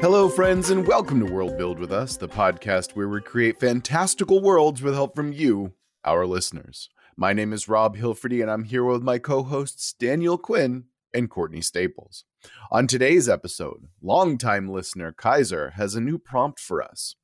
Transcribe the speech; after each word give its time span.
Hello, 0.00 0.30
friends, 0.30 0.70
and 0.70 0.86
welcome 0.86 1.20
to 1.20 1.30
World 1.30 1.58
Build 1.58 1.78
with 1.78 1.92
Us, 1.92 2.16
the 2.16 2.26
podcast 2.26 2.92
where 2.92 3.10
we 3.10 3.20
create 3.20 3.60
fantastical 3.60 4.40
worlds 4.40 4.80
with 4.80 4.94
help 4.94 5.14
from 5.14 5.30
you, 5.30 5.74
our 6.06 6.24
listeners. 6.24 6.88
My 7.18 7.34
name 7.34 7.52
is 7.52 7.68
Rob 7.68 7.98
Hilferty, 7.98 8.40
and 8.40 8.50
I'm 8.50 8.64
here 8.64 8.82
with 8.82 9.02
my 9.02 9.18
co 9.18 9.42
hosts 9.42 9.92
Daniel 9.92 10.38
Quinn 10.38 10.84
and 11.12 11.28
Courtney 11.28 11.60
Staples. 11.60 12.24
On 12.70 12.86
today's 12.86 13.28
episode, 13.28 13.88
longtime 14.00 14.70
listener 14.70 15.12
Kaiser 15.12 15.72
has 15.76 15.94
a 15.94 16.00
new 16.00 16.16
prompt 16.16 16.60
for 16.60 16.82
us. 16.82 17.14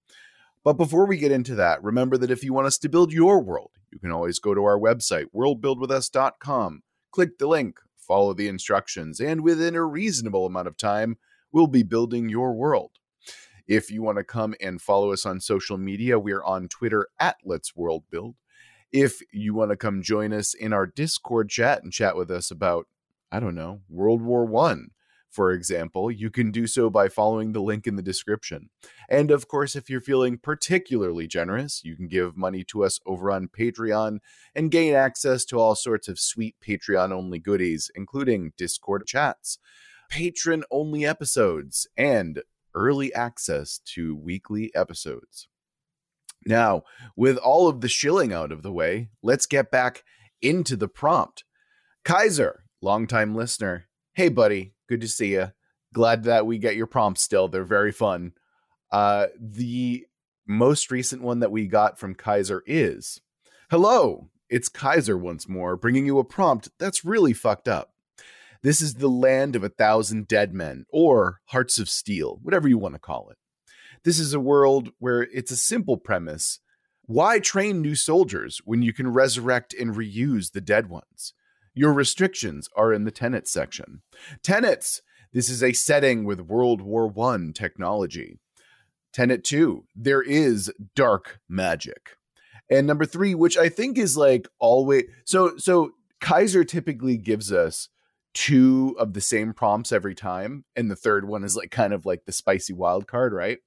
But 0.62 0.74
before 0.74 1.06
we 1.06 1.16
get 1.16 1.32
into 1.32 1.54
that, 1.54 1.82
remember 1.82 2.18
that 2.18 2.30
if 2.30 2.44
you 2.44 2.52
want 2.52 2.66
us 2.66 2.76
to 2.80 2.90
build 2.90 3.10
your 3.10 3.42
world, 3.42 3.70
you 3.90 3.98
can 3.98 4.12
always 4.12 4.38
go 4.38 4.52
to 4.52 4.64
our 4.64 4.78
website, 4.78 5.28
worldbuildwithus.com, 5.34 6.82
click 7.10 7.38
the 7.38 7.46
link, 7.46 7.78
follow 7.96 8.34
the 8.34 8.48
instructions, 8.48 9.18
and 9.18 9.40
within 9.40 9.74
a 9.74 9.82
reasonable 9.82 10.44
amount 10.44 10.68
of 10.68 10.76
time, 10.76 11.16
we'll 11.52 11.66
be 11.66 11.82
building 11.82 12.28
your 12.28 12.54
world. 12.54 12.92
If 13.66 13.90
you 13.90 14.02
want 14.02 14.18
to 14.18 14.24
come 14.24 14.54
and 14.60 14.80
follow 14.80 15.12
us 15.12 15.26
on 15.26 15.40
social 15.40 15.76
media, 15.76 16.18
we're 16.18 16.44
on 16.44 16.68
Twitter 16.68 17.08
at 17.18 17.36
Let's 17.44 17.74
World 17.74 18.04
Build. 18.10 18.36
If 18.92 19.20
you 19.32 19.54
want 19.54 19.72
to 19.72 19.76
come 19.76 20.02
join 20.02 20.32
us 20.32 20.54
in 20.54 20.72
our 20.72 20.86
Discord 20.86 21.48
chat 21.48 21.82
and 21.82 21.92
chat 21.92 22.16
with 22.16 22.30
us 22.30 22.50
about, 22.50 22.86
I 23.32 23.40
don't 23.40 23.56
know, 23.56 23.80
World 23.88 24.22
War 24.22 24.44
One, 24.44 24.90
for 25.36 25.50
example, 25.52 26.10
you 26.10 26.30
can 26.30 26.50
do 26.50 26.66
so 26.66 26.88
by 26.88 27.08
following 27.08 27.52
the 27.52 27.60
link 27.60 27.86
in 27.86 27.96
the 27.96 28.02
description. 28.02 28.70
And 29.10 29.30
of 29.30 29.48
course, 29.48 29.76
if 29.76 29.90
you're 29.90 30.00
feeling 30.00 30.38
particularly 30.38 31.26
generous, 31.26 31.82
you 31.84 31.96
can 31.96 32.08
give 32.08 32.36
money 32.36 32.64
to 32.68 32.84
us 32.84 33.00
over 33.04 33.30
on 33.30 33.48
Patreon 33.48 34.20
and 34.54 34.70
gain 34.70 34.94
access 34.94 35.44
to 35.46 35.58
all 35.58 35.74
sorts 35.74 36.08
of 36.08 36.18
sweet 36.18 36.54
Patreon 36.66 37.12
only 37.12 37.38
goodies, 37.38 37.90
including 37.94 38.52
Discord 38.56 39.06
chats 39.06 39.58
patron 40.08 40.64
only 40.70 41.04
episodes, 41.04 41.86
and 41.96 42.42
early 42.74 43.12
access 43.14 43.78
to 43.94 44.14
weekly 44.14 44.74
episodes. 44.74 45.48
Now, 46.46 46.82
with 47.16 47.36
all 47.38 47.68
of 47.68 47.80
the 47.80 47.88
shilling 47.88 48.32
out 48.32 48.52
of 48.52 48.62
the 48.62 48.72
way, 48.72 49.08
let's 49.22 49.46
get 49.46 49.70
back 49.70 50.04
into 50.40 50.76
the 50.76 50.88
prompt. 50.88 51.44
Kaiser, 52.04 52.64
longtime 52.80 53.34
listener. 53.34 53.88
Hey, 54.14 54.28
buddy. 54.28 54.74
Good 54.88 55.00
to 55.00 55.08
see 55.08 55.32
you. 55.32 55.52
Glad 55.92 56.24
that 56.24 56.46
we 56.46 56.58
get 56.58 56.76
your 56.76 56.86
prompts 56.86 57.22
still. 57.22 57.48
They're 57.48 57.64
very 57.64 57.90
fun. 57.90 58.32
Uh, 58.92 59.26
the 59.40 60.06
most 60.46 60.90
recent 60.90 61.22
one 61.22 61.40
that 61.40 61.50
we 61.50 61.66
got 61.66 61.98
from 61.98 62.14
Kaiser 62.14 62.62
is 62.66 63.20
Hello, 63.70 64.30
it's 64.48 64.68
Kaiser 64.68 65.18
once 65.18 65.48
more, 65.48 65.76
bringing 65.76 66.06
you 66.06 66.20
a 66.20 66.24
prompt 66.24 66.68
that's 66.78 67.04
really 67.04 67.32
fucked 67.32 67.66
up. 67.66 67.95
This 68.66 68.80
is 68.80 68.94
the 68.94 69.08
land 69.08 69.54
of 69.54 69.62
a 69.62 69.68
thousand 69.68 70.26
dead 70.26 70.52
men, 70.52 70.86
or 70.88 71.38
hearts 71.50 71.78
of 71.78 71.88
steel, 71.88 72.40
whatever 72.42 72.66
you 72.66 72.78
want 72.78 72.96
to 72.96 72.98
call 72.98 73.30
it. 73.30 73.36
This 74.02 74.18
is 74.18 74.34
a 74.34 74.40
world 74.40 74.90
where 74.98 75.22
it's 75.22 75.52
a 75.52 75.56
simple 75.56 75.96
premise. 75.96 76.58
Why 77.02 77.38
train 77.38 77.80
new 77.80 77.94
soldiers 77.94 78.60
when 78.64 78.82
you 78.82 78.92
can 78.92 79.06
resurrect 79.12 79.72
and 79.72 79.94
reuse 79.94 80.50
the 80.50 80.60
dead 80.60 80.90
ones? 80.90 81.32
Your 81.74 81.92
restrictions 81.92 82.68
are 82.74 82.92
in 82.92 83.04
the 83.04 83.12
tenets 83.12 83.52
section. 83.52 84.02
Tenets. 84.42 85.00
This 85.32 85.48
is 85.48 85.62
a 85.62 85.72
setting 85.72 86.24
with 86.24 86.40
World 86.40 86.80
War 86.80 87.14
I 87.16 87.52
technology. 87.54 88.40
Tenet 89.12 89.44
2, 89.44 89.84
there 89.94 90.22
is 90.22 90.72
dark 90.96 91.38
magic. 91.48 92.16
And 92.68 92.84
number 92.84 93.06
3, 93.06 93.32
which 93.36 93.56
I 93.56 93.68
think 93.68 93.96
is 93.96 94.16
like 94.16 94.48
always 94.58 95.04
so 95.24 95.56
so 95.56 95.92
Kaiser 96.20 96.64
typically 96.64 97.16
gives 97.16 97.52
us 97.52 97.90
two 98.36 98.94
of 98.98 99.14
the 99.14 99.20
same 99.20 99.54
prompts 99.54 99.92
every 99.92 100.14
time 100.14 100.62
and 100.76 100.90
the 100.90 100.96
third 100.96 101.26
one 101.26 101.42
is 101.42 101.56
like 101.56 101.70
kind 101.70 101.94
of 101.94 102.04
like 102.04 102.26
the 102.26 102.32
spicy 102.32 102.74
wild 102.74 103.06
card 103.06 103.32
right? 103.32 103.58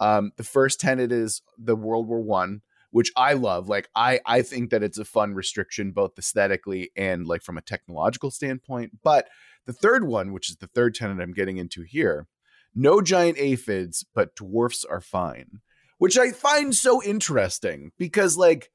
Um 0.00 0.32
the 0.36 0.44
first 0.44 0.80
tenet 0.80 1.12
is 1.12 1.42
the 1.58 1.76
world 1.76 2.08
war 2.08 2.20
one 2.20 2.62
which 2.90 3.12
i 3.16 3.32
love 3.32 3.68
like 3.68 3.88
i 3.94 4.18
i 4.26 4.42
think 4.42 4.70
that 4.70 4.82
it's 4.82 4.98
a 4.98 5.04
fun 5.04 5.34
restriction 5.34 5.90
both 5.90 6.18
aesthetically 6.18 6.90
and 6.96 7.26
like 7.26 7.42
from 7.42 7.58
a 7.58 7.62
technological 7.62 8.30
standpoint 8.30 8.92
but 9.02 9.28
the 9.66 9.72
third 9.72 10.06
one 10.06 10.32
which 10.32 10.48
is 10.48 10.56
the 10.56 10.66
third 10.68 10.94
tenet 10.94 11.20
i'm 11.20 11.32
getting 11.32 11.58
into 11.58 11.82
here 11.82 12.26
no 12.74 13.00
giant 13.00 13.36
aphids 13.38 14.04
but 14.14 14.34
dwarfs 14.34 14.84
are 14.84 15.00
fine 15.00 15.60
which 15.98 16.16
i 16.16 16.30
find 16.30 16.74
so 16.74 17.02
interesting 17.02 17.92
because 17.98 18.36
like 18.36 18.70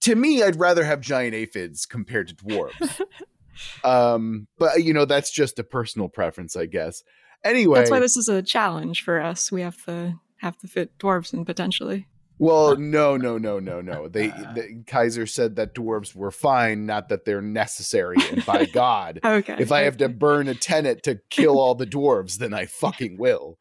to 0.00 0.14
me 0.14 0.42
i'd 0.42 0.60
rather 0.60 0.84
have 0.84 1.00
giant 1.00 1.34
aphids 1.34 1.86
compared 1.86 2.28
to 2.28 2.34
dwarves 2.36 3.00
um, 3.84 4.46
but 4.58 4.82
you 4.84 4.92
know, 4.92 5.04
that's 5.04 5.30
just 5.30 5.58
a 5.58 5.64
personal 5.64 6.08
preference, 6.08 6.56
I 6.56 6.66
guess. 6.66 7.02
Anyway, 7.44 7.78
that's 7.78 7.90
why 7.90 8.00
this 8.00 8.16
is 8.16 8.28
a 8.28 8.42
challenge 8.42 9.02
for 9.02 9.20
us. 9.20 9.50
We 9.50 9.62
have 9.62 9.82
to 9.86 10.14
have 10.38 10.56
to 10.58 10.68
fit 10.68 10.98
dwarves 10.98 11.32
in 11.32 11.44
potentially. 11.44 12.06
Well, 12.40 12.76
no, 12.76 13.18
no, 13.18 13.36
no, 13.36 13.58
no, 13.58 13.82
no. 13.82 14.08
They 14.08 14.28
the, 14.28 14.82
Kaiser 14.86 15.26
said 15.26 15.56
that 15.56 15.74
dwarves 15.74 16.14
were 16.14 16.30
fine, 16.30 16.86
not 16.86 17.10
that 17.10 17.26
they're 17.26 17.42
necessary. 17.42 18.16
And 18.30 18.44
by 18.46 18.64
God, 18.72 19.20
okay, 19.22 19.56
if 19.58 19.70
I 19.70 19.82
have 19.82 19.98
to 19.98 20.08
burn 20.08 20.48
a 20.48 20.54
tenant 20.54 21.02
to 21.02 21.20
kill 21.28 21.58
all 21.58 21.74
the 21.74 21.86
dwarves, 21.86 22.38
then 22.38 22.54
I 22.54 22.64
fucking 22.64 23.18
will. 23.18 23.58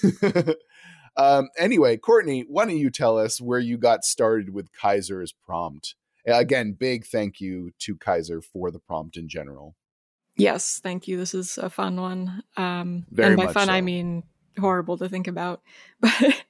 um, 1.16 1.48
anyway, 1.58 1.96
Courtney, 1.96 2.44
why 2.48 2.64
don't 2.64 2.78
you 2.78 2.90
tell 2.90 3.18
us 3.18 3.40
where 3.40 3.58
you 3.58 3.76
got 3.76 4.04
started 4.04 4.54
with 4.54 4.72
Kaiser's 4.72 5.32
prompt? 5.32 5.96
Again, 6.26 6.72
big 6.72 7.06
thank 7.06 7.40
you 7.40 7.72
to 7.80 7.96
Kaiser 7.96 8.40
for 8.40 8.70
the 8.70 8.78
prompt 8.78 9.16
in 9.16 9.28
general. 9.28 9.76
Yes, 10.36 10.80
thank 10.82 11.06
you. 11.08 11.16
This 11.16 11.34
is 11.34 11.58
a 11.58 11.68
fun 11.68 12.00
one. 12.00 12.42
Um, 12.56 13.06
Very 13.10 13.34
and 13.34 13.36
by 13.36 13.52
fun, 13.52 13.66
so. 13.66 13.72
I 13.72 13.80
mean 13.80 14.22
horrible 14.58 14.98
to 14.98 15.08
think 15.08 15.28
about. 15.28 15.62
But 16.00 16.42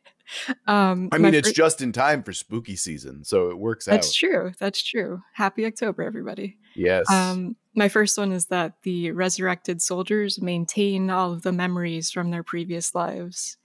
um, 0.67 1.09
I 1.13 1.19
mean, 1.19 1.35
it's 1.35 1.51
fr- 1.51 1.55
just 1.55 1.83
in 1.83 1.93
time 1.93 2.23
for 2.23 2.33
spooky 2.33 2.77
season, 2.77 3.25
so 3.25 3.51
it 3.51 3.59
works 3.59 3.85
that's 3.85 3.95
out. 3.95 3.99
That's 3.99 4.15
true. 4.15 4.53
That's 4.59 4.83
true. 4.83 5.23
Happy 5.35 5.67
October, 5.67 6.03
everybody. 6.03 6.57
Yes. 6.75 7.11
Um, 7.11 7.57
my 7.75 7.89
first 7.89 8.17
one 8.17 8.33
is 8.33 8.47
that 8.47 8.75
the 8.83 9.11
resurrected 9.13 9.83
soldiers 9.83 10.41
maintain 10.41 11.11
all 11.11 11.33
of 11.33 11.43
the 11.43 11.53
memories 11.53 12.11
from 12.11 12.31
their 12.31 12.43
previous 12.43 12.95
lives. 12.95 13.57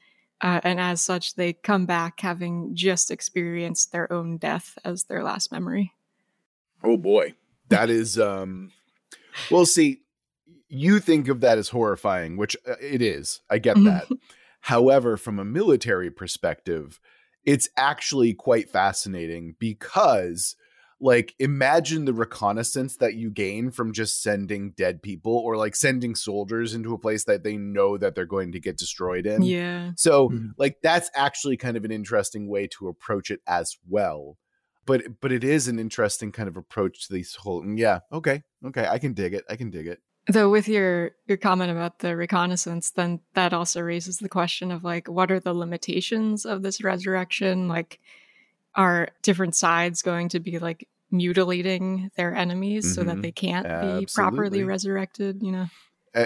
Uh, 0.41 0.62
and 0.63 0.79
as 0.79 1.01
such, 1.01 1.35
they 1.35 1.53
come 1.53 1.85
back 1.85 2.19
having 2.19 2.75
just 2.75 3.12
experienced 3.12 3.91
their 3.91 4.12
own 4.12 4.38
death 4.38 4.78
as 4.85 5.06
their 5.06 5.24
last 5.24 5.51
memory. 5.51 5.94
Oh 6.83 6.97
boy. 6.97 7.35
That 7.69 7.89
is 7.89 8.19
um 8.19 8.71
well 9.51 9.65
see 9.65 10.01
you 10.69 10.99
think 10.99 11.27
of 11.27 11.41
that 11.41 11.57
as 11.57 11.69
horrifying, 11.69 12.38
which 12.38 12.57
uh, 12.67 12.75
it 12.81 13.01
is. 13.01 13.41
I 13.49 13.57
get 13.57 13.75
that. 13.83 14.07
However, 14.61 15.15
from 15.15 15.39
a 15.39 15.45
military 15.45 16.11
perspective, 16.11 16.99
it's 17.45 17.69
actually 17.77 18.33
quite 18.33 18.69
fascinating 18.69 19.55
because 19.59 20.55
like 20.99 21.35
imagine 21.39 22.05
the 22.05 22.13
reconnaissance 22.13 22.97
that 22.97 23.13
you 23.13 23.29
gain 23.29 23.69
from 23.69 23.94
just 23.94 24.21
sending 24.21 24.71
dead 24.71 25.01
people 25.01 25.38
or 25.38 25.55
like 25.55 25.75
sending 25.75 26.15
soldiers 26.15 26.73
into 26.73 26.94
a 26.94 26.97
place 26.97 27.23
that 27.25 27.44
they 27.44 27.55
know 27.55 27.97
that 27.97 28.15
they're 28.15 28.25
going 28.25 28.51
to 28.51 28.59
get 28.59 28.77
destroyed 28.77 29.25
in. 29.25 29.44
Yeah. 29.44 29.91
So 29.95 30.29
mm-hmm. 30.29 30.47
like 30.57 30.77
that's 30.81 31.09
actually 31.13 31.55
kind 31.55 31.77
of 31.77 31.85
an 31.85 31.91
interesting 31.91 32.49
way 32.49 32.67
to 32.79 32.88
approach 32.88 33.29
it 33.29 33.41
as 33.47 33.77
well 33.88 34.38
but 34.88 35.03
but 35.22 35.31
it 35.31 35.44
is 35.44 35.68
an 35.68 35.78
interesting 35.78 36.31
kind 36.31 36.50
of 36.50 36.58
approach 36.58 37.06
to 37.06 37.14
these 37.14 37.36
whole 37.36 37.62
mm, 37.62 37.78
yeah 37.78 38.00
okay 38.12 38.42
okay 38.66 38.88
i 38.88 38.98
can 38.98 39.14
dig 39.14 39.36
it 39.36 39.44
i 39.50 39.56
can 39.56 39.70
dig 39.70 39.86
it 39.86 40.00
though 40.28 40.50
with 40.50 40.68
your 40.68 41.12
your 41.28 41.38
comment 41.38 41.70
about 41.70 42.00
the 42.00 42.16
reconnaissance 42.16 42.90
then 42.92 43.20
that 43.36 43.53
also 43.53 43.81
raises 43.81 44.18
the 44.18 44.30
question 44.30 44.72
of 44.72 44.84
like 44.84 45.08
what 45.08 45.30
are 45.30 45.40
the 45.40 45.53
limitations 45.53 46.46
of 46.46 46.64
this 46.64 46.81
resurrection 46.84 47.68
like 47.68 48.00
are 48.74 49.09
different 49.22 49.56
sides 49.56 50.02
going 50.02 50.30
to 50.30 50.40
be 50.40 50.58
like 50.58 50.88
mutilating 51.12 52.09
their 52.16 52.34
enemies 52.34 52.86
mm-hmm. 52.86 52.96
so 52.96 53.04
that 53.04 53.14
mm-hmm. 53.14 53.22
they 53.22 53.31
can't 53.31 53.68
Absolutely. 53.68 54.06
be 54.06 54.12
properly 54.14 54.63
resurrected 54.63 55.44
you 55.44 55.51
know 55.51 55.68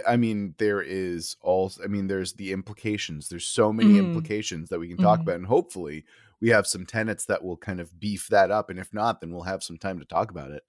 I 0.08 0.16
mean, 0.16 0.56
there 0.58 0.82
is 0.82 1.36
all. 1.42 1.70
I 1.84 1.88
mean, 1.88 2.08
there's 2.08 2.34
the 2.34 2.54
implications. 2.54 3.28
There's 3.28 3.46
so 3.46 3.74
many 3.74 3.96
mm. 3.96 4.00
implications 4.00 4.70
that 4.70 4.80
we 4.80 4.88
can 4.88 4.96
talk 4.96 5.20
mm. 5.20 5.24
about, 5.24 5.36
and 5.36 5.48
hopefully, 5.48 6.06
we 6.42 6.50
have 6.50 6.68
some 6.68 6.86
tenets 6.86 7.26
that 7.26 7.44
will 7.44 7.58
kind 7.58 7.80
of 7.80 8.00
beef 8.00 8.28
that 8.30 8.52
up. 8.52 8.70
And 8.70 8.80
if 8.80 8.94
not, 8.94 9.22
then 9.22 9.32
we'll 9.32 9.44
have 9.44 9.64
some 9.64 9.78
time 9.78 10.00
to 10.00 10.06
talk 10.06 10.32
about 10.32 10.52
it. 10.52 10.64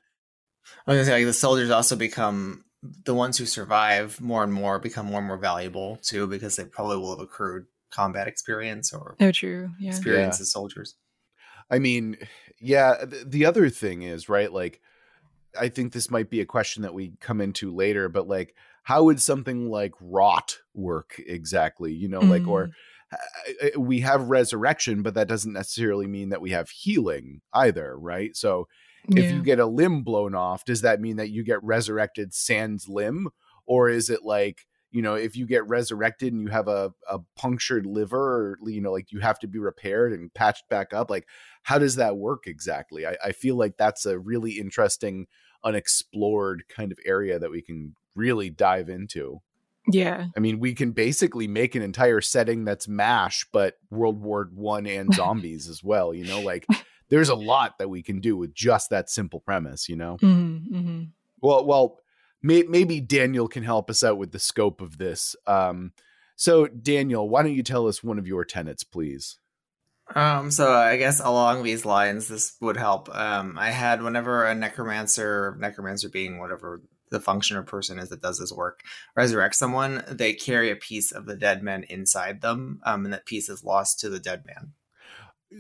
I 0.87 0.93
was 0.93 0.99
gonna 0.99 1.05
say 1.07 1.13
like 1.15 1.25
the 1.25 1.33
soldiers 1.33 1.71
also 1.71 1.97
become 1.97 2.65
the 3.05 3.15
ones 3.15 3.39
who 3.39 3.47
survive 3.47 4.21
more 4.21 4.45
and 4.45 4.53
more 4.53 4.79
become 4.79 5.07
more 5.07 5.19
and 5.19 5.27
more 5.27 5.39
valuable 5.39 5.99
too 6.03 6.27
because 6.27 6.57
they 6.57 6.65
probably 6.65 6.97
will 6.97 7.11
have 7.11 7.21
accrued 7.21 7.67
combat 7.91 8.27
experience 8.27 8.93
or 8.93 9.17
oh 9.21 9.31
true 9.31 9.71
yeah 9.79 9.91
experience 9.91 10.39
yeah. 10.39 10.43
as 10.43 10.53
soldiers. 10.53 10.97
I 11.71 11.79
mean, 11.79 12.19
yeah. 12.61 13.05
The, 13.05 13.25
the 13.27 13.47
other 13.47 13.71
thing 13.71 14.03
is 14.03 14.29
right, 14.29 14.53
like 14.53 14.81
I 15.59 15.69
think 15.69 15.93
this 15.93 16.11
might 16.11 16.31
be 16.31 16.41
a 16.41 16.47
question 16.47 16.83
that 16.83 16.95
we 16.95 17.15
come 17.21 17.41
into 17.41 17.75
later, 17.75 18.09
but 18.09 18.29
like, 18.29 18.55
how 18.83 19.05
would 19.05 19.21
something 19.21 19.71
like 19.71 19.93
rot 20.01 20.59
work 20.75 21.21
exactly? 21.25 21.93
You 21.93 22.09
know, 22.09 22.21
mm. 22.21 22.29
like 22.29 22.47
or 22.47 22.69
mm. 22.69 22.73
We 23.79 24.01
have 24.01 24.29
resurrection, 24.29 25.03
but 25.03 25.15
that 25.15 25.29
doesn't 25.29 25.53
necessarily 25.53 26.07
mean 26.07 26.31
that 26.31 26.41
we 26.41 26.51
have 26.51 26.71
healing 26.71 27.41
either, 27.53 27.99
right? 27.99 28.37
So 28.37 28.69
if 29.09 29.25
yeah. 29.25 29.33
you 29.33 29.43
get 29.43 29.59
a 29.59 29.67
limb 29.67 30.03
blown 30.03 30.35
off, 30.35 30.65
does 30.65 30.83
that 30.83 31.01
mean 31.01 31.17
that 31.17 31.31
you 31.31 31.45
get 31.45 31.63
resurrected 31.63 32.33
sans 32.33 32.89
limb? 32.89 33.29
Or 33.67 33.89
is 33.89 34.11
it 34.11 34.23
like, 34.23 34.67
you 34.91 35.03
know, 35.03 35.15
if 35.15 35.37
you 35.37 35.47
get 35.47 35.67
resurrected 35.67 36.33
and 36.33 36.43
you 36.43 36.49
have 36.49 36.69
a, 36.69 36.93
a 37.09 37.19
punctured 37.37 37.87
liver 37.87 38.19
or, 38.19 38.59
you 38.71 38.81
know, 38.81 38.93
like 38.93 39.11
you 39.11 39.21
have 39.21 39.39
to 39.41 39.49
be 39.49 39.59
repaired 39.59 40.13
and 40.13 40.33
patched 40.35 40.69
back 40.69 40.93
up, 40.93 41.11
like 41.11 41.27
how 41.63 41.79
does 41.79 41.97
that 41.97 42.17
work 42.17 42.47
exactly? 42.47 43.07
I, 43.07 43.17
I 43.25 43.33
feel 43.33 43.57
like 43.57 43.77
that's 43.77 44.07
a 44.07 44.19
really 44.19 44.53
interesting, 44.53 45.27
unexplored 45.65 46.65
kind 46.69 46.93
of 46.93 46.99
area 47.05 47.39
that 47.39 47.51
we 47.51 47.63
can 47.63 47.95
really 48.15 48.51
dive 48.51 48.89
into. 48.89 49.41
Yeah. 49.91 50.27
I 50.37 50.41
mean, 50.41 50.61
we 50.61 50.75
can 50.75 50.93
basically 50.93 51.49
make 51.49 51.75
an 51.75 51.83
entire 51.83 52.21
setting 52.21 52.65
that's 52.65 52.87
MASH, 52.87 53.47
but 53.53 53.79
World 53.91 54.21
War 54.21 54.49
One 54.55 54.87
and 54.87 55.13
zombies 55.15 55.69
as 55.69 55.83
well. 55.83 56.15
You 56.15 56.25
know, 56.25 56.41
like 56.41 56.67
there's 57.09 57.29
a 57.29 57.35
lot 57.35 57.79
that 57.79 57.89
we 57.89 58.03
can 58.03 58.21
do 58.21 58.37
with 58.37 58.55
just 58.55 58.91
that 58.91 59.11
simple 59.11 59.41
premise. 59.41 59.89
You 59.89 59.97
know. 59.97 60.19
Mm-hmm, 60.23 60.77
mm-hmm. 60.77 61.03
Well, 61.41 61.67
well, 61.67 61.99
may, 62.43 62.63
maybe 62.63 63.01
Daniel 63.01 63.49
can 63.49 63.65
help 63.65 63.91
us 63.91 64.05
out 64.05 64.19
with 64.19 64.33
the 64.33 64.39
scope 64.39 64.81
of 64.81 64.99
this. 64.99 65.35
Um, 65.47 65.93
so, 66.37 66.67
Daniel, 66.67 67.29
why 67.29 67.43
don't 67.43 67.55
you 67.55 67.63
tell 67.63 67.89
us 67.89 68.03
one 68.03 68.19
of 68.19 68.27
your 68.27 68.45
tenets, 68.45 68.85
please? 68.85 69.39
Um, 70.15 70.51
so 70.51 70.73
I 70.73 70.97
guess 70.97 71.21
along 71.21 71.63
these 71.63 71.85
lines, 71.85 72.29
this 72.29 72.55
would 72.61 72.77
help. 72.77 73.09
Um, 73.15 73.57
I 73.59 73.71
had 73.71 74.03
whenever 74.03 74.45
a 74.45 74.55
necromancer, 74.55 75.57
necromancer 75.59 76.09
being 76.09 76.39
whatever 76.39 76.83
the 77.13 77.21
function 77.21 77.57
or 77.57 77.63
person 77.63 77.99
is 78.01 78.09
that 78.09 78.21
does 78.23 78.39
this 78.41 78.53
work, 78.53 78.81
resurrect 79.15 79.55
someone, 79.55 80.03
they 80.09 80.33
carry 80.35 80.71
a 80.71 80.77
piece 80.77 81.13
of 81.13 81.27
the 81.27 81.37
dead 81.37 81.63
man 81.63 81.85
inside 81.85 82.41
them, 82.41 82.81
um, 82.85 83.05
and 83.05 83.15
that 83.15 83.27
piece 83.27 83.49
is 83.49 83.63
lost 83.63 84.01
to 84.01 84.09
the 84.09 84.19
dead 84.19 84.45
man. 84.45 84.73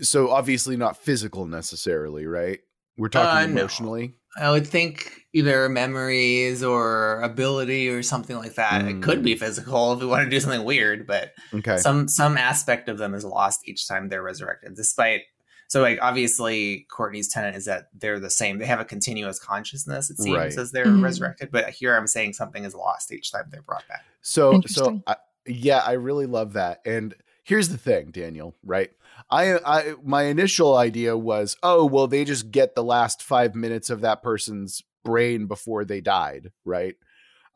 So 0.01 0.31
obviously 0.31 0.77
not 0.77 0.97
physical 0.97 1.47
necessarily, 1.47 2.27
right? 2.27 2.61
We're 2.97 3.09
talking 3.09 3.39
Uh, 3.39 3.47
no. 3.47 3.59
emotionally. 3.61 4.15
I 4.39 4.51
would 4.51 4.67
think 4.67 5.27
either 5.35 5.69
memories 5.69 6.63
or 6.63 7.21
ability 7.21 7.91
or 7.91 8.03
something 8.03 8.37
like 8.37 8.55
that. 8.55 8.87
It 8.89 9.03
could 9.03 9.23
be 9.23 9.35
physical 9.35 9.93
if 9.93 10.01
we 10.01 10.07
want 10.07 10.25
to 10.25 10.31
do 10.31 10.41
something 10.41 10.65
weird, 10.65 11.07
but 11.07 11.33
Okay. 11.53 11.77
some 11.77 12.09
some 12.09 12.39
aspect 12.39 12.89
of 12.89 12.97
them 12.97 13.13
is 13.15 13.25
lost 13.27 13.61
each 13.69 13.87
time 13.87 14.09
they're 14.09 14.23
resurrected. 14.23 14.75
Despite 14.75 15.23
so 15.69 15.81
like 15.81 15.99
obviously 16.03 16.87
Courtney's 16.91 17.29
tenant 17.29 17.57
is 17.57 17.65
that 17.65 17.89
they're 17.95 18.21
the 18.21 18.31
same. 18.31 18.59
They 18.59 18.67
have 18.67 18.81
a 18.81 18.85
continuous 18.85 19.39
consciousness, 19.39 20.11
it 20.11 20.19
seems, 20.19 20.37
Right. 20.37 20.59
as 20.59 20.71
they're 20.73 20.87
Mhm. 20.87 21.03
resurrected. 21.03 21.51
But 21.51 21.71
here 21.71 21.97
I'm 21.97 22.07
saying 22.07 22.35
something 22.35 22.65
is 22.65 22.75
lost 22.75 23.13
each 23.13 23.33
time 23.33 23.45
they're 23.51 23.63
brought 23.63 23.87
back. 23.89 24.05
So, 24.21 24.61
so 24.67 25.03
I, 25.07 25.17
yeah, 25.47 25.79
I 25.79 25.93
really 25.93 26.27
love 26.27 26.53
that. 26.53 26.81
And 26.85 27.15
here's 27.43 27.71
the 27.71 27.79
thing, 27.79 28.11
Daniel, 28.11 28.55
right? 28.63 28.91
I, 29.31 29.55
I, 29.65 29.95
my 30.05 30.25
initial 30.25 30.77
idea 30.77 31.17
was, 31.17 31.57
oh, 31.63 31.87
well, 31.87 32.07
they 32.07 32.25
just 32.25 32.51
get 32.51 32.75
the 32.75 32.85
last 32.85 33.23
five 33.23 33.55
minutes 33.55 33.89
of 33.89 34.03
that 34.03 34.23
person's 34.23 34.83
brain 35.05 35.47
before 35.47 35.85
they 35.85 36.01
died, 36.01 36.53
right? 36.65 36.97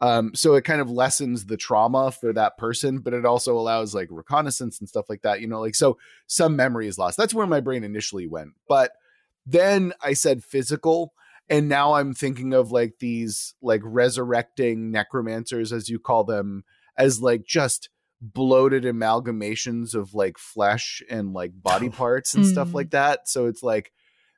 Um, 0.00 0.34
so 0.34 0.54
it 0.54 0.64
kind 0.64 0.81
of 0.82 0.90
lessens 0.90 1.46
the 1.46 1.56
trauma 1.56 2.10
for 2.12 2.32
that 2.34 2.58
person, 2.58 2.98
but 2.98 3.14
it 3.14 3.25
also 3.25 3.56
allows 3.58 3.94
like 3.94 4.08
reconnaissance 4.10 4.78
and 4.78 4.88
stuff 4.88 5.06
like 5.08 5.22
that, 5.22 5.40
you 5.40 5.46
know, 5.46 5.60
like 5.60 5.75
so 5.75 5.96
some 6.26 6.54
memory 6.54 6.87
is 6.87 6.98
lost. 6.98 7.16
That's 7.16 7.32
where 7.32 7.46
my 7.46 7.60
brain 7.60 7.82
initially 7.82 8.26
went. 8.26 8.50
But 8.69 8.93
then 9.46 9.94
I 10.02 10.12
said 10.12 10.44
physical, 10.44 11.14
and 11.48 11.69
now 11.69 11.94
I'm 11.94 12.12
thinking 12.12 12.52
of 12.52 12.72
like 12.72 12.94
these 12.98 13.54
like 13.62 13.81
resurrecting 13.84 14.90
necromancers, 14.90 15.72
as 15.72 15.88
you 15.88 15.98
call 15.98 16.25
them, 16.25 16.64
as 16.98 17.20
like 17.22 17.44
just 17.46 17.88
bloated 18.20 18.84
amalgamations 18.84 19.94
of 19.94 20.14
like 20.14 20.38
flesh 20.38 21.02
and 21.08 21.32
like 21.32 21.52
body 21.62 21.88
parts 21.88 22.34
and 22.34 22.46
stuff 22.46 22.69
Mm. 22.69 22.75
like 22.75 22.90
that. 22.90 23.28
So 23.28 23.46
it's 23.46 23.62
like 23.62 23.93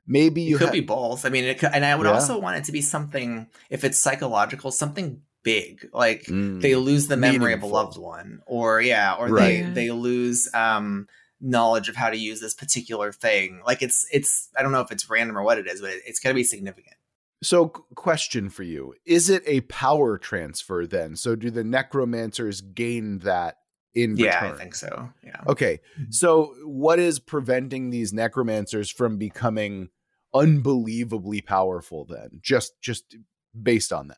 maybe 0.05 0.49
It 0.51 0.57
could 0.57 0.67
ha- 0.67 0.73
be 0.73 0.81
both. 0.81 1.25
I 1.25 1.29
mean, 1.29 1.43
it 1.43 1.59
could, 1.59 1.69
and 1.73 1.83
I 1.85 1.95
would 1.95 2.05
Yeah. 2.05 2.13
also 2.13 2.37
want 2.39 2.57
it 2.57 2.63
to 2.65 2.71
be 2.71 2.81
something 2.81 3.47
if 3.69 3.83
it's 3.83 3.97
psychological, 3.97 4.71
something 4.71 5.21
big, 5.43 5.89
like 5.93 6.23
Mm. 6.25 6.61
they 6.61 6.75
lose 6.75 7.07
the 7.07 7.17
memory 7.17 7.53
of 7.53 7.63
a 7.63 7.65
loved 7.67 7.97
one, 7.97 8.41
or 8.45 8.81
yeah, 8.81 9.15
or 9.15 9.29
Right. 9.29 9.65
they 9.75 9.87
they 9.87 9.91
lose 9.91 10.47
um 10.53 11.07
knowledge 11.41 11.87
of 11.87 11.95
how 11.95 12.09
to 12.09 12.17
use 12.17 12.41
this 12.41 12.53
particular 12.53 13.11
thing. 13.11 13.61
Like 13.65 13.81
it's 13.81 14.05
it's 14.11 14.49
I 14.57 14.63
don't 14.63 14.71
know 14.71 14.81
if 14.81 14.91
it's 14.91 15.09
random 15.09 15.37
or 15.37 15.43
what 15.43 15.57
it 15.57 15.67
is, 15.67 15.81
but 15.81 15.91
it, 15.91 16.01
it's 16.05 16.19
got 16.19 16.29
to 16.29 16.35
be 16.35 16.43
significant. 16.43 16.95
So, 17.41 17.69
question 17.69 18.49
for 18.49 18.63
you: 18.63 18.93
Is 19.05 19.29
it 19.29 19.43
a 19.45 19.61
power 19.61 20.17
transfer 20.17 20.85
then? 20.85 21.15
So, 21.15 21.37
do 21.37 21.49
the 21.49 21.63
necromancers 21.63 22.59
gain 22.59 23.19
that 23.19 23.55
in 23.93 24.17
Yeah, 24.17 24.35
return? 24.43 24.55
I 24.55 24.57
think 24.57 24.75
so. 24.75 25.09
Yeah. 25.23 25.39
Okay, 25.47 25.79
so 26.09 26.53
what 26.65 26.99
is 26.99 27.17
preventing 27.19 27.91
these 27.91 28.11
necromancers 28.11 28.91
from 28.91 29.17
becoming 29.17 29.87
unbelievably 30.33 31.41
powerful? 31.41 32.03
Then, 32.03 32.41
just 32.41 32.73
just 32.81 33.15
based 33.61 33.93
on 33.93 34.09
that. 34.09 34.17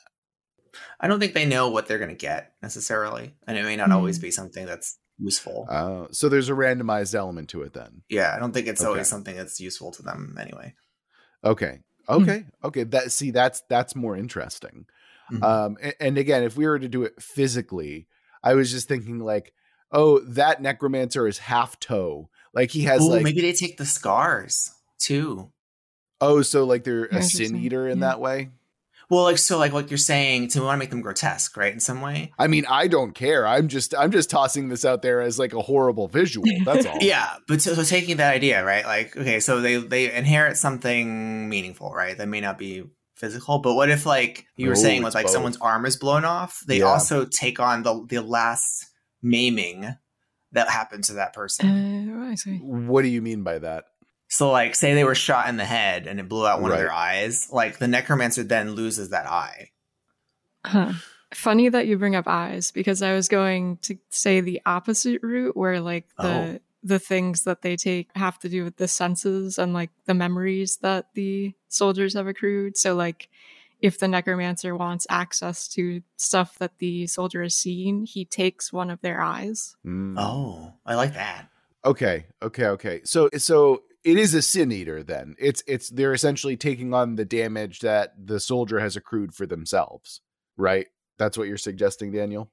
I 1.00 1.08
don't 1.08 1.20
think 1.20 1.34
they 1.34 1.46
know 1.46 1.70
what 1.70 1.88
they're 1.88 1.98
going 2.00 2.10
to 2.10 2.16
get 2.16 2.54
necessarily, 2.62 3.34
and 3.48 3.58
it 3.58 3.64
may 3.64 3.76
not 3.76 3.88
Hmm. 3.88 3.94
always 3.94 4.20
be 4.20 4.32
something 4.32 4.66
that's 4.66 4.98
useful. 5.20 5.68
Uh, 5.70 6.08
so 6.12 6.30
there's 6.30 6.50
a 6.50 6.54
randomized 6.54 7.14
element 7.16 7.50
to 7.50 7.62
it 7.64 7.74
then. 7.74 8.02
yeah, 8.10 8.34
I 8.36 8.40
don't 8.40 8.54
think 8.54 8.68
it's 8.68 8.82
okay. 8.82 8.88
always 8.88 9.08
something 9.08 9.36
that's 9.36 9.60
useful 9.60 9.92
to 9.92 10.02
them 10.04 10.36
anyway. 10.40 10.74
Okay. 11.44 11.80
Okay. 12.10 12.46
Okay. 12.64 12.84
That 12.84 13.12
see 13.12 13.32
that's 13.32 13.62
that's 13.70 13.96
more 13.96 14.16
interesting. 14.18 14.86
Mhm. 15.32 15.44
Um 15.44 15.78
and, 15.82 15.94
and 16.00 16.18
again, 16.18 16.44
if 16.44 16.58
we 16.58 16.66
were 16.68 16.80
to 16.80 16.88
do 16.88 17.04
it 17.04 17.22
physically, 17.22 18.08
I 18.44 18.54
was 18.56 18.72
just 18.72 18.88
thinking 18.88 19.20
like, 19.20 19.54
oh, 19.92 20.20
that 20.20 20.62
necromancer 20.62 21.28
is 21.28 21.38
half 21.38 21.80
toe. 21.80 22.30
Like 22.54 22.72
he 22.72 22.82
has 22.84 23.02
Ooh, 23.02 23.12
like 23.12 23.24
maybe 23.24 23.42
they 23.42 23.54
take 23.54 23.78
the 23.78 23.86
scars 23.86 24.72
too. 24.98 25.52
oh, 26.20 26.42
so 26.42 26.64
like 26.66 26.84
they're 26.84 27.06
a 27.06 27.22
sin 27.22 27.56
eater 27.56 27.88
in 27.88 28.00
Yeah. 28.00 28.08
that 28.08 28.20
way. 28.20 28.50
Well, 29.12 29.24
like 29.24 29.38
so, 29.38 29.58
like 29.58 29.74
what 29.74 29.92
you're 29.92 29.98
saying, 29.98 30.48
to 30.52 30.62
want 30.62 30.76
to 30.76 30.80
make 30.80 30.90
them 30.90 31.02
grotesque, 31.02 31.58
right? 31.58 31.74
In 31.74 31.82
some 31.82 32.00
way. 32.00 32.32
I 32.40 32.48
mean, 32.48 32.66
I 32.70 32.88
don't 32.88 33.12
care. 33.14 33.46
I'm 33.46 33.68
just 33.68 33.94
I'm 33.94 34.10
just 34.10 34.30
tossing 34.30 34.70
this 34.70 34.86
out 34.86 35.02
there 35.02 35.20
as 35.20 35.38
like 35.38 35.52
a 35.52 35.62
horrible 35.62 36.08
visual. 36.08 36.48
That's 36.66 36.86
all. 36.86 36.98
Yeah, 37.02 37.36
but 37.46 37.62
so, 37.62 37.74
so 37.74 37.84
taking 37.84 38.16
that 38.18 38.34
idea, 38.34 38.64
right? 38.64 38.86
Like, 38.86 39.18
okay, 39.18 39.42
so 39.42 39.60
they 39.60 39.76
they 39.76 40.14
inherit 40.14 40.56
something 40.56 41.50
meaningful, 41.50 41.92
right? 41.92 42.18
That 42.18 42.30
may 42.30 42.40
not 42.40 42.58
be 42.58 42.86
physical, 43.18 43.60
but 43.60 43.76
what 43.76 43.90
if, 43.90 44.06
like 44.06 44.46
you 44.56 44.70
were 44.70 44.74
Ooh, 44.74 44.78
saying, 44.78 45.02
with 45.04 45.10
it's 45.10 45.16
like 45.16 45.26
both. 45.26 45.34
someone's 45.34 45.58
arm 45.58 45.86
is 45.86 45.98
blown 45.98 46.24
off, 46.24 46.62
they 46.66 46.80
Yeah. 46.80 46.86
also 46.86 47.26
take 47.26 47.60
on 47.60 47.84
the 47.84 48.06
the 48.08 48.22
last 48.22 48.86
maiming 49.22 49.94
that 50.54 50.70
happened 50.70 51.04
to 51.06 51.14
that 51.16 51.34
person. 51.34 51.68
Uh, 51.68 52.30
I 52.32 52.36
see. 52.36 52.60
What 52.60 53.02
do 53.02 53.10
you 53.10 53.22
mean 53.22 53.44
by 53.44 53.60
that? 53.60 53.84
So, 54.34 54.50
like, 54.50 54.76
say 54.76 54.94
they 54.94 55.04
were 55.04 55.14
shot 55.14 55.50
in 55.50 55.58
the 55.58 55.66
head 55.66 56.08
and 56.08 56.18
it 56.18 56.30
blew 56.30 56.48
out 56.48 56.62
one 56.62 56.72
of 56.72 56.78
their 56.78 56.94
eyes, 56.94 57.50
like 57.52 57.80
the 57.80 57.88
necromancer 57.90 58.44
then 58.44 58.72
loses 58.72 59.10
that 59.10 59.26
eye. 59.26 59.72
Huh. 60.66 60.94
Funny 61.34 61.68
that 61.68 61.86
you 61.86 61.98
bring 61.98 62.16
up 62.16 62.28
eyes 62.28 62.72
because 62.72 63.02
I 63.02 63.14
was 63.14 63.28
going 63.28 63.78
to 63.84 63.98
say 64.10 64.40
the 64.40 64.62
opposite 64.66 65.22
route 65.22 65.58
where 65.58 65.82
like 65.82 66.06
the 66.18 66.24
Oh. 66.24 66.60
the 66.82 66.98
things 67.00 67.44
that 67.44 67.62
they 67.62 67.76
take 67.76 68.10
have 68.16 68.40
to 68.40 68.50
do 68.50 68.64
with 68.64 68.78
the 68.78 68.88
senses 68.88 69.58
and 69.60 69.74
like 69.74 69.90
the 70.06 70.14
memories 70.14 70.78
that 70.82 71.08
the 71.14 71.54
soldiers 71.68 72.14
have 72.14 72.28
accrued. 72.28 72.78
So 72.78 72.96
like 72.96 73.28
if 73.82 74.00
the 74.00 74.08
necromancer 74.08 74.76
wants 74.76 75.08
access 75.10 75.68
to 75.70 76.04
stuff 76.16 76.58
that 76.60 76.78
the 76.80 77.06
soldier 77.08 77.44
has 77.44 77.56
seen, 77.56 78.06
he 78.06 78.24
takes 78.24 78.72
one 78.72 78.90
of 78.90 79.02
their 79.02 79.22
eyes. 79.22 79.76
Mm. 79.86 80.16
Oh, 80.18 80.74
I 80.86 80.96
like 80.96 81.16
that. 81.16 81.50
Okay, 81.84 82.28
okay, 82.42 82.68
okay. 82.68 83.02
So 83.04 83.30
so 83.38 83.84
it 84.04 84.18
is 84.18 84.34
a 84.34 84.42
sin 84.42 84.72
eater 84.72 85.04
then. 85.04 85.36
It's 85.40 85.64
it's 85.68 85.90
they're 85.90 86.14
essentially 86.14 86.58
taking 86.58 86.94
on 86.94 87.16
the 87.16 87.26
damage 87.26 87.80
that 87.80 88.14
the 88.18 88.40
soldier 88.40 88.80
has 88.80 88.96
accrued 88.96 89.34
for 89.34 89.46
themselves, 89.46 90.22
right? 90.58 90.88
That's 91.18 91.38
what 91.38 91.48
you're 91.48 91.58
suggesting, 91.58 92.12
Daniel. 92.12 92.50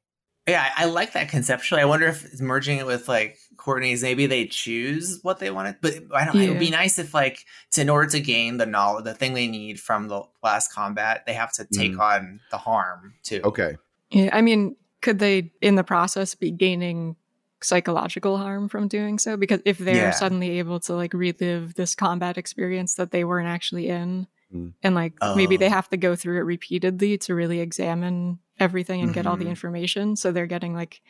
Yeah, 0.47 0.67
I, 0.77 0.85
I 0.85 0.87
like 0.87 1.13
that 1.13 1.29
conceptually. 1.29 1.83
I 1.83 1.85
wonder 1.85 2.07
if 2.07 2.41
merging 2.41 2.79
it 2.79 2.87
with 2.87 3.07
like 3.07 3.39
Courtney's, 3.59 4.03
maybe 4.03 4.27
they 4.27 4.47
choose 4.47 5.21
what 5.23 5.41
they 5.41 5.51
wanted. 5.51 5.77
But 5.83 5.95
I 6.15 6.25
don't. 6.25 6.37
It 6.37 6.49
would 6.49 6.59
be 6.59 6.71
nice 6.71 6.99
if 6.99 7.13
like 7.13 7.45
to, 7.73 7.83
in 7.83 7.91
order 7.91 8.11
to 8.11 8.21
gain 8.21 8.57
the 8.57 8.67
knowledge, 8.67 9.05
the 9.05 9.15
thing 9.15 9.35
they 9.35 9.47
need 9.47 9.79
from 9.79 10.09
the 10.09 10.23
last 10.43 10.73
combat, 10.73 11.25
they 11.27 11.35
have 11.35 11.53
to 11.55 11.67
take 11.67 11.93
mm. 11.93 12.01
on 12.01 12.41
the 12.51 12.59
harm 12.59 13.15
too. 13.23 13.41
Okay. 13.45 13.77
Yeah, 14.11 14.31
I 14.33 14.41
mean, 14.41 14.77
could 15.03 15.19
they 15.19 15.53
in 15.61 15.75
the 15.75 15.85
process 15.85 16.35
be 16.35 16.51
gaining 16.51 17.17
psychological 17.63 18.39
harm 18.39 18.69
from 18.69 18.89
doing 18.89 19.19
so? 19.19 19.37
Because 19.37 19.61
if 19.65 19.79
they're 19.79 19.95
Yeah. 19.97 20.11
suddenly 20.11 20.59
able 20.59 20.81
to 20.81 20.95
like 20.95 21.13
relive 21.15 21.75
this 21.75 21.95
combat 21.95 22.39
experience 22.39 22.95
that 22.97 23.11
they 23.11 23.25
weren't 23.25 23.49
actually 23.49 23.89
in, 23.89 24.27
Mm. 24.55 24.73
and 24.83 24.95
like 24.95 25.13
maybe 25.37 25.59
they 25.59 25.67
Oh. 25.67 25.71
have 25.71 25.91
to 25.91 25.99
go 25.99 26.17
through 26.17 26.39
it 26.39 26.45
repeatedly 26.45 27.19
to 27.19 27.35
really 27.35 27.61
examine 27.61 28.39
everything 28.59 29.03
and 29.03 29.13
get 29.13 29.27
all 29.27 29.37
the 29.37 29.45
Mhm. 29.45 29.51
information, 29.51 30.17
so 30.17 30.33
they're 30.33 30.47
getting 30.47 30.73
like 30.75 31.03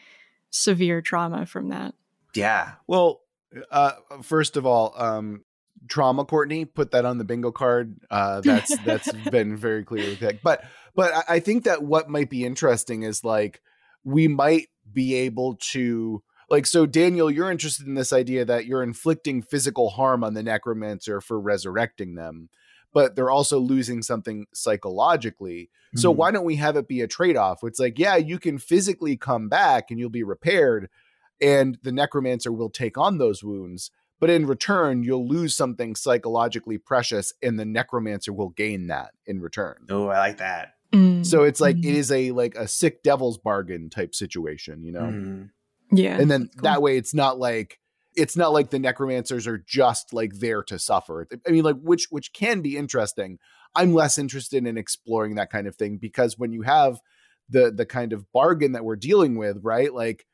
severe 0.51 1.01
trauma 1.01 1.47
from 1.47 1.69
that. 1.69 1.95
Yeah. 2.35 2.73
Well, 2.87 3.21
uh 3.71 3.93
first 4.23 4.57
of 4.57 4.67
all, 4.67 4.93
um 4.97 5.45
trauma 5.89 6.25
Courtney, 6.25 6.65
put 6.65 6.91
that 6.91 7.05
on 7.05 7.19
the 7.19 7.25
bingo 7.25 7.53
card. 7.53 7.97
Uh 8.11 8.41
that's 8.41 8.77
that's 8.79 9.11
been 9.31 9.57
very 9.57 9.85
clear 9.85 10.09
with 10.11 10.21
that. 10.21 10.43
But 10.43 10.65
but 10.97 11.15
I- 11.15 11.37
I 11.37 11.41
think 11.41 11.63
that 11.65 11.83
what 11.85 12.09
might 12.11 12.31
be 12.31 12.45
interesting 12.45 13.05
is 13.05 13.23
like 13.23 13.63
we 14.05 14.27
might 14.27 14.69
be 14.93 15.15
able 15.15 15.55
to 15.73 16.23
like 16.51 16.67
so 16.67 16.87
Daniel, 16.87 17.31
you're 17.31 17.51
interested 17.51 17.87
in 17.87 17.95
this 17.95 18.13
idea 18.13 18.45
that 18.45 18.67
you're 18.67 18.83
inflicting 18.83 19.43
physical 19.43 19.91
harm 19.91 20.25
on 20.25 20.35
the 20.35 20.43
necromancer 20.43 21.21
for 21.21 21.39
resurrecting 21.41 22.15
them. 22.15 22.49
but 22.95 23.15
they're 23.15 23.29
also 23.31 23.59
losing 23.59 24.01
something 24.03 24.47
psychologically. 24.55 25.69
So 25.95 26.11
Mhm. 26.13 26.17
why 26.17 26.31
don't 26.31 26.45
we 26.47 26.57
have 26.57 26.75
it 26.77 26.89
be 26.89 27.03
a 27.03 27.07
trade-off? 27.07 27.61
It's 27.63 27.79
like, 27.79 27.99
yeah, 27.99 28.17
you 28.17 28.39
can 28.39 28.59
physically 28.59 29.15
come 29.17 29.49
back 29.51 29.91
and 29.91 30.01
you'll 30.01 30.09
be 30.11 30.23
repaired 30.23 30.89
and 31.41 31.79
the 31.83 31.93
necromancer 31.93 32.51
will 32.51 32.71
take 32.71 32.97
on 32.99 33.19
those 33.19 33.45
wounds, 33.45 33.91
but 34.21 34.31
in 34.31 34.47
return 34.47 35.03
you'll 35.03 35.29
lose 35.29 35.55
something 35.55 35.95
psychologically 35.95 36.79
precious 36.79 37.33
and 37.43 37.59
the 37.61 37.65
necromancer 37.67 38.33
will 38.33 38.49
gain 38.51 38.87
that 38.87 39.11
in 39.27 39.41
return. 39.41 39.85
Oh, 39.91 40.09
I 40.09 40.19
like 40.19 40.39
that. 40.39 40.75
Mm, 40.93 41.25
So 41.27 41.43
it's 41.45 41.61
like 41.61 41.77
mhm. 41.77 41.85
it 41.85 41.95
is 41.95 42.11
a 42.11 42.31
like 42.33 42.55
a 42.57 42.67
sick 42.67 43.03
devil's 43.03 43.37
bargain 43.37 43.91
type 43.91 44.15
situation, 44.15 44.83
you 44.83 44.93
know. 44.93 45.03
Mhm. 45.03 45.51
Yeah, 45.91 46.19
and 46.19 46.31
then 46.31 46.49
cool. 46.55 46.63
that 46.63 46.83
way 46.83 46.97
it's 46.97 47.15
not 47.15 47.39
like 47.39 47.79
it's 48.15 48.37
not 48.37 48.53
like 48.53 48.71
the 48.71 48.79
necromancers 48.79 49.47
are 49.47 49.59
just 49.59 50.13
like 50.13 50.35
there 50.35 50.63
to 50.65 50.79
suffer. 50.79 51.27
I 51.47 51.51
mean, 51.51 51.65
like 51.65 51.77
which 51.81 52.09
which 52.11 52.33
can 52.33 52.61
be 52.61 52.77
interesting. 52.77 53.39
I'm 53.75 53.95
less 53.95 54.19
interested 54.19 54.67
in 54.67 54.77
exploring 54.77 55.37
that 55.37 55.51
kind 55.51 55.67
of 55.67 55.77
thing 55.77 55.99
because 55.99 56.39
when 56.39 56.53
you 56.53 56.63
have 56.63 57.01
the 57.49 57.71
the 57.71 57.87
kind 57.87 58.13
of 58.13 58.31
bargain 58.33 58.73
that 58.73 58.85
we're 58.85 58.97
dealing 58.97 59.37
with, 59.37 59.59
right? 59.63 59.93
Like 59.93 60.27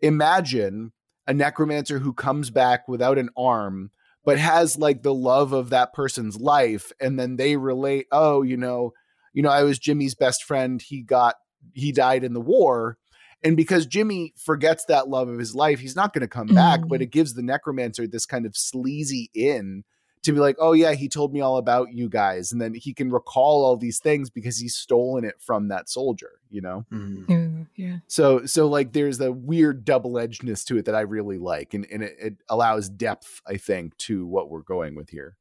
imagine 0.00 0.92
a 1.26 1.34
necromancer 1.34 1.98
who 1.98 2.12
comes 2.12 2.50
back 2.50 2.88
without 2.88 3.18
an 3.18 3.30
arm 3.36 3.90
but 4.24 4.38
has 4.38 4.76
like 4.76 5.02
the 5.02 5.14
love 5.14 5.52
of 5.52 5.70
that 5.70 5.92
person's 5.92 6.40
life 6.40 6.90
and 7.00 7.18
then 7.18 7.36
they 7.36 7.56
relate, 7.56 8.06
oh, 8.10 8.42
you 8.42 8.56
know, 8.56 8.92
you 9.32 9.40
know, 9.40 9.50
I 9.50 9.62
was 9.62 9.78
Jimmy's 9.78 10.16
best 10.16 10.42
friend, 10.42 10.82
he 10.82 11.02
got 11.02 11.36
he 11.74 11.92
died 11.92 12.24
in 12.24 12.32
the 12.32 12.40
war 12.40 12.98
and 13.42 13.56
because 13.56 13.86
Jimmy 13.86 14.32
forgets 14.36 14.84
that 14.86 15.08
love 15.08 15.28
of 15.28 15.38
his 15.38 15.54
life, 15.54 15.78
he's 15.80 15.96
not 15.96 16.12
going 16.12 16.22
to 16.22 16.28
come 16.28 16.48
back, 16.48 16.80
but 16.88 17.00
Mhm. 17.00 17.04
it 17.04 17.10
gives 17.10 17.34
the 17.34 17.42
necromancer 17.42 18.06
this 18.06 18.26
kind 18.26 18.46
of 18.46 18.56
sleazy 18.56 19.30
in 19.34 19.84
to 20.22 20.32
be 20.32 20.40
like, 20.40 20.56
oh, 20.58 20.72
yeah, 20.72 20.94
he 20.94 21.08
told 21.08 21.32
me 21.32 21.40
all 21.40 21.56
about 21.56 21.92
you 21.92 22.08
guys. 22.08 22.50
And 22.50 22.60
then 22.60 22.74
he 22.74 22.92
can 22.92 23.12
recall 23.12 23.64
all 23.64 23.76
these 23.76 24.00
things 24.00 24.28
because 24.28 24.58
he's 24.58 24.74
stolen 24.74 25.24
it 25.24 25.36
from 25.38 25.68
that 25.68 25.88
soldier, 25.88 26.40
you 26.50 26.60
know? 26.60 26.84
Ooh, 26.92 27.66
yeah. 27.76 27.98
So, 28.08 28.44
so 28.44 28.66
like 28.66 28.92
there's 28.92 29.20
a 29.20 29.30
weird 29.30 29.84
double 29.84 30.14
edgedness 30.14 30.64
to 30.64 30.78
it 30.78 30.86
that 30.86 30.96
I 30.96 31.02
really 31.02 31.38
like. 31.38 31.74
And, 31.74 31.86
and 31.92 32.02
it, 32.02 32.16
it 32.18 32.34
allows 32.48 32.88
depth, 32.88 33.40
I 33.46 33.56
think, 33.56 33.96
to 33.98 34.26
what 34.26 34.50
we're 34.50 34.62
going 34.62 34.96
with 34.96 35.10
here. 35.10 35.36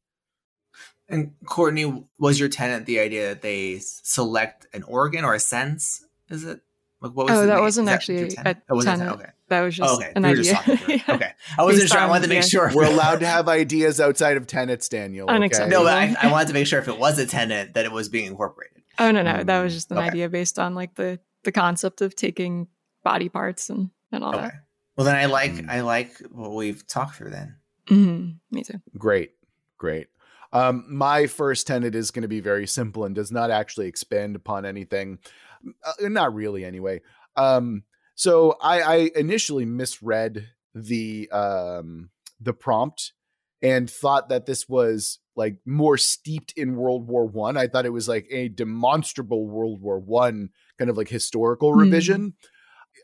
And 1.10 1.34
Courtney, 1.46 2.06
was 2.20 2.40
your 2.40 2.50
tenant 2.50 2.86
the 2.86 3.00
idea 3.00 3.30
that 3.30 3.42
they 3.42 3.80
select 3.80 4.68
an 4.74 4.84
organ 4.84 5.24
or 5.24 5.34
a 5.34 5.40
sense? 5.40 6.06
Is 6.30 6.44
it? 6.44 6.62
Like, 7.06 7.14
what 7.16 7.30
Oh, 7.32 7.46
that 7.46 7.54
name? 7.56 7.62
wasn't 7.64 7.86
Is 7.86 7.90
your 7.90 7.96
actually 7.96 8.28
tenant? 8.36 8.58
a 8.70 8.76
wasn't 8.76 8.98
tenant. 9.00 9.20
Okay. 9.22 9.30
That 9.50 9.62
was 9.62 9.76
just 9.76 9.92
Oh, 9.94 9.98
okay. 9.98 10.12
an 10.16 10.24
we 10.24 10.30
idea. 10.30 10.44
just 10.44 10.56
talking 10.56 10.78
through 10.78 10.94
it. 10.96 11.02
Yeah. 11.08 11.16
Okay. 11.16 11.32
I 11.58 11.64
wasn't 11.64 11.90
sure. 11.90 12.00
I 12.00 12.08
wanted 12.08 12.24
to 12.24 12.30
make 12.30 12.36
yeah. 12.44 12.48
sure. 12.48 12.72
We're 12.74 12.86
allowed 12.92 13.20
to 13.20 13.28
have 13.28 13.48
ideas 13.48 14.00
outside 14.02 14.38
of 14.38 14.48
tenants, 14.48 14.90
Daniel. 14.90 15.30
okay? 15.32 15.68
No, 15.68 15.84
but 15.84 15.94
I, 15.94 16.16
I 16.22 16.32
wanted 16.32 16.48
to 16.50 16.54
make 16.54 16.68
sure 16.68 16.80
if 16.80 16.88
it 16.88 16.98
was 16.98 17.18
a 17.20 17.26
tenant 17.28 17.76
that 17.76 17.86
it 17.86 17.92
was 17.92 18.10
being 18.10 18.26
incorporated. 18.26 18.82
Oh 18.98 19.12
no, 19.12 19.22
no, 19.22 19.44
that 19.44 19.48
Mm, 19.48 19.64
was 19.64 19.74
just 19.74 19.92
an 19.92 19.98
okay. 19.98 20.08
idea 20.08 20.30
based 20.30 20.58
on 20.58 20.74
like 20.74 20.96
the 20.96 21.20
the 21.44 21.52
concept 21.52 22.02
of 22.02 22.16
taking 22.16 22.68
body 23.04 23.30
parts 23.30 23.70
and 23.70 23.90
and 24.12 24.24
all 24.24 24.36
Okay. 24.36 24.50
Well, 24.98 25.06
then 25.06 25.16
I 25.16 25.26
like 25.26 25.52
Mm. 25.54 25.70
I 25.70 25.82
like 25.82 26.18
what 26.32 26.54
we've 26.54 26.86
talked 26.88 27.16
through. 27.18 27.32
Then 27.32 27.56
that. 27.88 27.94
Mhm, 27.94 28.38
Me 28.52 28.64
too. 28.64 28.82
Great, 28.98 29.32
great. 29.78 30.08
Um, 30.54 30.86
my 30.88 31.28
first 31.28 31.68
tenet 31.68 31.94
is 31.96 32.12
going 32.12 32.22
to 32.22 32.30
be 32.30 32.40
very 32.40 32.66
simple 32.66 33.04
and 33.04 33.14
does 33.14 33.30
not 33.32 33.52
actually 33.52 33.88
expand 33.88 34.38
upon 34.38 34.66
anything. 34.66 35.20
Uh, 35.84 36.08
not 36.10 36.34
really, 36.34 36.64
anyway. 36.66 37.02
Um, 37.36 37.84
so 38.16 38.58
I, 38.62 38.82
I 38.82 39.12
initially 39.16 39.66
misread 39.66 40.48
the 40.74 41.30
um, 41.32 42.10
the 42.40 42.54
prompt 42.54 43.14
and 43.62 43.90
thought 43.90 44.30
that 44.30 44.46
this 44.46 44.70
was 44.70 45.20
like 45.36 45.58
more 45.66 45.98
steeped 45.98 46.54
in 46.56 46.76
World 46.76 47.08
War 47.08 47.26
One. 47.26 47.58
I. 47.58 47.64
I 47.64 47.68
thought 47.68 47.86
it 47.86 47.90
was 47.94 48.08
like 48.08 48.28
a 48.30 48.48
demonstrable 48.50 49.48
World 49.48 49.82
War 49.82 50.00
One 50.00 50.50
kind 50.78 50.90
of 50.90 50.98
like 50.98 51.10
historical 51.10 51.74
Hmm. 51.74 51.80
revision. 51.80 52.34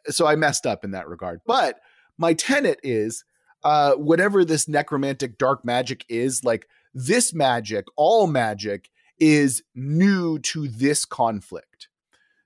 So 0.08 0.26
I 0.28 0.36
messed 0.36 0.66
up 0.66 0.84
in 0.84 0.92
that 0.92 1.08
regard. 1.08 1.42
But 1.46 1.80
my 2.18 2.34
tenet 2.34 2.80
is 2.84 3.24
uh, 3.64 3.94
whatever 3.94 4.46
this 4.46 4.68
necromantic 4.68 5.38
dark 5.38 5.66
magic 5.66 6.06
is, 6.10 6.44
like 6.44 6.68
this 6.94 7.34
magic, 7.34 7.86
all 7.96 8.28
magic 8.28 8.90
is 9.20 9.64
new 9.76 10.40
to 10.40 10.68
this 10.68 11.06
conflict. 11.06 11.88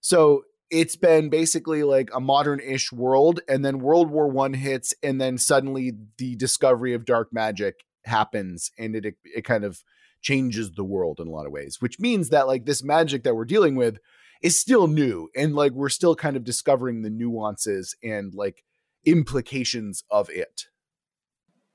So 0.05 0.43
it's 0.69 0.95
been 0.95 1.29
basically 1.29 1.81
like 1.81 2.11
a 2.13 2.19
modern-ish 2.19 2.91
world, 2.91 3.39
and 3.49 3.65
then 3.65 3.79
World 3.79 4.11
War 4.11 4.27
One 4.27 4.53
hits, 4.53 4.93
and 5.01 5.19
then 5.19 5.39
suddenly 5.39 5.93
the 6.19 6.35
discovery 6.35 6.93
of 6.93 7.05
dark 7.05 7.33
magic 7.33 7.83
happens, 8.03 8.69
and 8.77 8.95
it 8.95 9.15
it 9.23 9.45
kind 9.45 9.63
of 9.63 9.83
changes 10.21 10.73
the 10.73 10.83
world 10.83 11.19
in 11.19 11.25
a 11.25 11.31
lot 11.31 11.47
of 11.47 11.51
ways. 11.51 11.81
Which 11.81 11.99
means 11.99 12.29
that 12.29 12.45
like 12.45 12.65
this 12.65 12.83
magic 12.83 13.23
that 13.23 13.33
we're 13.33 13.45
dealing 13.45 13.75
with 13.75 13.97
is 14.43 14.59
still 14.59 14.85
new, 14.85 15.29
and 15.35 15.55
like 15.55 15.71
we're 15.71 15.89
still 15.89 16.15
kind 16.15 16.37
of 16.37 16.43
discovering 16.43 17.01
the 17.01 17.09
nuances 17.09 17.95
and 18.03 18.31
like 18.35 18.63
implications 19.05 20.03
of 20.11 20.29
it. 20.29 20.67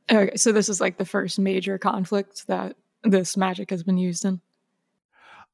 Okay, 0.09 0.37
so 0.37 0.53
this 0.53 0.69
is 0.69 0.81
like 0.81 0.99
the 0.99 1.05
first 1.05 1.41
major 1.41 1.79
conflict 1.79 2.47
that 2.47 2.77
this 3.03 3.37
magic 3.37 3.71
has 3.71 3.83
been 3.83 3.99
used 3.99 4.25
in. 4.25 4.41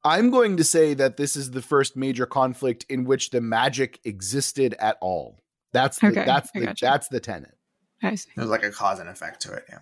I'm 0.07 0.29
going 0.31 0.57
to 0.57 0.63
say 0.63 0.93
that 0.95 1.17
this 1.17 1.35
is 1.35 1.51
the 1.51 1.61
first 1.61 1.95
major 1.95 2.25
conflict 2.25 2.85
in 2.89 3.03
which 3.05 3.29
the 3.31 3.41
magic 3.41 3.99
existed 4.05 4.73
at 4.79 4.97
all. 5.01 5.39
That's 5.73 5.99
the, 5.99 6.07
Okay, 6.07 6.25
that's 6.25 6.49
I 6.55 6.59
the 6.59 6.65
gotcha. 6.67 6.85
that's 6.85 7.07
the 7.09 7.19
tenet. 7.19 7.57
I 8.01 8.15
see. 8.15 8.29
there's 8.35 8.49
like 8.49 8.63
a 8.63 8.71
cause 8.71 8.99
and 8.99 9.09
effect 9.09 9.41
to 9.41 9.53
it. 9.53 9.65
Yeah. 9.69 9.79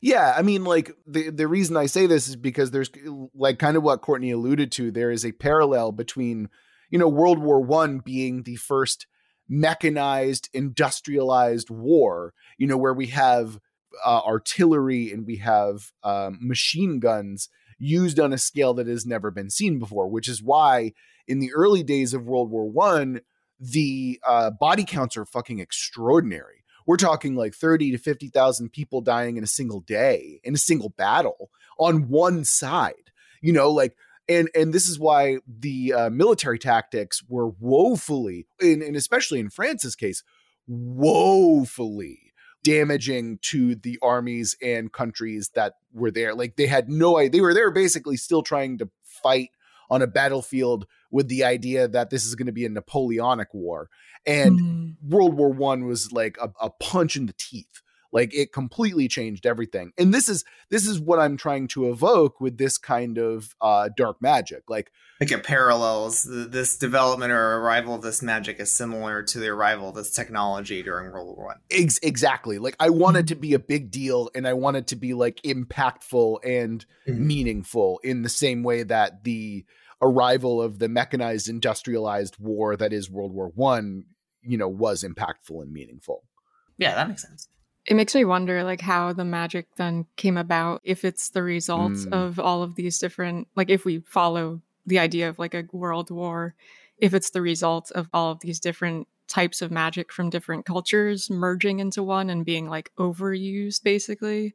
Yeah, 0.00 0.34
I 0.36 0.42
mean, 0.42 0.64
like 0.64 0.92
the 1.06 1.30
the 1.30 1.46
reason 1.48 1.76
I 1.76 1.86
say 1.86 2.06
this 2.06 2.28
is 2.28 2.36
because 2.36 2.70
there's 2.70 2.90
like 3.34 3.58
kind 3.58 3.76
of 3.76 3.82
what 3.82 4.00
Courtney 4.00 4.30
alluded 4.30 4.72
to. 4.72 4.90
There 4.90 5.10
is 5.10 5.24
a 5.24 5.32
parallel 5.32 5.92
between, 5.92 6.48
you 6.90 6.98
know, 6.98 7.08
World 7.08 7.38
War 7.38 7.60
One 7.60 7.98
being 7.98 8.42
the 8.44 8.56
first 8.56 9.06
mechanized, 9.48 10.48
industrialized 10.52 11.70
war. 11.70 12.32
You 12.58 12.66
know, 12.66 12.76
where 12.76 12.94
we 12.94 13.06
have 13.08 13.58
uh, 14.04 14.20
artillery 14.24 15.12
and 15.12 15.26
we 15.26 15.36
have 15.36 15.90
um, 16.02 16.38
machine 16.40 17.00
guns 17.00 17.48
used 17.78 18.18
on 18.18 18.32
a 18.32 18.38
scale 18.38 18.74
that 18.74 18.86
has 18.86 19.06
never 19.06 19.30
been 19.30 19.50
seen 19.50 19.78
before. 19.78 20.08
Which 20.08 20.28
is 20.28 20.42
why 20.42 20.92
in 21.26 21.38
the 21.38 21.52
early 21.52 21.82
days 21.82 22.14
of 22.14 22.26
World 22.26 22.50
War 22.50 22.68
One, 22.68 23.20
the 23.60 24.20
uh, 24.26 24.50
body 24.50 24.84
counts 24.84 25.16
are 25.16 25.24
fucking 25.24 25.58
extraordinary 25.58 26.58
we're 26.88 26.96
talking 26.96 27.36
like 27.36 27.54
30 27.54 27.90
to 27.92 27.98
50,000 27.98 28.72
people 28.72 29.02
dying 29.02 29.36
in 29.36 29.44
a 29.44 29.48
single 29.48 29.80
day 29.80 30.40
in 30.42 30.54
a 30.54 30.58
single 30.58 30.88
battle 30.88 31.50
on 31.78 32.08
one 32.08 32.44
side 32.44 33.12
you 33.42 33.52
know 33.52 33.70
like 33.70 33.94
and 34.28 34.48
and 34.54 34.72
this 34.72 34.88
is 34.88 34.98
why 34.98 35.38
the 35.46 35.92
uh, 35.92 36.10
military 36.10 36.58
tactics 36.58 37.22
were 37.28 37.50
woefully 37.60 38.46
and, 38.60 38.82
and 38.82 38.96
especially 38.96 39.38
in 39.38 39.50
France's 39.50 39.94
case 39.94 40.24
woefully 40.66 42.27
damaging 42.64 43.38
to 43.42 43.74
the 43.74 43.98
armies 44.02 44.56
and 44.62 44.92
countries 44.92 45.50
that 45.54 45.74
were 45.92 46.10
there 46.10 46.34
like 46.34 46.56
they 46.56 46.66
had 46.66 46.88
no 46.88 47.16
idea 47.18 47.30
they 47.30 47.40
were 47.40 47.54
there 47.54 47.70
basically 47.70 48.16
still 48.16 48.42
trying 48.42 48.76
to 48.78 48.88
fight 49.04 49.50
on 49.90 50.02
a 50.02 50.06
battlefield 50.06 50.86
with 51.10 51.28
the 51.28 51.44
idea 51.44 51.88
that 51.88 52.10
this 52.10 52.26
is 52.26 52.34
going 52.34 52.46
to 52.46 52.52
be 52.52 52.66
a 52.66 52.68
napoleonic 52.68 53.48
war 53.54 53.88
and 54.26 54.60
Mm. 54.60 54.96
World 55.08 55.34
War 55.34 55.50
One 55.50 55.86
was 55.86 56.12
like 56.12 56.36
a, 56.40 56.50
a 56.60 56.70
punch 56.70 57.16
in 57.16 57.26
the 57.26 57.34
teeth. 57.38 57.82
Like 58.10 58.34
it 58.34 58.52
completely 58.52 59.06
changed 59.08 59.44
everything. 59.44 59.92
And 59.98 60.14
this 60.14 60.28
is 60.28 60.44
this 60.70 60.86
is 60.86 60.98
what 60.98 61.18
I'm 61.18 61.36
trying 61.36 61.68
to 61.68 61.90
evoke 61.90 62.40
with 62.40 62.56
this 62.58 62.78
kind 62.78 63.18
of 63.18 63.54
uh 63.60 63.90
dark 63.96 64.22
magic. 64.22 64.62
Like 64.68 64.90
Like 65.20 65.30
it 65.30 65.44
parallels 65.44 66.22
this 66.28 66.78
development 66.78 67.32
or 67.32 67.58
arrival 67.58 67.94
of 67.94 68.02
this 68.02 68.22
magic 68.22 68.60
is 68.60 68.70
similar 68.74 69.22
to 69.24 69.38
the 69.38 69.48
arrival 69.48 69.90
of 69.90 69.94
this 69.94 70.10
technology 70.10 70.82
during 70.82 71.12
World 71.12 71.36
War 71.36 71.46
One. 71.48 71.56
ex- 71.70 71.98
exactly. 72.02 72.58
Like 72.58 72.76
I 72.80 72.88
want 72.90 73.18
it 73.18 73.26
to 73.28 73.34
be 73.34 73.52
a 73.52 73.58
big 73.58 73.90
deal 73.90 74.30
and 74.34 74.48
I 74.48 74.54
want 74.54 74.78
it 74.78 74.86
to 74.88 74.96
be 74.96 75.12
like 75.12 75.40
impactful 75.42 76.38
and 76.44 76.84
Mhm. 77.06 77.18
meaningful 77.18 78.00
in 78.02 78.22
the 78.22 78.28
same 78.28 78.62
way 78.62 78.84
that 78.84 79.24
the 79.24 79.64
arrival 80.00 80.62
of 80.62 80.78
the 80.78 80.88
mechanized 80.88 81.48
industrialized 81.48 82.36
war 82.38 82.76
that 82.76 82.92
is 82.92 83.10
World 83.10 83.32
War 83.34 83.48
One, 83.54 84.04
you 84.42 84.56
know, 84.56 84.68
was 84.68 85.02
impactful 85.04 85.60
and 85.62 85.72
meaningful. 85.72 86.24
Yeah, 86.78 86.94
that 86.94 87.08
makes 87.08 87.22
sense. 87.22 87.48
It 87.88 87.94
makes 87.96 88.14
me 88.14 88.24
wonder 88.24 88.62
like 88.64 88.82
how 88.82 89.14
the 89.14 89.24
magic 89.24 89.66
then 89.76 90.04
came 90.16 90.36
about 90.36 90.82
if 90.84 91.04
it's 91.06 91.30
the 91.30 91.42
result 91.42 91.92
Mm. 91.94 92.12
of 92.12 92.38
all 92.38 92.62
of 92.62 92.74
these 92.76 92.98
different 92.98 93.48
like 93.56 93.70
if 93.70 93.84
we 93.86 94.00
follow 94.06 94.60
the 94.86 94.98
idea 94.98 95.28
of 95.28 95.38
like 95.38 95.54
a 95.54 95.64
world 95.72 96.10
war 96.10 96.54
if 96.98 97.14
it's 97.14 97.30
the 97.30 97.40
result 97.42 97.90
of 97.92 98.08
all 98.12 98.30
of 98.32 98.40
these 98.40 98.60
different 98.60 99.08
types 99.26 99.62
of 99.62 99.70
magic 99.70 100.12
from 100.12 100.28
different 100.30 100.66
cultures 100.66 101.30
merging 101.30 101.78
into 101.80 102.02
one 102.02 102.28
and 102.30 102.44
being 102.44 102.68
like 102.68 102.92
overused 102.98 103.82
basically 103.82 104.54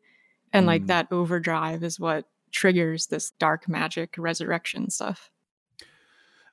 and 0.52 0.68
like 0.68 0.84
Mm. 0.84 0.88
that 0.88 1.08
overdrive 1.12 1.84
is 1.84 2.00
what 2.00 2.26
triggers 2.52 3.08
this 3.08 3.32
dark 3.32 3.68
magic 3.68 4.16
resurrection 4.18 4.90
stuff 4.92 5.32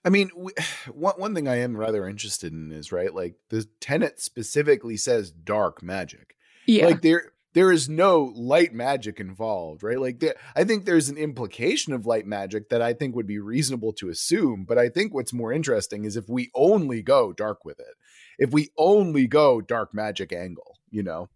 I 0.03 0.09
mean, 0.09 0.31
we, 0.35 0.53
one 0.93 1.15
one 1.19 1.35
thing 1.35 1.47
I 1.47 1.57
am 1.57 1.77
rather 1.77 2.09
interested 2.09 2.53
in 2.55 2.73
is 2.73 2.91
right, 2.91 3.15
like 3.15 3.35
the 3.51 3.67
tenet 3.81 4.19
specifically 4.21 4.97
says 4.97 5.31
dark 5.31 5.83
magic. 5.83 6.37
Yeah 6.71 6.87
Like 6.87 7.03
there, 7.03 7.33
there 7.53 7.73
is 7.73 7.89
no 7.89 8.33
light 8.37 8.73
magic 8.73 9.19
involved, 9.19 9.83
right? 9.83 10.01
Like, 10.01 10.21
there, 10.21 10.35
I 10.55 10.65
think 10.65 10.85
there's 10.85 11.09
an 11.09 11.17
implication 11.17 11.93
of 11.93 12.07
light 12.07 12.27
magic 12.27 12.69
that 12.69 12.81
I 12.81 12.93
think 12.93 13.17
would 13.17 13.27
be 13.27 13.41
reasonable 13.41 13.93
to 13.95 14.09
assume. 14.09 14.65
But 14.65 14.79
I 14.79 14.89
think 14.89 15.13
what's 15.13 15.33
more 15.33 15.53
interesting 15.53 16.05
is 16.05 16.17
if 16.17 16.29
we 16.29 16.51
only 16.55 17.03
go 17.03 17.33
dark 17.33 17.65
with 17.65 17.81
it, 17.81 17.95
if 18.39 18.53
we 18.53 18.71
only 18.79 19.27
go 19.27 19.61
dark 19.61 19.93
magic 19.93 20.33
angle, 20.33 20.79
you 20.91 21.03
know. 21.03 21.29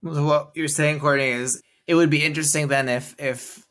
What 0.00 0.52
you're 0.54 0.68
saying, 0.68 1.00
Courtney, 1.00 1.28
is 1.28 1.62
it 1.86 1.94
would 1.94 2.10
be 2.10 2.24
interesting 2.24 2.68
then 2.68 2.88
if 2.88 3.14
if 3.18 3.66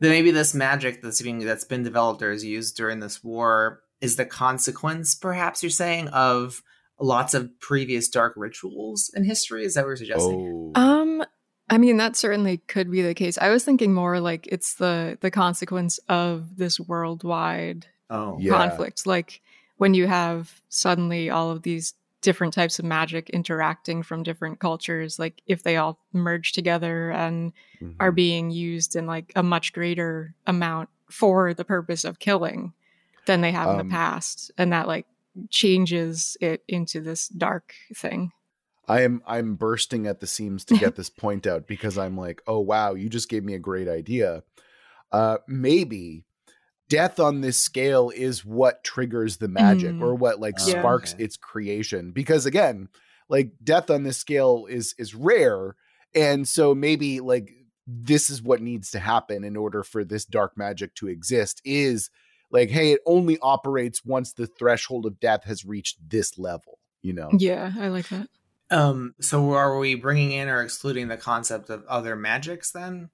then 0.00 0.10
maybe 0.10 0.30
this 0.30 0.54
magic 0.54 1.02
that's 1.02 1.22
being 1.22 1.40
that's 1.40 1.64
been 1.64 1.82
developed 1.82 2.22
or 2.22 2.32
is 2.32 2.44
used 2.44 2.76
during 2.76 3.00
this 3.00 3.22
war 3.22 3.82
is 4.00 4.16
the 4.16 4.26
consequence, 4.26 5.14
perhaps 5.14 5.62
you're 5.62 5.70
saying, 5.70 6.08
of 6.08 6.62
lots 7.00 7.34
of 7.34 7.50
previous 7.60 8.08
dark 8.08 8.32
rituals 8.36 9.10
in 9.14 9.24
history. 9.24 9.64
Is 9.64 9.74
that 9.74 9.82
what 9.82 9.88
you're 9.88 9.96
suggesting? 9.96 10.72
Oh. 10.74 10.80
Um, 10.80 11.24
I 11.68 11.78
mean, 11.78 11.96
that 11.96 12.16
certainly 12.16 12.58
could 12.58 12.90
be 12.90 13.02
the 13.02 13.14
case. 13.14 13.36
I 13.38 13.50
was 13.50 13.64
thinking 13.64 13.92
more 13.92 14.20
like 14.20 14.46
it's 14.46 14.74
the 14.74 15.18
the 15.20 15.30
consequence 15.30 15.98
of 16.08 16.56
this 16.56 16.78
worldwide 16.80 17.86
Oh, 18.08 18.36
Yeah. 18.40 18.52
conflict. 18.56 19.04
Like 19.06 19.40
when 19.78 19.92
you 19.94 20.06
have 20.06 20.60
suddenly 20.68 21.28
all 21.28 21.50
of 21.50 21.62
these 21.62 21.94
different 22.22 22.54
types 22.54 22.78
of 22.78 22.84
magic 22.84 23.28
interacting 23.30 24.02
from 24.02 24.22
different 24.22 24.58
cultures, 24.60 25.18
like 25.18 25.42
if 25.46 25.62
they 25.64 25.76
all 25.76 25.98
merge 26.12 26.52
together 26.52 27.10
and 27.10 27.52
Mhm. 27.80 27.96
are 28.00 28.12
being 28.12 28.50
used 28.50 28.96
in 28.96 29.06
like 29.06 29.32
a 29.36 29.42
much 29.42 29.72
greater 29.72 30.34
amount 30.46 30.88
for 31.10 31.52
the 31.52 31.64
purpose 31.64 32.04
of 32.04 32.18
killing 32.20 32.72
than 33.26 33.40
they 33.40 33.52
have 33.52 33.68
in 33.74 33.80
Um, 33.80 33.86
the 33.88 33.92
past. 33.92 34.50
And 34.56 34.72
that 34.72 34.86
like 34.86 35.06
changes 35.50 36.36
it 36.40 36.62
into 36.68 37.00
this 37.00 37.28
dark 37.28 37.74
thing. 37.94 38.32
I 38.88 39.02
am 39.02 39.22
I'm 39.26 39.56
bursting 39.56 40.06
at 40.06 40.20
the 40.20 40.26
seams 40.26 40.64
to 40.66 40.74
get 40.74 40.94
this 40.94 41.10
point 41.10 41.46
out 41.46 41.66
because 41.66 41.98
I'm 41.98 42.16
like, 42.16 42.42
oh 42.46 42.60
wow, 42.60 42.94
you 42.94 43.08
just 43.08 43.28
gave 43.28 43.44
me 43.44 43.54
a 43.54 43.58
great 43.58 43.88
idea. 43.88 44.42
Uh 45.12 45.38
maybe 45.48 46.24
death 46.88 47.20
on 47.20 47.40
this 47.40 47.58
scale 47.60 48.10
is 48.14 48.44
what 48.44 48.84
triggers 48.84 49.38
the 49.38 49.48
magic 49.48 49.96
Mm. 49.96 50.02
or 50.02 50.14
what 50.14 50.40
like 50.40 50.58
Yeah. 50.58 50.78
sparks 50.78 51.14
Okay. 51.14 51.24
its 51.24 51.36
creation. 51.36 52.12
Because 52.12 52.46
again, 52.46 52.88
like 53.28 53.52
death 53.64 53.90
on 53.90 54.04
this 54.04 54.18
scale 54.18 54.66
is 54.68 54.94
is 54.98 55.14
rare. 55.14 55.76
And 56.14 56.46
so 56.48 56.74
maybe 56.74 57.20
like 57.20 57.52
this 57.86 58.30
is 58.30 58.42
what 58.42 58.62
needs 58.62 58.90
to 58.92 58.98
happen 59.00 59.44
in 59.44 59.56
order 59.56 59.82
for 59.82 60.04
this 60.04 60.24
dark 60.24 60.56
magic 60.56 60.94
to 60.96 61.08
exist 61.08 61.60
is 61.64 62.10
like, 62.50 62.70
hey, 62.70 62.92
it 62.92 63.00
only 63.06 63.38
operates 63.40 64.04
once 64.04 64.32
the 64.32 64.46
threshold 64.46 65.06
of 65.06 65.20
death 65.20 65.44
has 65.44 65.64
reached 65.64 65.98
this 66.08 66.38
level, 66.38 66.78
you 67.02 67.12
know? 67.12 67.30
Yeah, 67.38 67.72
I 67.78 67.88
like 67.88 68.08
that. 68.08 68.28
Um, 68.70 69.14
so 69.20 69.52
are 69.52 69.78
we 69.78 69.94
bringing 69.94 70.32
in 70.32 70.48
or 70.48 70.62
excluding 70.62 71.08
the 71.08 71.16
concept 71.16 71.70
of 71.70 71.84
other 71.86 72.16
magics 72.16 72.72
then? 72.72 73.10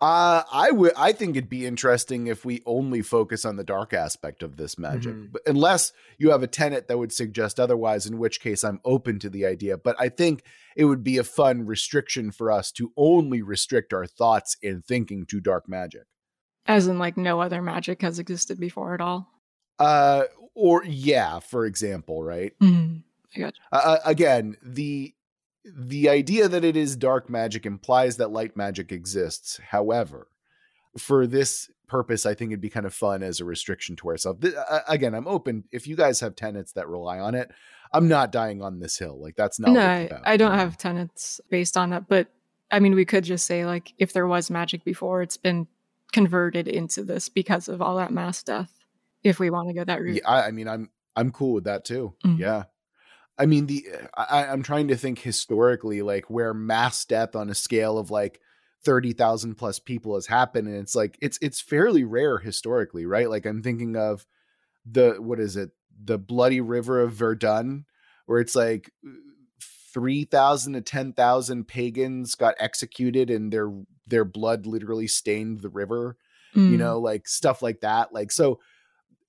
Uh, 0.00 0.42
I 0.52 0.70
would. 0.72 0.92
I 0.94 1.12
think 1.12 1.36
it'd 1.36 1.48
be 1.48 1.66
interesting 1.66 2.26
if 2.26 2.44
we 2.44 2.62
only 2.66 3.00
focus 3.00 3.46
on 3.46 3.56
the 3.56 3.64
dark 3.64 3.94
aspect 3.94 4.42
of 4.42 4.56
this 4.56 4.78
magic, 4.78 5.14
Mhm. 5.14 5.32
but 5.32 5.42
unless 5.46 5.92
you 6.18 6.30
have 6.30 6.42
a 6.42 6.46
tenet 6.46 6.86
that 6.88 6.98
would 6.98 7.12
suggest 7.12 7.58
otherwise, 7.58 8.04
in 8.06 8.18
which 8.18 8.40
case 8.40 8.62
I'm 8.62 8.80
open 8.84 9.18
to 9.20 9.30
the 9.30 9.46
idea. 9.46 9.78
But 9.78 9.96
I 9.98 10.10
think 10.10 10.42
it 10.76 10.84
would 10.84 11.02
be 11.02 11.16
a 11.16 11.24
fun 11.24 11.64
restriction 11.64 12.30
for 12.30 12.50
us 12.50 12.70
to 12.72 12.92
only 12.96 13.40
restrict 13.40 13.94
our 13.94 14.06
thoughts 14.06 14.56
and 14.62 14.84
thinking 14.84 15.24
to 15.26 15.40
dark 15.40 15.66
magic. 15.66 16.04
As 16.66 16.86
in, 16.86 16.98
like, 16.98 17.16
no 17.16 17.40
other 17.40 17.62
magic 17.62 18.02
has 18.02 18.18
existed 18.18 18.60
before 18.60 18.94
at 18.94 19.00
all. 19.00 19.28
Uh, 19.78 20.24
or 20.54 20.84
yeah, 20.84 21.38
for 21.38 21.64
example, 21.66 22.22
right? 22.22 22.52
Mm. 22.60 23.02
uh, 23.72 23.98
again 24.04 24.56
the 24.62 25.14
the 25.64 26.08
idea 26.08 26.48
that 26.48 26.64
it 26.64 26.76
is 26.76 26.96
dark 26.96 27.30
magic 27.30 27.64
implies 27.64 28.16
that 28.16 28.32
light 28.32 28.56
magic 28.56 28.90
exists 28.90 29.60
however 29.70 30.26
for 30.98 31.28
this 31.28 31.70
purpose 31.86 32.26
i 32.26 32.34
think 32.34 32.50
it'd 32.50 32.60
be 32.60 32.68
kind 32.68 32.86
of 32.86 32.92
fun 32.92 33.22
as 33.22 33.38
a 33.38 33.44
restriction 33.44 33.94
to 33.94 34.08
ourselves 34.08 34.40
Th- 34.40 34.54
uh, 34.54 34.80
again 34.88 35.14
i'm 35.14 35.28
open 35.28 35.62
if 35.70 35.86
you 35.86 35.94
guys 35.94 36.18
have 36.18 36.34
tenets 36.34 36.72
that 36.72 36.88
rely 36.88 37.20
on 37.20 37.36
it 37.36 37.52
i'm 37.92 38.08
not 38.08 38.32
dying 38.32 38.62
on 38.62 38.80
this 38.80 38.98
hill 38.98 39.16
like 39.20 39.36
that's 39.36 39.60
not 39.60 39.70
no, 39.70 39.80
what 39.80 40.12
I, 40.26 40.32
I 40.32 40.36
don't 40.36 40.54
have 40.54 40.76
tenets 40.76 41.40
based 41.50 41.76
on 41.76 41.90
that. 41.90 42.08
But 42.08 42.28
I 42.70 42.80
mean, 42.80 42.94
we 42.94 43.04
could 43.04 43.24
just 43.24 43.46
say, 43.46 43.66
like, 43.66 43.92
if 43.98 44.12
there 44.12 44.26
was 44.26 44.50
magic 44.50 44.84
before, 44.84 45.22
it's 45.22 45.36
been 45.36 45.66
converted 46.10 46.68
into 46.68 47.02
this 47.02 47.28
because 47.28 47.68
of 47.68 47.80
all 47.80 47.96
that 47.96 48.12
mass 48.12 48.42
death. 48.42 48.72
If 49.22 49.38
we 49.38 49.50
want 49.50 49.68
to 49.68 49.74
go 49.74 49.84
that 49.84 50.00
route. 50.00 50.16
yeah, 50.16 50.28
I, 50.28 50.46
I 50.48 50.50
mean 50.50 50.66
i'm 50.68 50.90
i'm 51.16 51.30
cool 51.30 51.52
with 51.54 51.64
that 51.64 51.84
too 51.84 52.14
Mhm. 52.24 52.38
yeah 52.38 52.64
i 53.38 53.44
mean 53.46 53.66
the 53.66 53.86
I, 54.16 54.46
i'm 54.46 54.62
trying 54.62 54.88
to 54.88 54.96
think 54.96 55.18
historically 55.18 56.00
like 56.02 56.30
where 56.30 56.54
mass 56.54 57.04
death 57.04 57.36
on 57.36 57.50
a 57.50 57.54
scale 57.54 57.98
of 57.98 58.10
like 58.10 58.40
30,000 58.84 59.56
plus 59.56 59.78
people 59.78 60.14
has 60.14 60.26
happened 60.26 60.68
and 60.68 60.76
it's 60.78 60.94
like 60.94 61.18
it's 61.20 61.38
it's 61.42 61.60
fairly 61.60 62.02
rare 62.04 62.38
historically 62.38 63.04
right 63.04 63.28
like 63.28 63.44
i'm 63.44 63.62
thinking 63.62 63.94
of 63.94 64.24
the 64.90 65.16
what 65.18 65.38
is 65.38 65.54
it 65.56 65.70
the 66.02 66.16
bloody 66.16 66.62
river 66.62 67.02
of 67.02 67.12
verdun 67.12 67.84
where 68.24 68.40
it's 68.40 68.56
like 68.56 68.90
3,000 69.92 70.74
to 70.74 70.80
10,000 70.80 71.66
pagans 71.66 72.34
got 72.36 72.54
executed 72.58 73.28
and 73.28 73.52
their 73.52 73.68
their 74.10 74.24
blood 74.24 74.66
literally 74.66 75.06
stained 75.06 75.60
the 75.60 75.68
river 75.70 76.16
Mm. 76.54 76.72
you 76.72 76.78
know 76.78 76.98
like 76.98 77.28
stuff 77.28 77.62
like 77.62 77.78
that 77.82 78.12
like 78.12 78.32
so 78.32 78.58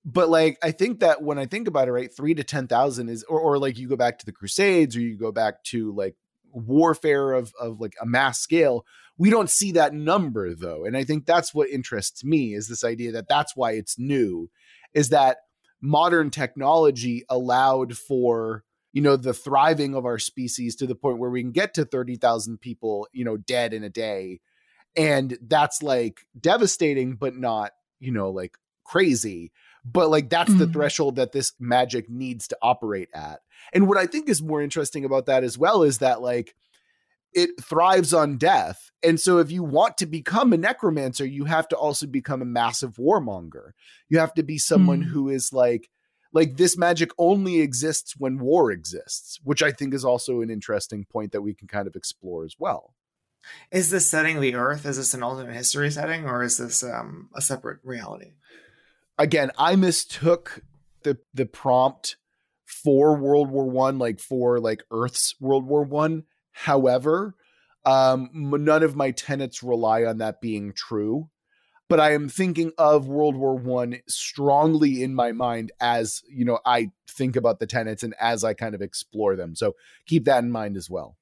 but 0.04 0.28
like 0.28 0.58
i 0.60 0.72
think 0.72 0.98
that 0.98 1.22
when 1.22 1.38
i 1.38 1.46
think 1.46 1.68
about 1.68 1.86
it 1.86 1.92
right 1.92 2.12
3 2.12 2.34
to 2.34 2.42
10,000 2.42 3.08
is 3.08 3.22
or, 3.28 3.38
or 3.38 3.58
like 3.58 3.78
you 3.78 3.88
go 3.88 3.94
back 3.94 4.18
to 4.18 4.26
the 4.26 4.32
crusades 4.32 4.96
or 4.96 5.00
you 5.00 5.16
go 5.16 5.30
back 5.30 5.62
to 5.66 5.92
like 5.94 6.16
warfare 6.52 7.32
of 7.32 7.52
of 7.60 7.80
like 7.80 7.94
a 8.00 8.06
mass 8.06 8.40
scale 8.40 8.84
we 9.18 9.30
don't 9.30 9.50
see 9.50 9.70
that 9.70 9.94
number 9.94 10.52
though 10.52 10.84
and 10.84 10.96
i 10.96 11.04
think 11.04 11.24
that's 11.24 11.54
what 11.54 11.68
interests 11.70 12.24
me 12.24 12.54
is 12.54 12.66
this 12.66 12.82
idea 12.82 13.12
that 13.12 13.28
that's 13.28 13.54
why 13.54 13.70
it's 13.70 13.96
new 13.98 14.50
is 14.92 15.10
that 15.10 15.36
modern 15.80 16.28
technology 16.28 17.24
allowed 17.28 17.96
for 17.96 18.64
you 18.92 19.00
know 19.00 19.16
the 19.16 19.32
thriving 19.32 19.94
of 19.94 20.04
our 20.04 20.18
species 20.18 20.74
to 20.76 20.86
the 20.86 20.94
point 20.96 21.18
where 21.18 21.30
we 21.30 21.40
can 21.40 21.52
get 21.52 21.72
to 21.74 21.84
30,000 21.84 22.58
people 22.60 23.06
you 23.12 23.24
know 23.24 23.36
dead 23.36 23.72
in 23.72 23.84
a 23.84 23.88
day 23.88 24.40
and 24.96 25.38
that's 25.42 25.82
like 25.82 26.26
devastating 26.38 27.14
but 27.14 27.34
not 27.36 27.72
you 28.00 28.12
know 28.12 28.30
like 28.30 28.56
crazy 28.84 29.52
but 29.84 30.10
like 30.10 30.28
that's 30.30 30.52
the 30.54 30.66
Mhm. 30.66 30.72
threshold 30.72 31.16
that 31.16 31.32
this 31.32 31.52
magic 31.58 32.08
needs 32.10 32.46
to 32.48 32.56
operate 32.62 33.08
at 33.14 33.40
and 33.72 33.88
what 33.88 33.96
i 33.98 34.06
think 34.06 34.28
is 34.28 34.42
more 34.42 34.60
interesting 34.62 35.04
about 35.04 35.26
that 35.26 35.44
as 35.44 35.56
well 35.58 35.82
is 35.82 35.98
that 35.98 36.20
like 36.20 36.54
it 37.32 37.50
thrives 37.62 38.12
on 38.12 38.36
death 38.36 38.90
and 39.02 39.18
so 39.18 39.38
if 39.38 39.50
you 39.50 39.62
want 39.62 39.96
to 39.98 40.06
become 40.06 40.52
a 40.52 40.56
necromancer 40.58 41.24
you 41.24 41.44
have 41.46 41.66
to 41.68 41.76
also 41.76 42.06
become 42.06 42.42
a 42.42 42.46
massive 42.46 42.96
warmonger 42.96 43.70
you 44.08 44.18
have 44.18 44.34
to 44.34 44.42
be 44.42 44.58
someone 44.58 45.02
Mm. 45.02 45.06
who 45.06 45.28
is 45.30 45.52
like 45.52 45.88
like 46.34 46.56
this 46.56 46.76
magic 46.78 47.10
only 47.18 47.60
exists 47.60 48.14
when 48.18 48.38
war 48.38 48.70
exists 48.70 49.40
which 49.44 49.62
i 49.62 49.70
think 49.72 49.94
is 49.94 50.04
also 50.04 50.40
an 50.42 50.50
interesting 50.50 51.04
point 51.06 51.32
that 51.32 51.42
we 51.42 51.54
can 51.54 51.68
kind 51.68 51.86
of 51.86 51.96
explore 51.96 52.44
as 52.44 52.56
well 52.58 52.94
Is 53.70 53.90
this 53.90 54.08
setting 54.08 54.40
the 54.40 54.54
Earth? 54.54 54.86
Is 54.86 54.96
this 54.96 55.14
an 55.14 55.22
alternate 55.22 55.54
history 55.54 55.90
setting, 55.90 56.26
or 56.26 56.42
is 56.42 56.58
this 56.58 56.82
um, 56.82 57.28
a 57.34 57.40
separate 57.40 57.80
reality? 57.82 58.32
again 59.18 59.50
i 59.58 59.76
mistook 59.76 60.62
the 61.02 61.18
the 61.34 61.46
prompt 61.46 62.16
for 62.64 63.16
world 63.16 63.50
war 63.50 63.68
one 63.68 63.98
like 63.98 64.18
for 64.18 64.58
like 64.58 64.82
earth's 64.90 65.34
world 65.40 65.66
war 65.66 65.82
one 65.82 66.24
however 66.52 67.34
um 67.84 68.30
none 68.32 68.82
of 68.82 68.96
my 68.96 69.10
tenets 69.10 69.62
rely 69.62 70.04
on 70.04 70.18
that 70.18 70.40
being 70.40 70.72
true 70.72 71.28
but 71.88 72.00
i 72.00 72.12
am 72.12 72.28
thinking 72.28 72.72
of 72.78 73.06
world 73.06 73.36
war 73.36 73.56
one 73.56 73.98
strongly 74.08 75.02
in 75.02 75.14
my 75.14 75.32
mind 75.32 75.70
as 75.80 76.22
you 76.28 76.44
know 76.44 76.58
i 76.64 76.90
think 77.08 77.36
about 77.36 77.60
the 77.60 77.66
tenets 77.66 78.02
and 78.02 78.14
as 78.20 78.44
i 78.44 78.54
kind 78.54 78.74
of 78.74 78.80
explore 78.80 79.36
them 79.36 79.54
so 79.54 79.74
keep 80.06 80.24
that 80.24 80.42
in 80.42 80.50
mind 80.50 80.76
as 80.76 80.88
well 80.88 81.16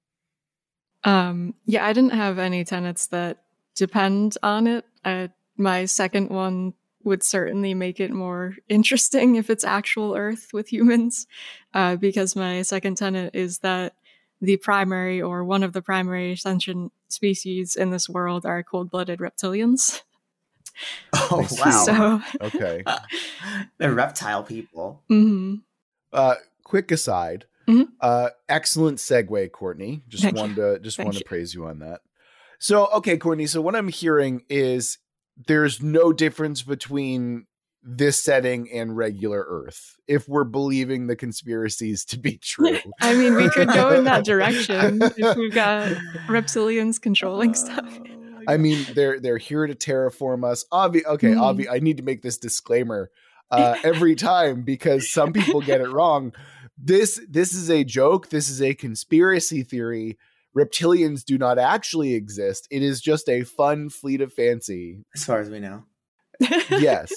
Um, 1.04 1.54
yeah, 1.66 1.84
I 1.86 1.92
didn't 1.92 2.10
have 2.12 2.38
any 2.38 2.64
tenets 2.64 3.06
that 3.08 3.38
depend 3.74 4.36
on 4.42 4.66
it. 4.66 4.84
Uh, 5.04 5.28
my 5.56 5.84
second 5.86 6.30
one 6.30 6.74
would 7.02 7.22
certainly 7.22 7.72
make 7.74 8.00
it 8.00 8.10
more 8.10 8.54
interesting 8.68 9.36
if 9.36 9.48
it's 9.50 9.64
actual 9.64 10.14
Earth 10.14 10.48
with 10.52 10.70
humans, 10.72 11.26
uh, 11.74 11.96
because 11.96 12.36
my 12.36 12.62
second 12.62 12.96
tenet 12.96 13.34
is 13.34 13.58
that 13.60 13.94
the 14.42 14.56
primary 14.56 15.20
or 15.20 15.44
one 15.44 15.62
of 15.62 15.72
the 15.72 15.82
primary 15.82 16.34
sentient 16.36 16.92
species 17.08 17.76
in 17.76 17.90
this 17.90 18.08
world 18.08 18.46
are 18.46 18.62
cold-blooded 18.62 19.18
reptilians. 19.18 20.02
Oh 21.14 21.46
wow! 21.58 21.84
So, 21.84 22.22
okay 22.40 22.82
They're 23.78 23.92
reptile 23.92 24.42
people. 24.44 25.02
mhm. 25.10 25.60
uh 26.12 26.36
quick 26.64 26.90
aside 26.90 27.44
Mhm. 27.70 27.86
uh 28.00 28.30
excellent 28.48 28.98
segue 28.98 29.50
courtney 29.52 30.02
just 30.08 30.22
Thank 30.24 30.36
wanted 30.36 30.56
to 30.56 30.78
just 30.80 30.96
Thank 30.96 31.06
want 31.06 31.14
to 31.16 31.20
you. 31.20 31.24
praise 31.26 31.54
you 31.54 31.66
on 31.66 31.78
that 31.80 32.00
so 32.58 32.86
okay 32.94 33.16
courtney 33.16 33.46
so 33.46 33.60
what 33.60 33.76
i'm 33.76 33.88
hearing 33.88 34.42
is 34.48 34.98
there's 35.46 35.82
no 35.82 36.12
difference 36.12 36.62
between 36.62 37.46
this 37.82 38.20
setting 38.20 38.70
and 38.70 38.94
regular 38.94 39.42
Earth 39.48 39.96
if 40.06 40.28
we're 40.28 40.44
believing 40.44 41.06
the 41.06 41.16
conspiracies 41.16 42.04
to 42.04 42.18
be 42.18 42.36
true. 42.42 42.76
I 43.00 43.14
mean, 43.14 43.34
we 43.36 43.48
could 43.48 43.68
go 43.68 43.88
in 43.96 44.04
that 44.04 44.22
direction 44.26 45.00
if 45.16 45.36
we've 45.38 45.54
got 45.54 45.88
reptilians 46.28 47.00
controlling 47.00 47.54
stuff. 47.54 47.88
I 48.48 48.58
mean, 48.58 48.84
they're 48.94 49.18
they're 49.18 49.38
here 49.38 49.66
to 49.66 49.74
terraform 49.74 50.44
us. 50.44 50.66
Obvi- 50.70 51.06
okay, 51.06 51.28
Mhm. 51.28 51.38
obvi- 51.40 51.72
I 51.72 51.78
need 51.78 51.96
to 51.96 52.02
make 52.02 52.20
this 52.20 52.36
disclaimer 52.36 53.10
uh, 53.50 53.76
every 53.82 54.14
time 54.14 54.60
because 54.62 55.08
some 55.08 55.32
people 55.32 55.62
get 55.62 55.80
it 55.80 55.88
wrong. 55.88 56.34
This 56.82 57.20
this 57.28 57.52
is 57.52 57.70
a 57.70 57.84
joke. 57.84 58.30
This 58.30 58.48
is 58.48 58.62
a 58.62 58.74
conspiracy 58.74 59.62
theory. 59.62 60.18
Reptilians 60.56 61.24
do 61.24 61.38
not 61.38 61.58
actually 61.58 62.14
exist. 62.14 62.66
It 62.70 62.82
is 62.82 63.00
just 63.00 63.28
a 63.28 63.44
fun 63.44 63.88
fleet 63.88 64.20
of 64.20 64.32
fancy. 64.32 65.04
As 65.14 65.24
far 65.24 65.40
as 65.40 65.50
we 65.50 65.60
know. 65.60 65.84
Yes. 66.70 67.12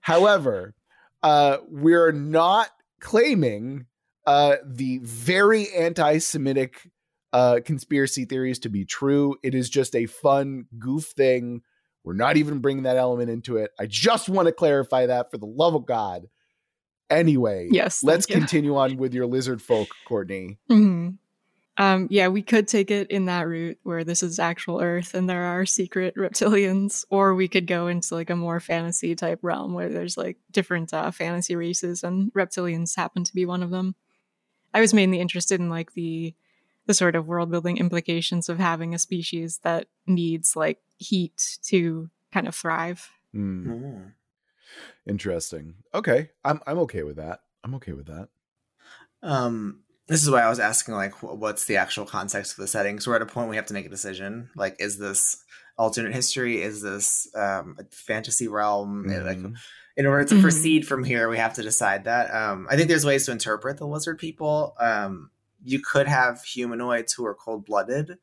However, 0.00 0.74
uh, 1.22 1.58
we're 1.68 2.12
not 2.12 2.70
claiming 3.00 3.86
uh, 4.26 4.56
the 4.64 5.00
very 5.02 5.70
anti-Semitic 5.74 6.90
uh, 7.32 7.60
conspiracy 7.64 8.24
theories 8.24 8.58
to 8.60 8.68
be 8.70 8.84
true. 8.84 9.36
It 9.42 9.54
is 9.54 9.68
just 9.68 9.94
a 9.94 10.06
fun 10.06 10.66
goof 10.78 11.12
thing. 11.16 11.62
We're 12.04 12.14
not 12.14 12.36
even 12.36 12.60
bringing 12.60 12.84
that 12.84 12.96
element 12.96 13.30
into 13.30 13.56
it. 13.56 13.70
I 13.78 13.86
just 13.86 14.28
want 14.28 14.46
to 14.46 14.52
clarify 14.52 15.06
that 15.06 15.30
for 15.30 15.38
the 15.38 15.46
love 15.46 15.74
of 15.74 15.86
God. 15.86 16.28
Anyway, 17.14 17.68
Yes, 17.70 18.02
let's 18.02 18.28
you. 18.28 18.34
continue 18.34 18.76
on 18.76 18.96
with 18.96 19.14
your 19.14 19.26
lizard 19.26 19.62
folk, 19.62 19.88
Courtney. 20.04 20.58
Mhm. 20.70 21.18
Um, 21.76 22.06
yeah, 22.08 22.28
we 22.28 22.40
could 22.42 22.68
take 22.68 22.90
it 22.92 23.10
in 23.10 23.24
that 23.24 23.48
route 23.48 23.78
where 23.82 24.04
this 24.04 24.22
is 24.22 24.38
actual 24.38 24.80
Earth 24.80 25.12
and 25.14 25.28
there 25.28 25.42
are 25.42 25.66
secret 25.66 26.14
reptilians, 26.16 27.04
or 27.10 27.34
we 27.34 27.48
could 27.48 27.66
go 27.66 27.88
into 27.88 28.14
like 28.14 28.30
a 28.30 28.36
more 28.36 28.60
fantasy 28.60 29.14
type 29.16 29.40
realm 29.42 29.74
where 29.74 29.88
there's 29.88 30.16
like 30.16 30.36
different 30.52 30.94
uh, 30.94 31.10
fantasy 31.10 31.56
races 31.56 32.04
and 32.04 32.32
reptilians 32.32 32.94
happen 32.96 33.24
to 33.24 33.34
be 33.34 33.44
one 33.44 33.62
of 33.62 33.70
them. 33.70 33.96
I 34.72 34.80
was 34.80 34.94
mainly 34.94 35.18
interested 35.20 35.60
in 35.60 35.68
like 35.68 35.94
the 35.94 36.34
the 36.86 36.94
sort 36.94 37.16
of 37.16 37.26
world 37.26 37.50
building 37.50 37.78
implications 37.78 38.48
of 38.50 38.58
having 38.58 38.94
a 38.94 38.98
species 38.98 39.58
that 39.64 39.86
needs 40.06 40.54
like 40.54 40.78
heat 40.98 41.58
to 41.64 42.10
kind 42.30 42.46
of 42.46 42.54
thrive. 42.54 43.10
Hmm, 43.32 43.70
Mm. 43.70 44.12
Interesting. 45.06 45.74
Okay, 45.94 46.30
I'm 46.44 46.60
I'm 46.66 46.78
okay 46.80 47.02
with 47.02 47.16
that. 47.16 47.40
I'm 47.62 47.74
okay 47.76 47.92
with 47.92 48.06
that. 48.06 48.28
Um, 49.22 49.80
this 50.06 50.22
is 50.22 50.30
why 50.30 50.42
I 50.42 50.50
was 50.50 50.60
asking, 50.60 50.94
like, 50.94 51.22
what's 51.22 51.64
the 51.64 51.76
actual 51.78 52.04
context 52.04 52.52
of 52.52 52.58
the 52.58 52.68
setting? 52.68 53.00
So 53.00 53.10
we're 53.10 53.16
at 53.16 53.22
a 53.22 53.26
point 53.26 53.48
we 53.48 53.56
have 53.56 53.66
to 53.66 53.74
make 53.74 53.86
a 53.86 53.90
decision. 53.90 54.50
Like, 54.54 54.76
is 54.78 54.98
this 54.98 55.42
alternate 55.78 56.12
history? 56.12 56.60
Is 56.60 56.82
this 56.82 57.34
um, 57.34 57.76
a 57.78 57.84
fantasy 57.90 58.46
realm? 58.48 59.08
Eh, 59.10 59.22
Like, 59.22 59.38
in 59.96 60.06
order 60.06 60.24
to 60.24 60.34
Mhm. 60.34 60.42
proceed 60.42 60.86
from 60.86 61.04
here, 61.04 61.28
we 61.30 61.38
have 61.38 61.54
to 61.54 61.62
decide 61.62 62.04
that. 62.04 62.34
Um, 62.34 62.66
I 62.70 62.76
think 62.76 62.88
there's 62.88 63.06
ways 63.06 63.24
to 63.26 63.32
interpret 63.32 63.78
the 63.78 63.86
lizard 63.86 64.18
people. 64.18 64.74
Um, 64.78 65.30
you 65.62 65.80
could 65.80 66.06
have 66.06 66.42
humanoids 66.42 67.14
who 67.14 67.24
are 67.24 67.34
cold 67.34 67.64
blooded, 67.64 68.18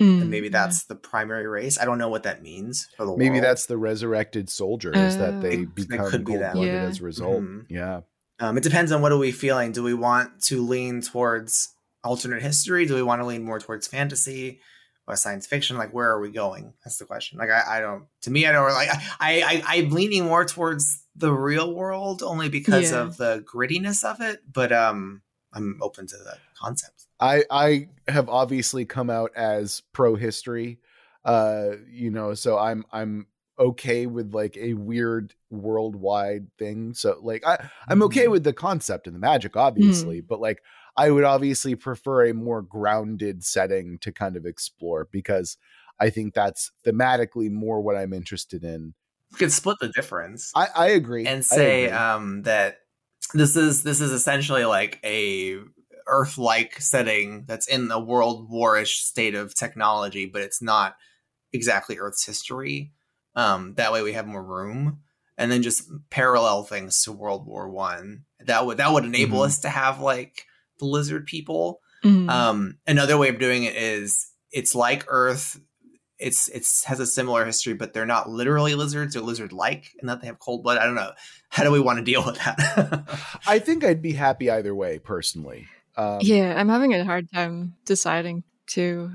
Mm, 0.00 0.22
and 0.22 0.30
maybe 0.30 0.48
that's 0.48 0.84
the 0.84 0.94
primary 0.94 1.46
race. 1.46 1.78
I 1.78 1.84
don't 1.84 1.98
know 1.98 2.08
what 2.08 2.22
that 2.22 2.42
means 2.42 2.88
for 2.96 3.04
the 3.06 3.16
Maybe 3.16 3.30
world. 3.30 3.44
that's 3.44 3.66
the 3.66 3.76
resurrected 3.76 4.48
soldier 4.48 4.92
soldiers 4.94 5.16
that 5.16 5.40
they 5.42 5.58
Oh. 5.62 5.66
Become 5.66 6.10
could 6.10 6.24
be 6.24 6.32
cold 6.36 6.52
blooded 6.52 6.72
Yeah. 6.74 6.82
as 6.82 7.00
a 7.00 7.04
result. 7.04 7.42
Mhm. 7.42 7.66
Yeah. 7.68 8.00
Um, 8.40 8.56
it 8.56 8.62
depends 8.62 8.92
on 8.92 9.02
what 9.02 9.10
are 9.12 9.18
we 9.18 9.32
feeling. 9.32 9.72
Do 9.72 9.82
we 9.82 9.94
want 9.94 10.42
to 10.44 10.64
lean 10.64 11.02
towards 11.02 11.70
alternate 12.04 12.42
history? 12.42 12.86
Do 12.86 12.94
we 12.94 13.02
want 13.02 13.20
to 13.20 13.26
lean 13.26 13.42
more 13.42 13.58
towards 13.58 13.88
fantasy 13.88 14.60
or 15.08 15.16
science 15.16 15.46
fiction? 15.46 15.76
Like, 15.76 15.92
where 15.92 16.08
are 16.08 16.20
we 16.20 16.30
going? 16.30 16.74
That's 16.84 16.98
the 16.98 17.04
question. 17.04 17.38
Like, 17.38 17.50
I, 17.50 17.78
I 17.78 17.80
don't. 17.80 18.04
To 18.22 18.30
me, 18.30 18.46
I 18.46 18.52
don't 18.52 18.70
like. 18.72 18.88
I, 19.18 19.42
I, 19.42 19.62
I'm 19.66 19.90
leaning 19.90 20.26
more 20.26 20.44
towards 20.44 21.02
the 21.16 21.32
real 21.32 21.74
world 21.74 22.22
only 22.22 22.48
because 22.48 22.92
Yeah. 22.92 23.00
of 23.00 23.16
the 23.16 23.44
grittiness 23.52 24.04
of 24.04 24.20
it. 24.20 24.40
But 24.52 24.70
um, 24.70 25.22
I'm 25.52 25.78
open 25.82 26.06
to 26.08 26.16
the 26.16 26.38
concept. 26.56 27.06
I 27.20 27.44
I 27.50 27.88
have 28.06 28.28
obviously 28.28 28.84
come 28.84 29.10
out 29.10 29.32
as 29.34 29.82
pro 29.92 30.14
history. 30.14 30.78
Uh, 31.24 31.76
you 31.88 32.10
know, 32.10 32.34
so 32.34 32.58
I'm 32.58 32.84
I'm 32.92 33.26
okay 33.58 34.06
with 34.06 34.32
like 34.34 34.56
a 34.56 34.74
weird 34.74 35.34
worldwide 35.50 36.46
thing. 36.58 36.94
So 36.94 37.18
like 37.22 37.44
I 37.46 37.68
I'm 37.88 38.02
okay 38.04 38.28
Mhm. 38.28 38.32
with 38.32 38.44
the 38.44 38.52
concept 38.52 39.06
and 39.06 39.16
the 39.16 39.20
magic 39.20 39.56
obviously, 39.56 40.20
but 40.20 40.40
like 40.40 40.62
I 40.96 41.10
would 41.10 41.24
obviously 41.24 41.74
prefer 41.74 42.26
a 42.26 42.34
more 42.34 42.62
grounded 42.62 43.44
setting 43.44 43.98
to 44.00 44.12
kind 44.12 44.36
of 44.36 44.46
explore 44.46 45.08
because 45.10 45.56
I 46.00 46.10
think 46.10 46.34
that's 46.34 46.70
thematically 46.86 47.50
more 47.50 47.80
what 47.80 47.96
I'm 47.96 48.12
interested 48.12 48.62
in. 48.64 48.94
We 49.32 49.38
could 49.38 49.52
split 49.52 49.78
the 49.80 49.88
difference. 49.88 50.52
I 50.54 50.68
I 50.74 50.86
agree. 50.88 51.26
And 51.26 51.44
say 51.44 51.84
agree. 51.84 51.90
um, 51.90 52.42
that 52.42 52.78
this 53.34 53.56
is 53.56 53.82
this 53.82 54.00
is 54.00 54.12
essentially 54.12 54.64
like 54.64 54.98
a 55.04 55.58
Earth-like 56.06 56.80
setting 56.80 57.44
that's 57.46 57.66
in 57.68 57.90
a 57.90 58.00
World 58.00 58.48
War-ish 58.48 59.00
state 59.00 59.34
of 59.34 59.54
technology, 59.54 60.24
but 60.24 60.40
it's 60.42 60.62
not 60.62 60.96
exactly 61.52 61.98
Earth's 61.98 62.24
history. 62.24 62.92
Um, 63.34 63.74
that 63.74 63.92
way, 63.92 64.02
we 64.02 64.14
have 64.14 64.26
more 64.26 64.42
room, 64.42 65.00
and 65.36 65.52
then 65.52 65.62
just 65.62 65.88
parallel 66.10 66.64
things 66.64 67.02
to 67.02 67.12
World 67.12 67.46
War 67.46 67.68
One. 67.68 68.24
That 68.40 68.64
would 68.66 68.78
that 68.78 68.92
would 68.92 69.04
enable 69.04 69.40
Mhm. 69.40 69.46
us 69.46 69.58
to 69.60 69.68
have 69.68 70.00
like 70.00 70.46
the 70.78 70.86
lizard 70.86 71.26
people. 71.26 71.80
Mm. 72.04 72.30
Um, 72.30 72.78
another 72.86 73.18
way 73.18 73.28
of 73.28 73.38
doing 73.38 73.64
it 73.64 73.76
is 73.76 74.28
it's 74.50 74.74
like 74.74 75.04
Earth. 75.08 75.60
It's 76.18 76.48
it's 76.48 76.84
has 76.84 76.98
a 77.00 77.06
similar 77.06 77.44
history, 77.44 77.74
but 77.74 77.92
they're 77.92 78.06
not 78.06 78.28
literally 78.28 78.74
lizards. 78.74 79.14
They're 79.14 79.22
lizard 79.22 79.52
like, 79.52 79.92
and 80.00 80.08
that 80.08 80.20
they 80.20 80.26
have 80.26 80.38
cold 80.38 80.62
blood. 80.62 80.78
I 80.78 80.84
don't 80.84 80.94
know. 80.96 81.12
How 81.48 81.62
do 81.62 81.70
we 81.70 81.80
want 81.80 81.98
to 81.98 82.04
deal 82.04 82.24
with 82.24 82.36
that? 82.36 83.04
I 83.46 83.58
think 83.58 83.84
I'd 83.84 84.02
be 84.02 84.12
happy 84.12 84.50
either 84.50 84.74
way 84.74 84.98
personally. 84.98 85.66
Um, 85.96 86.18
yeah, 86.20 86.54
I'm 86.56 86.68
having 86.68 86.92
a 86.94 87.04
hard 87.04 87.30
time 87.32 87.74
deciding 87.84 88.42
too. 88.66 89.12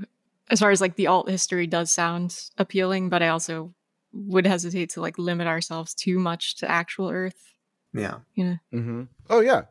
As 0.50 0.60
far 0.60 0.70
as 0.70 0.80
like 0.80 0.96
the 0.96 1.06
alt 1.06 1.28
history 1.28 1.66
does 1.66 1.92
sound 1.92 2.50
appealing, 2.58 3.08
but 3.08 3.22
I 3.22 3.28
also 3.28 3.74
would 4.12 4.46
hesitate 4.46 4.90
to 4.90 5.00
like 5.00 5.18
limit 5.18 5.46
ourselves 5.46 5.94
too 5.94 6.18
much 6.18 6.56
to 6.56 6.70
actual 6.70 7.10
Earth. 7.10 7.54
yeah. 7.92 8.18
You 8.34 8.44
know. 8.44 8.56
Mhm. 8.72 9.08
Oh 9.30 9.40
yeah. 9.40 9.62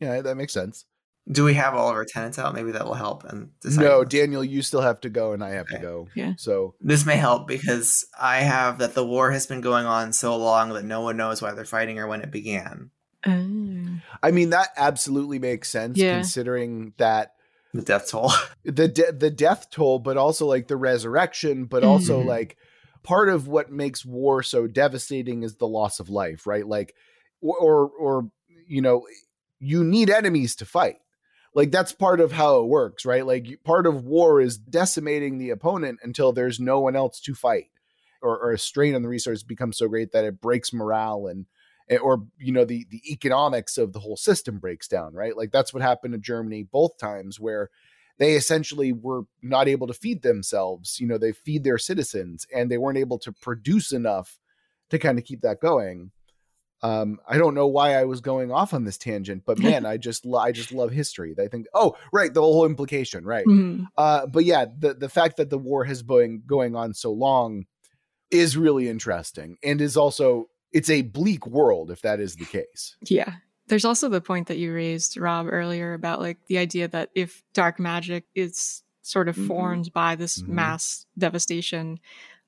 Yeah, 0.00 0.20
that 0.20 0.36
makes 0.36 0.52
sense. 0.52 0.84
Do 1.30 1.44
we 1.44 1.54
have 1.54 1.74
all 1.74 1.88
of 1.88 1.94
our 1.94 2.04
tenants 2.04 2.38
out? 2.38 2.52
Maybe 2.54 2.72
that 2.72 2.84
will 2.84 2.94
help. 2.94 3.22
And 3.24 3.50
No, 3.64 4.04
Daniel, 4.04 4.42
you 4.42 4.60
still 4.60 4.80
have 4.80 5.00
to 5.02 5.08
go, 5.08 5.32
and 5.32 5.42
I 5.44 5.50
have 5.50 5.68
to 5.68 5.78
go. 5.78 6.08
Yeah. 6.16 6.32
So 6.36 6.74
This 6.80 7.06
may 7.06 7.16
help 7.16 7.46
because 7.46 8.04
I 8.20 8.38
have 8.38 8.78
that 8.78 8.94
the 8.94 9.06
war 9.06 9.30
has 9.30 9.46
been 9.46 9.60
going 9.60 9.86
on 9.86 10.12
so 10.12 10.36
long 10.36 10.70
that 10.70 10.84
no 10.84 11.00
one 11.00 11.16
knows 11.16 11.40
why 11.40 11.52
they're 11.52 11.64
fighting 11.64 11.98
or 12.00 12.08
when 12.08 12.22
it 12.22 12.30
began. 12.32 12.90
Oh. 13.24 13.98
I 14.20 14.30
mean 14.32 14.50
that 14.50 14.70
absolutely 14.76 15.38
makes 15.38 15.68
sense 15.70 15.96
Yeah. 15.96 16.14
considering 16.16 16.92
that 16.96 17.34
The 17.72 17.82
death 17.82 18.10
toll. 18.10 18.32
the 18.64 18.88
de- 18.88 19.12
the 19.12 19.30
death 19.30 19.70
toll, 19.70 20.00
but 20.00 20.16
also 20.16 20.46
like 20.46 20.66
the 20.66 20.76
resurrection, 20.76 21.66
but 21.66 21.84
also 21.84 22.20
Mhm. 22.20 22.26
like 22.26 22.56
part 23.04 23.28
of 23.28 23.46
what 23.46 23.70
makes 23.70 24.04
war 24.04 24.42
so 24.42 24.66
devastating 24.66 25.44
is 25.44 25.54
the 25.56 25.68
loss 25.68 26.00
of 26.00 26.08
life, 26.10 26.48
right? 26.48 26.66
Like 26.66 26.94
or 27.40 27.56
or, 27.58 27.90
or 27.90 28.30
you 28.66 28.82
know, 28.82 29.06
you 29.60 29.84
need 29.84 30.10
enemies 30.10 30.56
to 30.56 30.64
fight. 30.66 30.96
Like 31.54 31.70
that's 31.70 31.92
part 31.92 32.20
of 32.20 32.32
how 32.32 32.60
it 32.60 32.66
works, 32.66 33.04
right? 33.04 33.26
Like 33.26 33.60
part 33.64 33.86
of 33.86 34.04
war 34.04 34.40
is 34.40 34.56
decimating 34.56 35.38
the 35.38 35.50
opponent 35.50 36.00
until 36.02 36.32
there's 36.32 36.58
no 36.58 36.80
one 36.80 36.96
else 36.96 37.20
to 37.20 37.34
fight, 37.34 37.70
or, 38.22 38.38
or 38.38 38.52
a 38.52 38.58
strain 38.58 38.94
on 38.94 39.02
the 39.02 39.08
resource 39.08 39.42
becomes 39.42 39.76
so 39.76 39.88
great 39.88 40.12
that 40.12 40.24
it 40.24 40.40
breaks 40.40 40.72
morale 40.72 41.26
and 41.26 41.46
eh, 41.90 41.98
or 41.98 42.22
you 42.38 42.52
know 42.52 42.64
the 42.64 42.86
the 42.90 43.02
economics 43.12 43.76
of 43.76 43.92
the 43.92 44.00
whole 44.00 44.16
system 44.16 44.58
breaks 44.58 44.88
down, 44.88 45.12
right? 45.12 45.36
Like 45.36 45.52
that's 45.52 45.74
what 45.74 45.82
happened 45.82 46.14
to 46.14 46.18
Germany 46.18 46.62
both 46.62 46.96
times 46.96 47.38
where 47.38 47.68
they 48.18 48.34
essentially 48.34 48.92
were 48.92 49.22
not 49.42 49.68
able 49.68 49.86
to 49.86 49.94
feed 49.94 50.22
themselves. 50.22 51.00
You 51.00 51.06
know, 51.06 51.18
they 51.18 51.32
feed 51.32 51.64
their 51.64 51.78
citizens 51.78 52.46
and 52.54 52.70
they 52.70 52.78
weren't 52.78 52.98
able 52.98 53.18
to 53.20 53.32
produce 53.32 53.92
enough 53.92 54.38
to 54.90 54.98
kind 54.98 55.18
of 55.18 55.24
keep 55.24 55.40
that 55.42 55.60
going. 55.60 56.12
Um, 56.82 57.18
I 57.28 57.38
don't 57.38 57.54
know 57.54 57.66
why 57.68 57.94
I 57.94 58.04
was 58.04 58.20
going 58.20 58.50
off 58.50 58.74
on 58.74 58.84
this 58.84 58.98
tangent, 58.98 59.44
but 59.46 59.58
man, 59.60 59.86
I 59.86 59.96
just 59.96 60.24
lo- 60.26 60.38
I 60.40 60.52
just 60.52 60.72
love 60.72 60.90
history. 60.90 61.34
I 61.40 61.48
think 61.48 61.66
oh 61.74 61.96
right, 62.12 62.32
the 62.32 62.40
whole 62.42 62.64
implication, 62.66 63.24
right? 63.24 63.46
Mhm. 63.46 63.86
Uh, 63.96 64.26
but 64.26 64.44
yeah, 64.44 64.66
the 64.78 64.94
the 64.94 65.08
fact 65.08 65.36
that 65.36 65.50
the 65.50 65.58
war 65.58 65.84
has 65.84 66.02
been 66.02 66.42
going 66.46 66.74
on 66.76 66.94
so 66.94 67.12
long 67.12 67.64
is 68.30 68.56
really 68.56 68.88
interesting, 68.88 69.56
and 69.62 69.80
is 69.80 69.96
also 69.96 70.48
it's 70.72 70.88
a 70.90 71.02
bleak 71.02 71.46
world 71.46 71.90
if 71.90 72.00
that 72.02 72.18
is 72.18 72.36
the 72.36 72.46
case. 72.46 72.96
Yeah. 73.04 73.34
There's 73.68 73.84
also 73.84 74.08
the 74.08 74.20
point 74.20 74.48
that 74.48 74.58
you 74.58 74.72
raised, 74.74 75.16
Rob, 75.18 75.46
earlier 75.48 75.94
about 75.94 76.20
like 76.20 76.38
the 76.48 76.58
idea 76.58 76.88
that 76.88 77.10
if 77.14 77.42
dark 77.54 77.78
magic 77.78 78.24
is 78.34 78.82
sort 79.02 79.28
of 79.28 79.36
Mhm. 79.36 79.46
formed 79.48 79.92
by 79.92 80.16
this 80.16 80.40
Mhm. 80.42 80.48
mass 80.48 81.06
devastation, 81.18 81.98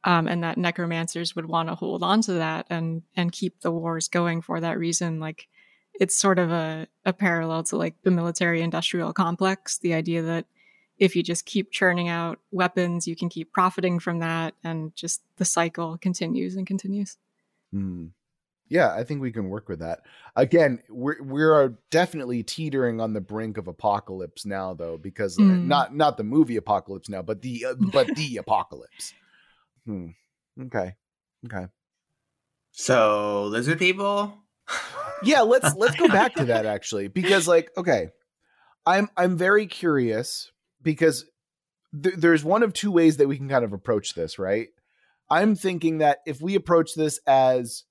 um, 0.05 0.29
and 0.29 0.45
that 0.45 0.59
necromancers 0.59 1.35
would 1.35 1.47
want 1.47 1.69
to 1.69 1.75
hold 1.75 2.03
on 2.03 2.21
to 2.23 2.35
that 2.35 2.67
and 2.71 3.03
and 3.17 3.33
keep 3.33 3.61
the 3.61 3.73
wars 3.73 4.09
going 4.09 4.43
for 4.43 4.61
that 4.61 4.79
reason, 4.79 5.19
like 5.19 5.49
it's 5.95 6.17
sort 6.17 6.39
of 6.39 6.51
a, 6.51 6.87
a 7.05 7.13
parallel 7.13 7.63
to 7.65 7.77
like 7.77 7.95
the 8.03 8.11
military 8.11 8.61
industrial 8.61 9.13
complex, 9.13 9.79
the 9.79 9.95
idea 9.95 10.23
that 10.23 10.45
if 10.99 11.17
you 11.17 11.23
just 11.23 11.47
keep 11.47 11.71
churning 11.71 12.09
out 12.09 12.39
weapons, 12.51 13.07
you 13.07 13.17
can 13.17 13.29
keep 13.29 13.53
profiting 13.53 13.99
from 13.99 14.21
that 14.21 14.55
and 14.63 14.95
just 14.95 15.23
the 15.37 15.45
cycle 15.45 15.99
continues 15.99 16.57
and 16.57 16.67
continues. 16.67 17.17
Hmm. 17.73 18.07
Yeah, 18.69 18.95
I 18.95 19.05
think 19.05 19.21
we 19.21 19.31
can 19.31 19.51
work 19.51 19.69
with 19.69 19.81
that. 19.81 20.01
Again, 20.37 20.81
we're 20.89 21.23
we're 21.23 21.75
definitely 21.91 22.43
teetering 22.43 23.01
on 23.01 23.13
the 23.13 23.21
brink 23.21 23.59
of 23.59 23.69
apocalypse 23.69 24.47
now, 24.47 24.73
though, 24.73 24.97
because 24.97 25.37
mm. 25.37 25.67
not 25.67 25.95
not 25.95 26.17
the 26.17 26.25
movie 26.25 26.57
apocalypse 26.57 27.09
now, 27.11 27.21
but 27.21 27.43
the 27.43 27.67
uh, 27.67 27.75
but 27.93 28.07
the 28.17 28.37
apocalypse. 28.41 29.13
Hmm. 29.87 30.09
Okay. 30.61 30.95
Okay. 31.47 31.67
So 32.73 33.45
lizard 33.45 33.79
people. 33.79 34.35
yeah, 35.23 35.43
let's 35.43 35.75
let's 35.77 35.97
go 35.97 36.09
back 36.09 36.35
to 36.37 36.47
that 36.47 36.67
actually, 36.75 37.09
because 37.09 37.47
like, 37.47 37.71
okay, 37.77 38.09
I'm 38.87 39.09
I'm 39.17 39.37
very 39.37 39.67
curious 39.67 40.51
because 40.83 41.25
th- 42.03 42.17
there's 42.17 42.45
one 42.45 42.63
of 42.63 42.73
two 42.73 42.91
ways 42.91 43.19
that 43.19 43.29
we 43.29 43.37
can 43.37 43.49
kind 43.49 43.65
of 43.65 43.73
approach 43.73 44.15
this, 44.15 44.39
right? 44.39 44.69
I'm 45.31 45.55
thinking 45.55 45.99
that 45.99 46.19
if 46.27 46.41
we 46.41 46.55
approach 46.55 46.95
this 46.95 47.19
as 47.27 47.85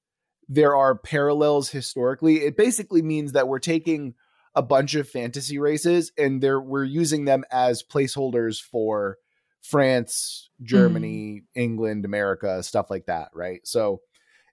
there 0.47 0.75
are 0.75 0.95
parallels 0.95 1.69
historically. 1.69 2.43
It 2.43 2.57
basically 2.57 3.01
means 3.01 3.31
that 3.31 3.47
we're 3.47 3.59
taking 3.59 4.15
a 4.55 4.61
bunch 4.61 4.95
of 4.95 5.09
fantasy 5.09 5.57
races 5.57 6.11
and 6.17 6.41
they 6.41 6.53
we're 6.53 6.83
using 6.83 7.25
them 7.25 7.43
as 7.51 7.83
placeholders 7.83 8.61
for 8.61 9.17
France, 9.63 10.49
Germany, 10.61 11.41
mm. 11.41 11.61
England, 11.61 12.05
America, 12.05 12.61
stuff 12.61 12.89
like 12.89 13.05
that, 13.05 13.29
right? 13.33 13.61
So 13.63 14.01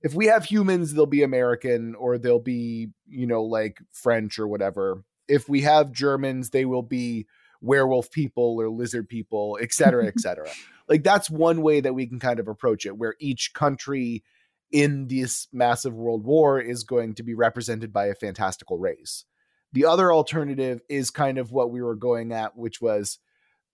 if 0.03 0.15
we 0.15 0.27
have 0.27 0.45
humans, 0.45 0.95
they'll 0.95 1.05
be 1.05 1.23
American 1.23 1.95
or 1.97 2.17
they'll 2.17 2.39
be, 2.39 2.89
you 3.07 3.27
know, 3.27 3.43
like 3.43 3.81
French 3.93 4.39
or 4.39 4.49
whatever. 4.49 5.05
If 5.29 5.49
we 5.49 5.63
have 5.63 5.93
Germans, 5.93 6.51
they 6.51 6.65
will 6.65 6.83
be 6.83 7.27
werewolf 7.61 8.11
people 8.11 8.57
or 8.59 8.71
lizard 8.71 9.09
people, 9.09 9.59
et 9.61 9.73
cetera, 9.73 10.07
et 10.07 10.19
cetera. 10.21 10.49
like 10.89 11.03
that's 11.03 11.29
one 11.29 11.61
way 11.61 11.81
that 11.81 11.95
we 11.95 12.07
can 12.07 12.19
kind 12.19 12.41
of 12.41 12.49
approach 12.49 12.87
it, 12.87 12.97
where 12.97 13.17
each 13.19 13.53
country 13.53 14.23
in 14.73 15.09
this 15.09 15.49
massive 15.53 15.95
world 15.95 16.25
war 16.25 16.61
is 16.61 16.85
going 16.85 17.15
to 17.15 17.25
be 17.25 17.35
represented 17.35 17.93
by 17.93 18.07
a 18.07 18.15
fantastical 18.15 18.79
race. 18.79 19.25
The 19.73 19.85
other 19.85 20.13
alternative 20.13 20.81
is 20.89 21.11
kind 21.11 21.37
of 21.37 21.53
what 21.53 21.71
we 21.71 21.83
were 21.83 21.97
going 21.97 22.33
at, 22.33 22.57
which 22.57 22.81
was 22.81 23.19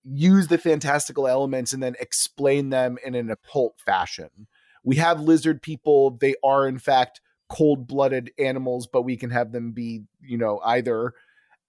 use 0.08 0.48
the 0.48 0.58
fantastical 0.58 1.26
elements 1.26 1.72
and 1.72 1.82
then 1.82 1.96
explain 2.00 2.70
them 2.70 2.96
in 3.04 3.14
an 3.14 3.30
occult 3.30 3.80
fashion. 3.84 4.46
We 4.84 4.96
have 4.96 5.20
lizard 5.20 5.62
people, 5.62 6.16
they 6.20 6.34
are 6.44 6.68
in 6.68 6.78
fact 6.78 7.20
cold-blooded 7.48 8.32
animals, 8.38 8.86
but 8.86 9.02
we 9.02 9.16
can 9.16 9.30
have 9.30 9.52
them 9.52 9.72
be, 9.72 10.04
you 10.20 10.38
know, 10.38 10.60
either 10.64 11.14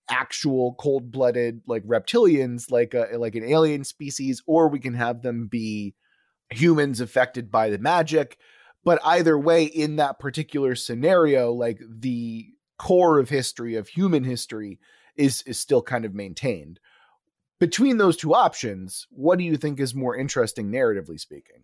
actual 0.10 0.76
cold-blooded 0.80 1.62
like 1.68 1.84
reptilians 1.84 2.72
like 2.72 2.94
a 2.94 3.10
like 3.18 3.36
an 3.36 3.44
alien 3.44 3.84
species 3.84 4.42
or 4.48 4.70
we 4.70 4.80
can 4.80 4.94
have 4.94 5.22
them 5.22 5.48
be 5.48 5.94
humans 6.50 7.02
affected 7.02 7.52
by 7.52 7.70
the 7.70 7.78
magic 7.78 8.38
but 8.88 9.02
either 9.04 9.38
way, 9.38 9.66
in 9.66 9.98
that 9.98 10.18
particular 10.18 10.74
scenario, 10.74 11.52
like 11.52 11.82
the 11.86 12.48
core 12.80 13.20
of 13.20 13.28
history, 13.28 13.76
of 13.76 13.90
human 13.90 14.24
history, 14.24 14.80
is 15.18 15.42
is 15.42 15.60
still 15.60 15.82
kind 15.82 16.06
of 16.06 16.14
maintained. 16.14 16.80
Between 17.60 17.98
those 17.98 18.18
two 18.18 18.34
options, 18.34 19.08
what 19.10 19.38
do 19.38 19.44
you 19.44 19.58
think 19.58 19.80
is 19.80 19.96
more 19.96 20.16
interesting 20.16 20.72
narratively 20.72 21.20
speaking? 21.20 21.64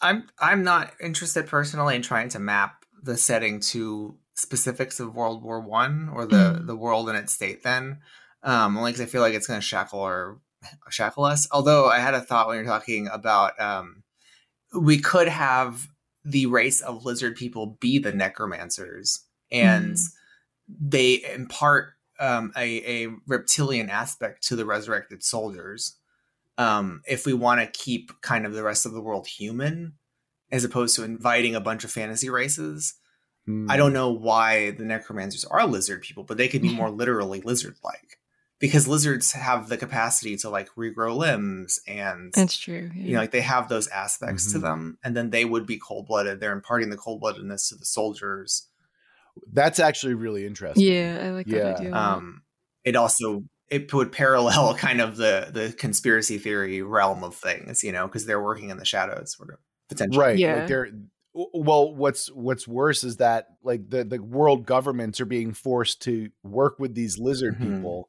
I'm 0.00 0.28
I'm 0.38 0.62
not 0.62 0.92
interested 1.00 1.46
personally 1.46 1.96
in 1.96 2.02
trying 2.02 2.28
to 2.30 2.38
map 2.38 2.84
the 3.02 3.16
setting 3.16 3.60
to 3.60 4.16
specifics 4.34 5.00
of 5.00 5.14
World 5.14 5.42
War 5.42 5.60
One 5.60 6.10
or 6.12 6.26
the 6.26 6.58
mm. 6.60 6.66
the 6.66 6.76
world 6.76 7.08
in 7.08 7.16
its 7.16 7.32
state 7.32 7.62
then. 7.62 8.00
Um, 8.42 8.76
only 8.76 8.90
because 8.90 9.06
I 9.06 9.10
feel 9.10 9.20
like 9.20 9.34
it's 9.34 9.46
going 9.46 9.60
to 9.60 9.66
shackle 9.66 10.00
or 10.00 10.40
shackle 10.90 11.24
us. 11.24 11.46
Although 11.52 11.86
I 11.86 12.00
had 12.00 12.14
a 12.14 12.20
thought 12.20 12.48
when 12.48 12.56
you're 12.56 12.64
talking 12.64 13.08
about 13.08 13.58
um, 13.60 14.02
we 14.78 14.98
could 14.98 15.28
have 15.28 15.88
the 16.24 16.46
race 16.46 16.80
of 16.80 17.04
lizard 17.04 17.36
people 17.36 17.78
be 17.80 17.98
the 17.98 18.12
necromancers 18.12 19.24
and 19.50 19.94
mm. 19.94 20.08
they 20.68 21.22
impart 21.34 21.94
um, 22.18 22.52
a, 22.56 23.04
a, 23.04 23.08
reptilian 23.26 23.90
aspect 23.90 24.42
to 24.48 24.56
the 24.56 24.66
resurrected 24.66 25.22
soldiers 25.22 25.98
um, 26.58 27.02
if 27.08 27.26
we 27.26 27.32
want 27.32 27.60
to 27.60 27.78
keep 27.78 28.12
kind 28.20 28.46
of 28.46 28.52
the 28.52 28.62
rest 28.62 28.86
of 28.86 28.92
the 28.92 29.00
world 29.00 29.26
human 29.26 29.94
as 30.50 30.64
opposed 30.64 30.94
to 30.96 31.04
inviting 31.04 31.54
a 31.54 31.60
bunch 31.60 31.84
of 31.84 31.90
fantasy 31.90 32.28
races 32.30 32.94
mm. 33.48 33.70
i 33.70 33.76
don't 33.76 33.92
know 33.92 34.10
why 34.10 34.70
the 34.72 34.84
necromancers 34.84 35.44
are 35.46 35.66
lizard 35.66 36.02
people 36.02 36.24
but 36.24 36.36
they 36.36 36.48
could 36.48 36.62
be 36.62 36.74
more 36.74 36.90
literally 36.90 37.40
lizard 37.40 37.76
like 37.82 38.18
because 38.62 38.86
lizards 38.86 39.32
have 39.32 39.68
the 39.68 39.76
capacity 39.76 40.36
to 40.36 40.48
like 40.48 40.68
regrow 40.76 41.16
limbs 41.16 41.80
and 41.88 42.32
that's 42.32 42.56
true 42.56 42.90
yeah. 42.94 43.04
you 43.04 43.12
know 43.14 43.20
like 43.20 43.32
they 43.32 43.40
have 43.40 43.68
those 43.68 43.88
aspects 43.88 44.46
mm-hmm. 44.46 44.58
to 44.58 44.58
them 44.60 44.98
and 45.02 45.16
then 45.16 45.30
they 45.30 45.44
would 45.44 45.66
be 45.66 45.78
cold-blooded 45.78 46.38
they're 46.38 46.52
imparting 46.52 46.88
the 46.88 46.96
cold-bloodedness 46.96 47.68
to 47.68 47.74
the 47.74 47.84
soldiers 47.84 48.68
that's 49.52 49.78
actually 49.78 50.14
really 50.14 50.46
interesting 50.46 50.84
yeah 50.84 51.18
i 51.22 51.30
like 51.30 51.46
yeah. 51.46 51.58
that 51.58 51.80
idea 51.80 51.94
um 51.94 52.42
it 52.84 52.96
also 52.96 53.42
it 53.70 53.92
would 53.92 54.12
parallel 54.12 54.74
kind 54.78 55.00
of 55.00 55.16
the 55.16 55.48
the 55.52 55.72
conspiracy 55.72 56.38
theory 56.38 56.82
realm 56.82 57.24
of 57.24 57.34
things 57.34 57.82
you 57.82 57.92
know 57.92 58.06
because 58.06 58.26
they're 58.26 58.42
working 58.42 58.70
in 58.70 58.76
the 58.76 58.84
shadows 58.84 59.34
sort 59.36 59.50
of 59.50 59.58
potentially 59.88 60.18
right 60.18 60.38
yeah 60.38 60.56
like 60.56 60.68
they're 60.68 60.88
well 61.34 61.94
what's 61.94 62.30
what's 62.32 62.68
worse 62.68 63.04
is 63.04 63.16
that 63.16 63.46
like 63.62 63.88
the 63.88 64.04
the 64.04 64.18
world 64.22 64.66
governments 64.66 65.18
are 65.18 65.26
being 65.26 65.54
forced 65.54 66.02
to 66.02 66.28
work 66.42 66.78
with 66.78 66.94
these 66.94 67.18
lizard 67.18 67.54
mm-hmm. 67.54 67.76
people 67.76 68.08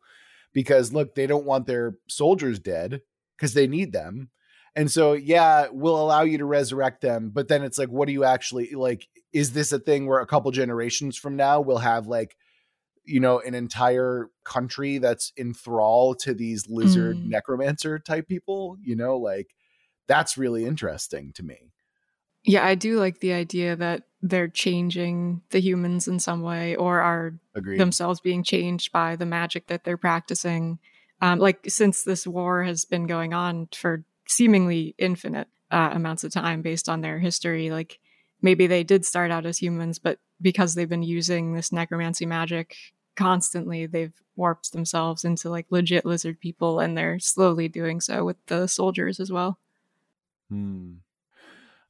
because 0.54 0.94
look, 0.94 1.16
they 1.16 1.28
don't 1.28 1.46
want 1.46 1.68
their 1.68 1.98
soldiers 2.08 2.60
dead 2.60 3.02
because 3.38 3.54
they 3.54 3.68
need 3.68 3.92
them. 3.92 4.30
And 4.76 4.90
so, 4.90 5.14
yeah, 5.14 5.68
we'll 5.72 6.00
allow 6.00 6.22
you 6.22 6.38
to 6.40 6.46
resurrect 6.46 7.02
them, 7.02 7.30
but 7.32 7.48
then 7.48 7.64
it's 7.64 7.78
like, 7.78 7.90
what 7.90 8.08
do 8.08 8.14
you 8.14 8.24
actually 8.24 8.72
like? 8.72 9.08
Is 9.34 9.54
this 9.54 9.72
a 9.72 9.80
thing 9.80 10.08
where 10.08 10.20
a 10.20 10.28
couple 10.28 10.52
generations 10.52 11.18
from 11.18 11.36
now 11.36 11.60
we'll 11.60 11.80
have 11.80 12.08
like, 12.08 12.38
you 13.04 13.20
know, 13.20 13.40
an 13.40 13.56
entire 13.56 14.30
country 14.44 15.00
that's 15.00 15.34
in 15.36 15.54
thrall 15.54 16.16
to 16.16 16.34
these 16.34 16.70
lizard 16.70 17.18
mm. 17.18 17.26
necromancer 17.28 18.00
type 18.00 18.28
people? 18.28 18.78
You 18.82 18.96
know, 18.96 19.18
like 19.18 19.56
that's 20.08 20.38
really 20.38 20.66
interesting 20.66 21.34
to 21.34 21.44
me. 21.44 21.72
Yeah, 22.46 22.66
I 22.66 22.76
do 22.76 23.00
like 23.00 23.20
the 23.20 23.34
idea 23.34 23.76
that 23.78 24.04
they're 24.22 24.50
changing 24.50 25.42
the 25.50 25.60
humans 25.60 26.08
in 26.08 26.20
some 26.20 26.42
way 26.42 26.76
or 26.76 27.00
are 27.00 27.34
Agreed. 27.56 27.80
themselves 27.80 28.20
being 28.20 28.44
changed 28.44 28.92
by 28.92 29.16
the 29.16 29.26
magic 29.26 29.68
that 29.68 29.84
they're 29.84 29.98
practicing. 29.98 30.80
Um, 31.22 31.40
like, 31.40 31.60
since 31.68 32.04
this 32.04 32.28
war 32.28 32.64
has 32.64 32.84
been 32.84 33.08
going 33.08 33.34
on 33.34 33.70
for 33.74 34.04
seemingly 34.28 34.94
infinite 34.98 35.48
uh, 35.72 35.92
amounts 35.94 36.24
of 36.24 36.34
time 36.34 36.62
based 36.62 36.90
on 36.90 37.02
their 37.02 37.20
history, 37.20 37.72
like 37.72 38.00
maybe 38.44 38.68
they 38.68 38.84
did 38.84 39.06
start 39.06 39.32
out 39.32 39.46
as 39.46 39.58
humans, 39.58 39.98
but 39.98 40.20
because 40.42 40.76
they've 40.76 40.90
been 40.90 41.02
using 41.02 41.54
this 41.54 41.72
necromancy 41.72 42.26
magic 42.26 42.76
constantly, 43.16 43.86
they've 43.86 44.14
warped 44.36 44.72
themselves 44.72 45.24
into 45.24 45.50
like 45.50 45.66
legit 45.70 46.06
lizard 46.06 46.40
people, 46.40 46.80
and 46.80 46.96
they're 46.96 47.20
slowly 47.20 47.68
doing 47.68 48.02
so 48.02 48.26
with 48.26 48.38
the 48.48 48.68
soldiers 48.68 49.20
as 49.20 49.32
well. 49.32 49.58
Hmm. 50.50 50.96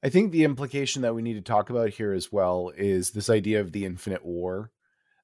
I 0.03 0.09
think 0.09 0.31
the 0.31 0.43
implication 0.43 1.01
that 1.01 1.15
we 1.15 1.21
need 1.21 1.35
to 1.35 1.41
talk 1.41 1.69
about 1.69 1.89
here 1.89 2.13
as 2.13 2.31
well 2.31 2.71
is 2.75 3.11
this 3.11 3.29
idea 3.29 3.61
of 3.61 3.71
the 3.71 3.85
infinite 3.85 4.25
war. 4.25 4.71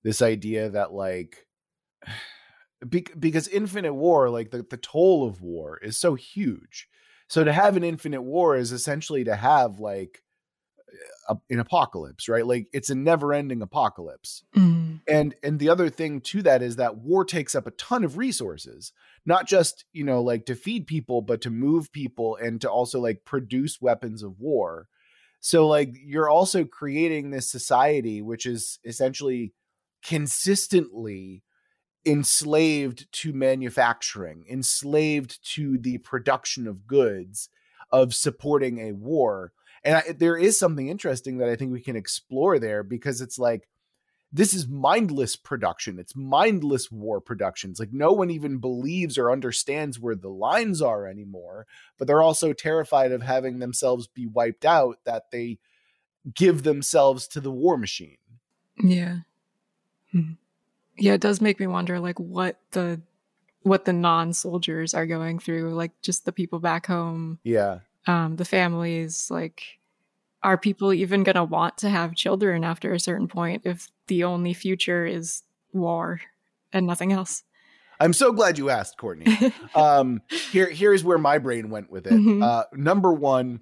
This 0.04 0.22
idea 0.22 0.70
that 0.70 0.94
like 0.94 1.46
because 2.90 3.50
infinite 3.50 3.94
war, 3.94 4.30
like 4.30 4.52
the, 4.52 4.66
the 4.70 4.78
toll 4.78 5.28
of 5.28 5.42
war 5.42 5.78
is 5.80 5.98
so 5.98 6.16
huge. 6.16 6.88
So 7.28 7.44
to 7.44 7.52
have 7.52 7.76
an 7.78 7.84
infinite 7.84 8.22
war 8.22 8.56
is 8.56 8.72
essentially 8.72 9.26
to 9.26 9.36
have 9.36 9.80
like 9.80 10.24
a, 11.30 11.38
an 11.50 11.60
apocalypse, 11.60 12.28
right? 12.28 12.46
Like 12.46 12.68
it's 12.74 12.90
a 12.90 12.96
never-ending 12.96 13.62
apocalypse. 13.62 14.44
Mm. 14.58 15.02
And 15.08 15.36
and 15.44 15.60
the 15.60 15.70
other 15.70 15.90
thing 15.90 16.20
to 16.22 16.42
that 16.42 16.62
is 16.62 16.76
that 16.76 16.98
war 16.98 17.24
takes 17.24 17.56
up 17.56 17.68
a 17.68 17.72
ton 17.72 18.04
of 18.04 18.18
resources, 18.18 18.92
not 19.26 19.48
just, 19.48 19.86
you 19.94 20.04
know, 20.04 20.22
like 20.22 20.46
to 20.48 20.56
feed 20.56 20.88
people, 20.88 21.22
but 21.22 21.42
to 21.42 21.50
move 21.50 21.92
people 21.92 22.36
and 22.36 22.60
to 22.62 22.70
also 22.70 23.00
like 23.00 23.24
produce 23.24 23.80
weapons 23.80 24.24
of 24.24 24.40
war. 24.40 24.88
So 25.40 25.68
like 25.68 25.96
you're 26.04 26.30
also 26.30 26.66
creating 26.66 27.30
this 27.30 27.50
society 27.50 28.22
which 28.22 28.46
is 28.46 28.80
essentially 28.84 29.54
consistently 30.04 31.44
enslaved 32.06 33.12
to 33.12 33.34
manufacturing, 33.34 34.46
enslaved 34.50 35.40
to 35.54 35.78
the 35.78 36.00
production 36.00 36.68
of 36.68 36.88
goods, 36.88 37.50
of 37.92 38.14
supporting 38.14 38.80
a 38.80 38.94
war 38.94 39.52
and 39.84 39.98
I, 39.98 40.04
there 40.18 40.38
is 40.38 40.60
something 40.60 40.88
interesting 40.88 41.38
that 41.38 41.50
I 41.50 41.56
think 41.56 41.72
we 41.72 41.82
can 41.82 41.96
explore 41.96 42.60
there 42.60 42.84
because 42.84 43.22
it's 43.22 43.40
like 43.40 43.68
this 44.32 44.54
is 44.54 44.68
mindless 44.68 45.36
production. 45.36 45.98
It's 45.98 46.16
mindless 46.16 46.92
war 46.92 47.20
productions. 47.20 47.80
Like 47.80 47.92
no 47.92 48.12
one 48.12 48.30
even 48.30 48.60
believes 48.60 49.18
or 49.18 49.32
understands 49.32 50.00
where 50.00 50.16
the 50.16 50.30
lines 50.30 50.82
are 50.82 51.08
anymore, 51.08 51.66
but 51.98 52.08
they're 52.08 52.22
also 52.22 52.54
terrified 52.54 53.12
of 53.12 53.24
having 53.24 53.60
themselves 53.60 54.08
be 54.08 54.28
wiped 54.28 54.66
out 54.66 55.00
that 55.06 55.32
they 55.32 55.58
give 56.36 56.64
themselves 56.64 57.28
to 57.30 57.42
the 57.42 57.52
war 57.52 57.78
machine. 57.78 58.18
Yeah. 58.78 59.20
Hmm. 60.12 60.34
Yeah, 60.98 61.14
it 61.14 61.22
does 61.22 61.42
make 61.42 61.60
me 61.60 61.68
wonder 61.68 62.00
like 62.00 62.20
what 62.20 62.60
the 62.72 63.02
what 63.64 63.86
the 63.86 63.94
non-soldiers 63.94 64.94
are 64.94 65.06
going 65.06 65.40
through, 65.40 65.74
like 65.74 65.92
just 66.02 66.26
the 66.26 66.32
people 66.32 66.60
back 66.60 66.86
home. 66.86 67.40
Yeah 67.44 67.80
um, 68.10 68.36
the 68.38 68.46
families, 68.46 69.30
like 69.30 69.80
are 70.42 70.58
people 70.58 70.94
even 70.94 71.24
going 71.24 71.36
to 71.36 71.44
want 71.44 71.78
to 71.80 71.90
have 71.90 72.16
children 72.16 72.64
after 72.64 72.94
a 72.94 73.00
certain 73.00 73.28
point 73.28 73.64
if 73.66 73.88
the 74.08 74.24
only 74.24 74.54
future 74.54 75.06
is 75.06 75.44
war 75.74 76.22
and 76.74 76.88
nothing 76.88 77.12
else? 77.12 77.44
I'm 78.00 78.14
so 78.14 78.32
glad 78.32 78.58
you 78.58 78.70
asked, 78.70 78.98
Courtney. 78.98 79.54
um, 79.76 80.22
here, 80.52 80.70
here's 80.70 81.04
where 81.04 81.18
my 81.18 81.38
brain 81.38 81.70
went 81.70 81.92
with 81.92 82.08
it. 82.08 82.14
Mhm. 82.14 82.42
Uh, 82.42 82.64
number 82.74 83.14
one, 83.14 83.60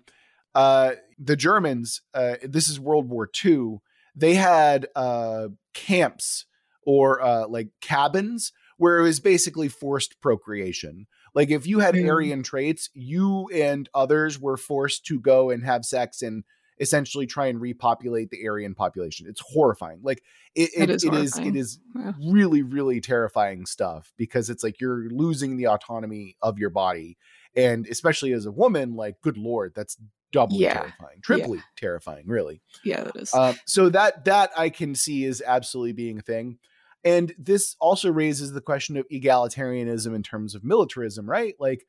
uh, 0.54 0.94
the 1.20 1.36
Germans. 1.36 2.02
Uh, 2.14 2.36
this 2.44 2.70
is 2.70 2.80
World 2.80 3.10
War 3.10 3.30
II. 3.44 3.80
They 4.16 4.36
had 4.36 4.88
uh, 4.96 5.50
camps 5.74 6.46
or 6.84 7.22
uh, 7.22 7.48
like 7.48 7.70
cabins 7.82 8.54
where 8.78 9.00
it 9.00 9.04
was 9.04 9.20
basically 9.20 9.68
forced 9.68 10.22
procreation. 10.22 11.08
Like 11.38 11.52
if 11.52 11.67
you 11.67 11.78
had 11.80 11.93
Mm. 11.93 12.10
Aryan 12.10 12.41
traits, 12.43 12.89
you 12.95 13.47
and 13.54 13.88
others 13.93 14.41
were 14.41 14.58
forced 14.58 15.06
to 15.06 15.19
go 15.19 15.52
and 15.52 15.63
have 15.63 15.86
sex 15.86 16.23
and 16.23 16.43
essentially 16.80 17.28
try 17.28 17.45
and 17.45 17.62
repopulate 17.62 18.32
the 18.32 18.47
Aryan 18.47 18.73
population. 18.73 19.28
It's 19.30 19.41
horrifying. 19.54 20.00
Like 20.02 20.23
it, 20.56 20.71
It 20.76 20.89
it, 20.89 20.95
is 20.95 21.04
it 21.04 21.13
is 21.13 21.38
it 21.38 21.56
is 21.56 21.80
Yeah. 21.95 22.13
really 22.28 22.63
really 22.63 23.02
terrifying 23.02 23.67
stuff 23.67 24.13
because 24.17 24.50
it's 24.50 24.63
like 24.63 24.82
you're 24.82 25.10
losing 25.12 25.58
the 25.58 25.67
autonomy 25.67 26.36
of 26.41 26.58
your 26.58 26.71
body 26.71 27.17
and 27.56 27.86
especially 27.88 28.34
as 28.34 28.45
a 28.47 28.52
woman 28.52 28.95
like 28.95 29.21
good 29.21 29.38
lord 29.38 29.73
that's 29.76 29.97
doubly 30.32 30.63
Yeah. 30.63 30.73
terrifying 30.73 31.21
triply 31.23 31.60
terrifying 31.76 32.26
really 32.28 32.62
Yeah, 32.84 33.04
that 33.06 33.15
is. 33.15 33.32
uh, 33.34 33.54
so 33.65 33.89
that 33.89 34.26
that 34.26 34.52
i 34.58 34.69
can 34.69 34.93
see 34.95 35.23
is 35.23 35.41
absolutely 35.45 35.93
being 35.93 36.19
a 36.19 36.21
thing 36.21 36.60
and 37.08 37.34
this 37.38 37.76
also 37.80 38.12
raises 38.12 38.52
the 38.52 38.62
question 38.62 38.98
of 38.98 39.08
egalitarianism 39.10 40.13
in 40.15 40.24
terms 40.24 40.56
of 40.56 40.63
militarism 40.63 41.30
right 41.30 41.56
like 41.60 41.86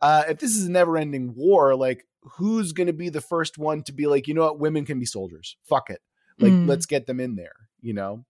uh, 0.00 0.22
if 0.28 0.38
this 0.38 0.54
is 0.56 0.66
a 0.66 0.70
never 0.70 0.96
ending 0.96 1.34
war 1.34 1.74
like 1.74 2.06
who's 2.36 2.72
going 2.72 2.86
to 2.86 2.92
be 3.04 3.08
the 3.08 3.20
first 3.32 3.58
one 3.58 3.82
to 3.82 3.92
be 3.92 4.06
like 4.06 4.28
you 4.28 4.34
know 4.34 4.44
what 4.46 4.58
women 4.60 4.84
can 4.84 4.98
be 4.98 5.06
soldiers 5.06 5.56
fuck 5.64 5.90
it 5.90 6.00
like 6.38 6.52
Mm. 6.52 6.68
let's 6.68 6.86
get 6.86 7.06
them 7.06 7.20
in 7.20 7.36
there 7.36 7.56
you 7.80 7.94
know 7.94 8.24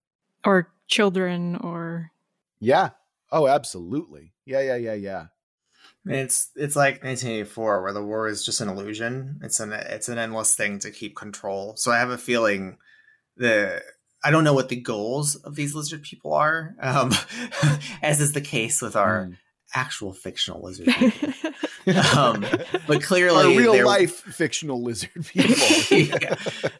or 0.45 0.71
children 0.87 1.57
or 1.57 2.11
yeah. 2.61 2.91
Oh, 3.31 3.47
absolutely. 3.47 4.33
Yeah, 4.47 4.61
yeah, 4.61 4.77
yeah, 4.77 4.95
yeah. 4.95 5.27
It's 6.07 6.51
it's 6.57 6.75
like 6.77 7.05
1984, 7.05 7.83
where 7.83 7.93
the 7.93 8.03
war 8.03 8.27
is 8.29 8.45
just 8.45 8.61
an 8.63 8.69
illusion. 8.69 9.39
It's 9.43 9.61
an 9.61 9.73
it's 9.73 10.09
an 10.09 10.17
endless 10.19 10.55
thing 10.57 10.79
to 10.81 10.91
keep 10.91 11.15
control. 11.15 11.77
So 11.77 11.93
I 11.93 11.99
have 11.99 12.11
a 12.11 12.19
feeling 12.19 12.79
the 13.37 13.83
I 14.25 14.31
don't 14.31 14.45
know 14.45 14.55
what 14.55 14.69
the 14.69 14.77
goals 14.81 15.37
of 15.37 15.55
these 15.55 15.75
lizard 15.75 16.03
people 16.03 16.35
are, 16.35 16.75
um, 16.81 17.13
as 18.03 18.21
is 18.21 18.33
the 18.33 18.41
case 18.41 18.83
with 18.83 18.97
our 18.97 19.27
Mm. 19.27 19.37
actual 19.75 20.13
fictional 20.13 20.63
lizard 20.63 20.87
people. 20.99 21.33
Um, 22.17 22.45
but 22.87 23.03
clearly, 23.03 23.45
Our 23.55 23.59
real 23.59 23.87
life 23.87 24.17
fictional 24.17 24.83
lizard 24.83 25.11
people. 25.27 25.57
Yeah. 25.97 26.35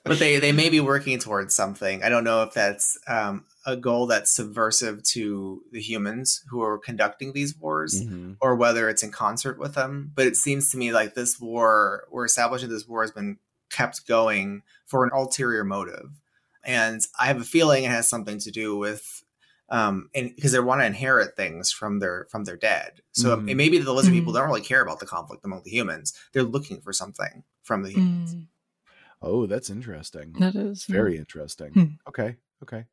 but 0.05 0.19
they 0.19 0.39
they 0.39 0.53
may 0.53 0.69
be 0.69 0.81
working 0.81 1.19
towards 1.19 1.55
something. 1.55 2.03
I 2.03 2.09
don't 2.09 2.25
know 2.25 2.43
if 2.43 2.53
that's 2.55 2.99
um, 3.07 3.45
a 3.67 3.77
goal 3.77 4.07
that's 4.07 4.31
subversive 4.31 5.03
to 5.15 5.63
the 5.73 5.81
humans 5.81 6.43
who 6.51 6.61
are 6.63 6.79
conducting 6.79 7.33
these 7.33 7.57
wars, 7.57 8.03
Mhm. 8.03 8.37
or 8.41 8.55
whether 8.57 8.89
it's 8.89 9.03
in 9.03 9.11
concert 9.13 9.59
with 9.59 9.75
them. 9.75 10.11
But 10.15 10.27
it 10.27 10.37
seems 10.37 10.71
to 10.73 10.77
me 10.79 10.93
like 10.93 11.15
this 11.15 11.39
war, 11.41 12.05
we're 12.11 12.25
establishing 12.27 12.69
this 12.69 12.87
war 12.89 13.03
has 13.03 13.11
been 13.13 13.39
kept 13.71 14.07
going 14.07 14.63
for 14.87 15.05
an 15.05 15.11
ulterior 15.15 15.65
motive, 15.65 16.11
and 16.65 17.01
I 17.19 17.27
have 17.27 17.41
a 17.41 17.45
feeling 17.45 17.85
it 17.85 17.91
has 17.91 18.09
something 18.09 18.39
to 18.41 18.51
do 18.51 18.77
with. 18.77 19.23
Um, 19.71 20.09
and 20.15 20.35
because 20.35 20.53
they 20.53 20.61
want 20.61 20.81
to 20.81 20.87
inherit 20.87 21.37
things 21.37 21.71
from 21.71 21.99
their 21.99 22.27
from 22.31 22.45
their 22.45 22.57
dead, 22.57 23.03
so 23.13 23.37
Mhm. 23.37 23.51
it 23.51 23.55
may 23.55 23.69
be 23.69 23.77
that 23.79 23.85
the 23.85 23.93
lizard 23.93 24.15
people 24.15 24.33
Mhm. 24.33 24.37
don't 24.37 24.49
really 24.49 24.61
care 24.63 24.81
about 24.81 24.99
the 24.99 25.05
conflict 25.07 25.45
among 25.45 25.63
the 25.63 25.71
humans. 25.71 26.15
They're 26.33 26.43
looking 26.43 26.81
for 26.81 26.93
something 26.95 27.45
from 27.63 27.83
the 27.83 27.91
humans. 27.91 28.35
Mm, 28.35 28.47
Oh, 29.21 29.47
that's 29.47 29.69
interesting. 29.69 30.33
that 30.39 30.55
is 30.55 30.85
Very 30.87 31.19
interesting. 31.19 31.73
Hmm. 31.73 31.85
Okay. 32.09 32.37
Okay. 32.63 32.87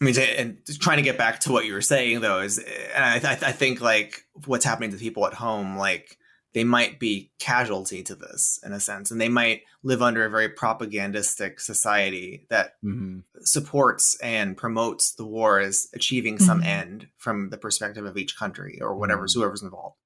I 0.00 0.04
mean, 0.04 0.16
and 0.18 0.58
trying 0.80 0.96
to 0.96 1.02
get 1.02 1.18
back 1.18 1.40
to 1.40 1.52
what 1.52 1.66
you 1.66 1.72
were 1.74 1.82
saying 1.82 2.20
though 2.20 2.40
is, 2.40 2.58
and 2.58 3.04
I, 3.04 3.16
I, 3.18 3.32
I 3.32 3.52
think 3.52 3.80
like 3.80 4.24
what's 4.46 4.64
happening 4.64 4.90
to 4.92 4.96
people 4.96 5.26
at 5.26 5.34
home, 5.34 5.76
like 5.76 6.18
they 6.54 6.64
might 6.64 6.98
be 7.00 7.32
casualty 7.38 8.02
to 8.04 8.14
this 8.14 8.58
in 8.64 8.72
a 8.72 8.80
sense, 8.80 9.10
and 9.10 9.20
they 9.20 9.28
might 9.28 9.62
live 9.82 10.02
under 10.02 10.24
a 10.24 10.30
very 10.30 10.48
propagandistic 10.48 11.60
society 11.60 12.46
that 12.50 12.78
hmm 12.82 13.20
supports 13.40 14.18
and 14.20 14.56
promotes 14.56 15.14
the 15.14 15.26
war 15.26 15.60
as 15.60 15.88
achieving 15.94 16.38
some 16.38 16.62
Mhm. 16.62 16.64
end 16.64 17.08
from 17.18 17.50
the 17.50 17.58
perspective 17.58 18.04
of 18.04 18.16
each 18.18 18.36
country 18.36 18.80
or 18.82 18.96
whatever's 18.96 19.34
whoever's 19.34 19.62
involved. 19.62 19.96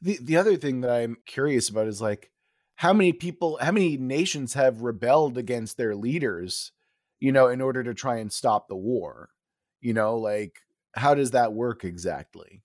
The 0.00 0.18
the 0.22 0.36
other 0.36 0.56
thing 0.56 0.80
that 0.80 0.90
I'm 0.90 1.16
curious 1.26 1.68
about 1.68 1.86
is 1.88 2.00
like 2.00 2.30
how 2.76 2.92
many 2.92 3.12
people, 3.12 3.58
how 3.60 3.72
many 3.72 3.96
nations 3.96 4.54
have 4.54 4.82
rebelled 4.82 5.36
against 5.36 5.76
their 5.76 5.94
leaders, 5.94 6.72
you 7.18 7.32
know, 7.32 7.48
in 7.48 7.60
order 7.60 7.84
to 7.84 7.94
try 7.94 8.16
and 8.16 8.32
stop 8.32 8.68
the 8.68 8.76
war. 8.76 9.30
You 9.80 9.92
know, 9.94 10.16
like 10.16 10.60
how 10.94 11.14
does 11.14 11.32
that 11.32 11.52
work 11.52 11.84
exactly? 11.84 12.62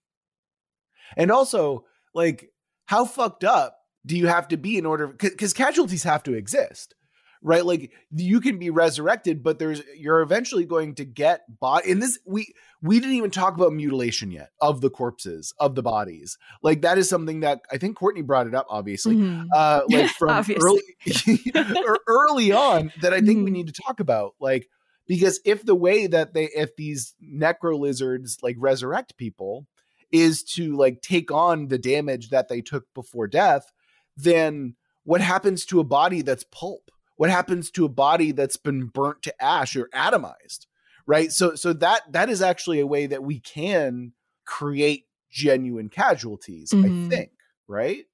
And 1.17 1.31
also, 1.31 1.85
like, 2.13 2.51
how 2.85 3.05
fucked 3.05 3.43
up 3.43 3.77
do 4.05 4.17
you 4.17 4.27
have 4.27 4.47
to 4.49 4.57
be 4.57 4.77
in 4.77 4.85
order 4.85 5.07
because 5.07 5.53
casualties 5.53 6.03
have 6.03 6.23
to 6.23 6.33
exist 6.33 6.93
right 7.41 7.65
like 7.65 7.91
you 8.11 8.39
can 8.39 8.57
be 8.57 8.69
resurrected 8.69 9.43
but 9.43 9.59
there's 9.59 9.81
you're 9.97 10.21
eventually 10.21 10.65
going 10.65 10.95
to 10.95 11.05
get 11.05 11.41
body 11.59 11.89
in 11.89 11.99
this 11.99 12.17
we 12.25 12.47
we 12.81 12.99
didn't 12.99 13.15
even 13.15 13.29
talk 13.31 13.55
about 13.55 13.73
mutilation 13.73 14.31
yet 14.31 14.49
of 14.61 14.81
the 14.81 14.89
corpses 14.89 15.53
of 15.59 15.75
the 15.75 15.83
bodies 15.83 16.37
like 16.63 16.81
that 16.81 16.97
is 16.97 17.09
something 17.09 17.41
that 17.41 17.61
i 17.71 17.77
think 17.77 17.95
courtney 17.97 18.21
brought 18.21 18.47
it 18.47 18.55
up 18.55 18.65
obviously 18.69 19.15
Mhm. 19.15 19.47
uh 19.53 19.81
like 19.89 20.09
from 20.09 20.43
early 20.61 20.81
or 21.85 21.99
early 22.07 22.51
on 22.51 22.91
that 23.01 23.13
i 23.13 23.21
think 23.21 23.43
we 23.43 23.51
Mhm. 23.51 23.53
need 23.53 23.67
to 23.67 23.81
talk 23.81 23.99
about 23.99 24.33
like 24.39 24.67
because 25.07 25.39
if 25.45 25.63
the 25.65 25.75
way 25.75 26.07
that 26.07 26.33
they 26.33 26.45
if 26.45 26.75
these 26.77 27.13
necro 27.23 27.77
lizards 27.77 28.37
like 28.41 28.55
resurrect 28.59 29.17
people 29.17 29.67
is 30.11 30.43
to 30.43 30.75
like 30.75 31.01
take 31.01 31.31
on 31.31 31.67
the 31.67 31.77
damage 31.77 32.29
that 32.29 32.47
they 32.47 32.61
took 32.61 32.85
before 32.93 33.27
death 33.27 33.71
then 34.17 34.75
what 35.03 35.21
happens 35.21 35.65
to 35.65 35.79
a 35.79 35.83
body 35.83 36.21
that's 36.21 36.45
pulp 36.51 36.91
what 37.17 37.29
happens 37.29 37.71
to 37.71 37.85
a 37.85 37.89
body 37.89 38.31
that's 38.31 38.57
been 38.57 38.85
burnt 38.87 39.21
to 39.21 39.43
ash 39.43 39.75
or 39.75 39.89
atomized 39.93 40.65
right 41.05 41.31
so 41.31 41.55
so 41.55 41.73
that 41.73 42.01
that 42.11 42.29
is 42.29 42.41
actually 42.41 42.79
a 42.79 42.87
way 42.87 43.05
that 43.05 43.23
we 43.23 43.39
can 43.39 44.11
create 44.45 45.05
genuine 45.31 45.89
casualties 45.89 46.71
i 46.73 46.77
Mhm. 46.77 47.09
think 47.09 47.31
right 47.67 48.05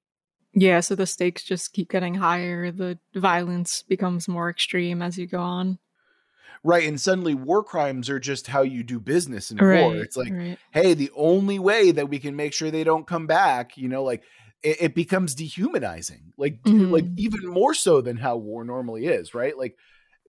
Yeah, 0.54 0.80
so 0.80 0.94
the 0.94 1.06
stakes 1.06 1.42
just 1.44 1.72
keep 1.72 1.88
getting 1.90 2.14
higher. 2.14 2.70
The 2.70 2.98
violence 3.14 3.82
becomes 3.82 4.28
more 4.28 4.50
extreme 4.50 5.00
as 5.00 5.16
you 5.16 5.26
go 5.26 5.40
on. 5.40 5.78
Right 6.64 6.86
and 6.86 7.00
suddenly 7.00 7.34
war 7.34 7.62
crimes 7.64 8.08
are 8.08 8.20
just 8.20 8.46
how 8.46 8.62
you 8.62 8.82
do 8.82 9.00
business 9.00 9.50
in 9.50 9.58
war 9.58 9.96
it's 9.96 10.16
like 10.16 10.32
right. 10.32 10.58
hey 10.72 10.94
the 10.94 11.10
only 11.16 11.58
way 11.58 11.90
that 11.90 12.08
we 12.08 12.18
can 12.18 12.36
make 12.36 12.52
sure 12.52 12.70
they 12.70 12.84
don't 12.84 13.06
come 13.06 13.26
back 13.26 13.76
you 13.76 13.88
know 13.88 14.02
like 14.04 14.22
it, 14.62 14.76
it 14.80 14.94
becomes 14.94 15.34
dehumanizing 15.34 16.32
like 16.36 16.58
like 16.64 17.04
Mhm. 17.04 17.18
even 17.18 17.46
more 17.46 17.74
so 17.74 18.00
than 18.00 18.16
how 18.16 18.36
war 18.36 18.64
normally 18.64 19.06
is 19.06 19.34
right 19.34 19.58
like 19.58 19.76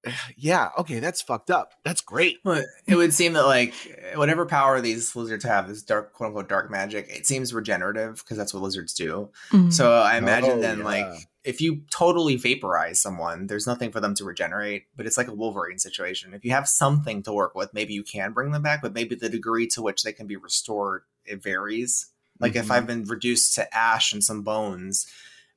yeah 0.35 0.69
okay 0.77 0.99
that's 0.99 1.21
fucked 1.21 1.49
up 1.51 1.73
that's 1.85 2.01
great 2.01 2.37
Well, 2.43 2.63
it 2.87 2.95
would 2.95 3.13
seem 3.13 3.33
that 3.33 3.45
like 3.45 3.73
whatever 4.15 4.45
power 4.45 4.81
these 4.81 5.15
lizards 5.15 5.45
have, 5.45 5.67
this 5.67 5.81
dark 5.83 6.13
quote 6.13 6.27
unquote 6.27 6.49
dark 6.49 6.69
magic, 6.71 7.07
it 7.09 7.25
seems 7.25 7.53
regenerative 7.53 8.17
because 8.17 8.37
that's 8.37 8.53
what 8.53 8.63
lizards 8.63 8.93
do. 8.93 9.29
Mhm. 9.51 9.71
So 9.71 9.93
I 9.93 10.17
imagine 10.17 10.57
Oh, 10.57 10.61
then, 10.61 10.79
yeah. 10.79 10.83
like, 10.85 11.29
if 11.43 11.59
you 11.59 11.81
totally 11.91 12.35
vaporize 12.37 13.01
someone, 13.01 13.47
there's 13.47 13.67
nothing 13.67 13.91
for 13.91 13.99
them 13.99 14.15
to 14.15 14.23
regenerate, 14.23 14.85
but 14.95 15.05
it's 15.05 15.17
like 15.17 15.27
a 15.27 15.33
Wolverine 15.33 15.77
situation. 15.79 16.33
If 16.33 16.45
you 16.45 16.51
have 16.51 16.67
something 16.67 17.21
to 17.23 17.33
work 17.33 17.53
with, 17.53 17.73
maybe 17.73 17.93
you 17.93 18.03
can 18.03 18.31
bring 18.31 18.51
them 18.51 18.61
back, 18.61 18.81
but 18.81 18.93
maybe 18.93 19.15
the 19.15 19.29
degree 19.29 19.67
to 19.67 19.81
which 19.81 20.03
they 20.03 20.13
can 20.13 20.25
be 20.27 20.37
restored, 20.37 21.03
it 21.25 21.43
varies. 21.43 22.07
Like, 22.39 22.55
if 22.55 22.67
Mhm. 22.67 22.71
I've 22.71 22.87
been 22.87 23.03
reduced 23.03 23.55
to 23.55 23.77
ash 23.77 24.13
and 24.13 24.23
some 24.23 24.41
bones, 24.41 25.05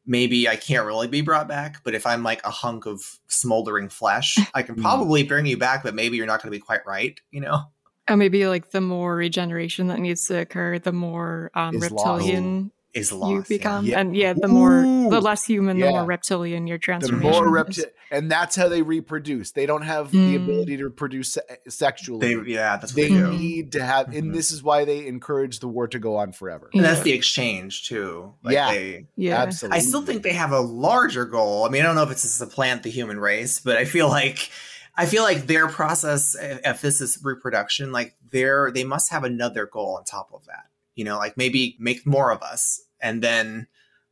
maybe 0.04 0.48
I 0.48 0.56
can't 0.56 0.86
really 0.86 1.08
be 1.08 1.20
brought 1.20 1.48
back. 1.48 1.82
But 1.84 1.94
if 1.94 2.06
I'm 2.06 2.22
like 2.22 2.44
a 2.44 2.50
hunk 2.50 2.86
of 2.86 3.18
smoldering 3.28 3.88
flesh, 3.88 4.38
I 4.54 4.62
can 4.62 4.76
Mhm. 4.76 4.82
probably 4.82 5.22
bring 5.22 5.46
you 5.46 5.56
back, 5.56 5.82
but 5.82 5.94
maybe 5.94 6.16
you're 6.16 6.26
not 6.26 6.42
going 6.42 6.52
to 6.52 6.56
be 6.56 6.60
quite 6.60 6.84
right, 6.86 7.18
you 7.30 7.40
know? 7.40 7.64
Or 8.08 8.16
maybe 8.16 8.46
like 8.46 8.70
the 8.70 8.80
more 8.80 9.16
regeneration 9.16 9.88
that 9.88 9.98
needs 9.98 10.26
to 10.28 10.38
occur, 10.38 10.78
the 10.78 10.92
more 10.92 11.50
um, 11.54 11.78
reptilian 11.80 12.70
Is 12.96 13.10
you 13.12 13.16
lost. 13.18 13.50
yeah. 13.50 13.56
become. 13.56 13.84
Yeah. 13.86 14.00
And 14.00 14.16
yeah, 14.16 14.32
the 14.32 14.48
more 14.48 14.84
Ooh. 14.84 15.10
the 15.10 15.20
less 15.20 15.44
human, 15.44 15.78
the 15.78 15.84
Yeah. 15.86 15.90
more 15.90 16.04
reptilian 16.04 16.66
your 16.66 16.78
transformation. 16.78 17.18
the 17.22 17.30
transformation. 17.30 17.52
more 17.52 17.68
is. 17.68 17.78
repti- 17.78 17.90
and 18.10 18.30
that's 18.30 18.56
how 18.56 18.68
they 18.68 18.82
reproduce 18.82 19.50
they 19.52 19.66
don't 19.66 19.82
have 19.82 20.10
the 20.12 20.18
Mm. 20.36 20.44
ability 20.44 20.76
to 20.78 20.90
produce 20.90 21.32
se- 21.34 21.40
sexually 21.68 22.34
They, 22.34 22.52
yeah, 22.52 22.76
that's 22.76 22.92
what 22.92 22.96
they 22.96 23.08
they, 23.08 23.14
do. 23.14 23.32
need 23.32 23.72
to 23.72 23.82
have 23.84 24.08
and 24.14 24.30
Mhm. 24.30 24.34
this 24.34 24.50
is 24.50 24.62
why 24.62 24.84
they 24.84 25.06
encourage 25.06 25.58
the 25.60 25.68
war 25.68 25.88
to 25.88 25.98
go 25.98 26.16
on 26.16 26.32
forever 26.32 26.70
And 26.74 26.84
that's 26.84 27.00
the 27.00 27.12
exchange 27.12 27.86
too. 27.88 28.32
Like 28.42 28.54
Yeah. 28.54 28.70
they, 28.72 29.06
Yeah. 29.16 29.42
absolutely 29.42 29.78
I 29.78 29.80
still 29.82 30.02
think 30.02 30.22
they 30.22 30.32
have 30.34 30.52
a 30.52 30.60
larger 30.60 31.24
goal. 31.24 31.64
I 31.64 31.68
mean, 31.68 31.82
I 31.82 31.84
don't 31.86 31.94
know 31.96 32.02
if 32.04 32.10
it's 32.10 32.22
to 32.22 32.28
supplant 32.28 32.82
the 32.82 32.90
human 32.90 33.18
race, 33.20 33.60
but 33.60 33.76
I 33.76 33.84
feel 33.84 34.08
like 34.08 34.50
I 34.98 35.04
feel 35.04 35.22
like 35.24 35.46
their 35.46 35.68
process, 35.68 36.34
if 36.40 36.60
if 36.64 36.80
this 36.80 37.00
is 37.02 37.18
reproduction, 37.22 37.92
like 37.92 38.14
they're 38.30 38.70
they 38.72 38.84
must 38.84 39.10
have 39.10 39.24
another 39.24 39.66
goal 39.66 39.96
on 39.98 40.04
top 40.04 40.30
of 40.32 40.46
that. 40.46 40.66
You 40.94 41.04
know, 41.04 41.18
like 41.18 41.36
maybe 41.36 41.76
make 41.78 42.06
more 42.06 42.30
of 42.32 42.40
us, 42.42 42.80
and 43.06 43.22
then 43.22 43.66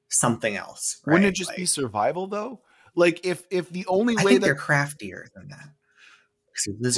something 0.08 0.54
else. 0.56 1.00
wouldn't 1.06 1.24
it 1.24 1.34
just 1.34 1.54
be 1.56 1.66
survival 1.66 2.26
though 2.26 2.60
Like 2.94 3.26
if 3.26 3.42
if 3.50 3.68
the 3.70 3.86
only 3.86 4.14
I 4.18 4.22
way 4.24 4.30
think 4.32 4.40
that 4.42 4.46
they're 4.46 4.54
craftier 4.68 5.26
than 5.34 5.48
that. 5.48 5.68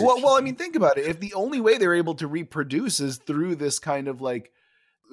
well, 0.01 0.21
well, 0.23 0.37
I 0.37 0.43
mean, 0.43 0.57
think 0.57 0.77
about 0.77 0.99
it. 0.99 1.07
If 1.07 1.19
the 1.21 1.33
only 1.35 1.61
way 1.61 1.79
they're 1.79 1.95
able 1.95 2.15
to 2.17 2.27
reproduce 2.27 3.01
is 3.01 3.17
through 3.17 3.57
this 3.57 3.79
kind 3.79 4.07
of 4.09 4.21
like 4.21 4.51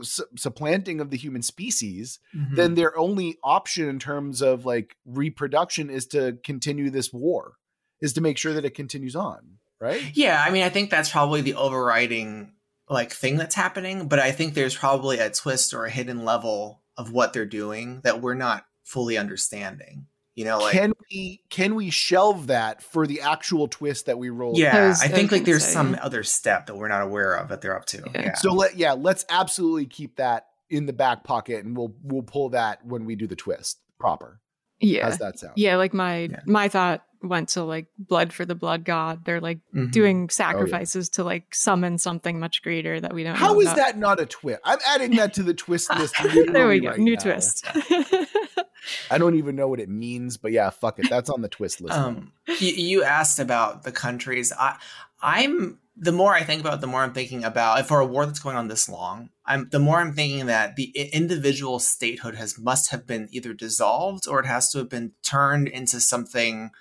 su- 0.02 0.26
supplanting 0.36 1.00
of 1.00 1.10
the 1.12 1.18
human 1.18 1.42
species, 1.42 2.20
Mhm. 2.36 2.56
then 2.58 2.76
their 2.76 2.98
only 2.98 3.38
option 3.44 3.88
in 3.88 4.00
terms 4.00 4.42
of 4.42 4.66
like 4.66 4.98
reproduction 5.06 5.90
is 5.90 6.06
to 6.08 6.38
continue 6.44 6.90
this 6.90 7.14
war, 7.14 7.54
is 8.02 8.12
to 8.14 8.22
make 8.22 8.38
sure 8.38 8.54
that 8.54 8.66
it 8.66 8.76
continues 8.76 9.16
on, 9.16 9.60
right? 9.80 10.04
Yeah, 10.14 10.44
I 10.46 10.50
mean, 10.52 10.64
I 10.64 10.70
think 10.70 10.90
that's 10.90 11.10
probably 11.12 11.40
the 11.42 11.56
overriding 11.56 12.52
like 12.90 13.12
thing 13.12 13.38
that's 13.38 13.56
happening, 13.56 14.08
but 14.08 14.20
I 14.20 14.32
think 14.32 14.54
there's 14.54 14.76
probably 14.76 15.20
a 15.20 15.30
twist 15.30 15.74
or 15.74 15.86
a 15.86 15.90
hidden 15.90 16.26
level 16.26 16.82
of 16.98 17.12
what 17.12 17.34
they're 17.34 17.46
doing 17.46 18.02
that 18.04 18.22
we're 18.22 18.34
not 18.34 18.66
fully 18.84 19.18
understanding. 19.18 20.08
You 20.36 20.46
know, 20.46 20.60
like 20.60 20.74
can 20.74 20.94
we 21.12 21.42
can 21.52 21.76
we 21.76 21.92
shelve 21.92 22.48
that 22.48 22.82
for 22.82 23.06
the 23.06 23.22
actual 23.22 23.68
twist 23.68 24.08
that 24.08 24.18
we 24.18 24.32
roll? 24.32 24.56
I 24.56 24.60
yeah, 24.60 24.88
was- 24.88 25.02
I 25.02 25.06
I 25.06 25.08
think 25.10 25.30
was 25.30 25.40
like 25.40 25.46
there's 25.46 25.62
gonna 25.62 25.74
some 25.74 25.94
yeah. 25.94 26.04
other 26.04 26.24
step 26.24 26.66
that 26.66 26.76
we're 26.76 26.88
not 26.88 27.04
aware 27.04 27.36
of 27.36 27.50
that 27.50 27.62
they're 27.62 27.78
up 27.78 27.86
to. 27.86 28.02
Yeah. 28.16 28.22
Yeah. 28.22 28.34
So 28.36 28.52
let 28.52 28.76
yeah, 28.76 28.94
let's 28.94 29.26
absolutely 29.30 29.86
keep 29.86 30.16
that 30.16 30.48
in 30.72 30.88
the 30.88 30.94
back 30.94 31.24
pocket, 31.24 31.64
and 31.64 31.78
we'll 31.78 31.94
we'll 32.02 32.24
pull 32.24 32.50
that 32.50 32.84
when 32.84 33.06
we 33.06 33.16
do 33.16 33.28
the 33.28 33.36
twist 33.36 33.80
proper. 34.00 34.40
Yeah. 34.80 35.04
How's 35.04 35.20
that 35.20 35.38
sound? 35.38 35.54
Yeah, 35.56 35.76
like 35.76 35.94
my 35.94 36.22
Yeah. 36.22 36.40
my 36.48 36.68
thought 36.68 37.04
went 37.24 37.50
to 37.50 37.64
like 37.64 37.88
blood 37.98 38.34
for 38.34 38.46
the 38.46 38.56
blood 38.56 38.84
god. 38.86 39.24
They're 39.26 39.42
like 39.42 39.60
Mhm. 39.74 39.92
doing 39.92 40.30
sacrifices 40.30 41.10
to 41.12 41.24
like 41.24 41.56
summon 41.56 41.98
something 41.98 42.40
much 42.40 42.62
greater 42.62 43.00
that 43.00 43.14
we 43.14 43.24
don't 43.24 43.36
How 43.36 43.54
know 43.54 43.62
is 43.62 43.68
about. 43.68 43.78
that 43.78 43.98
not 43.98 44.20
a 44.20 44.26
twist? 44.26 44.60
I'm 44.64 44.80
adding 44.88 45.16
that 45.16 45.34
to 45.36 45.44
the 45.44 45.54
twist 45.54 45.90
list. 45.98 46.16
there 46.52 46.68
we 46.68 46.80
go. 46.80 46.90
right 46.90 47.00
New 47.00 47.16
now. 47.16 47.22
twist. 47.22 47.66
I 49.10 49.18
don't 49.18 49.36
even 49.36 49.56
know 49.56 49.68
what 49.68 49.80
it 49.80 49.90
means, 49.90 50.38
but 50.38 50.52
yeah, 50.52 50.70
fuck 50.70 51.00
it. 51.00 51.10
That's 51.10 51.30
on 51.30 51.42
the 51.42 51.48
twist 51.48 51.80
list. 51.80 51.98
Um, 51.98 52.34
you, 52.60 52.74
you 52.74 53.04
asked 53.04 53.40
about 53.40 53.84
the 53.84 53.92
countries. 53.94 54.52
I, 54.60 54.76
I'm 55.22 55.80
the 55.96 56.12
more 56.12 56.34
I 56.34 56.44
think 56.44 56.60
about, 56.60 56.76
it, 56.76 56.82
the 56.82 56.88
more 56.88 57.02
I'm 57.02 57.14
thinking 57.14 57.44
about 57.46 57.86
for 57.88 58.00
a 58.00 58.06
war 58.06 58.26
that's 58.26 58.40
going 58.40 58.58
on 58.58 58.68
this 58.68 58.90
long. 58.90 59.30
I'm 59.46 59.70
the 59.72 59.80
more 59.80 60.00
I'm 60.00 60.14
thinking 60.14 60.48
that 60.48 60.76
the 60.76 60.86
individual 61.14 61.80
statehood 61.80 62.36
has 62.36 62.58
must 62.60 62.92
have 62.92 63.06
been 63.08 63.30
either 63.32 63.54
dissolved 63.54 64.28
or 64.28 64.40
it 64.40 64.46
has 64.48 64.70
to 64.72 64.80
have 64.80 64.90
been 64.90 65.12
turned 65.24 65.68
into 65.70 66.00
something 66.02 66.72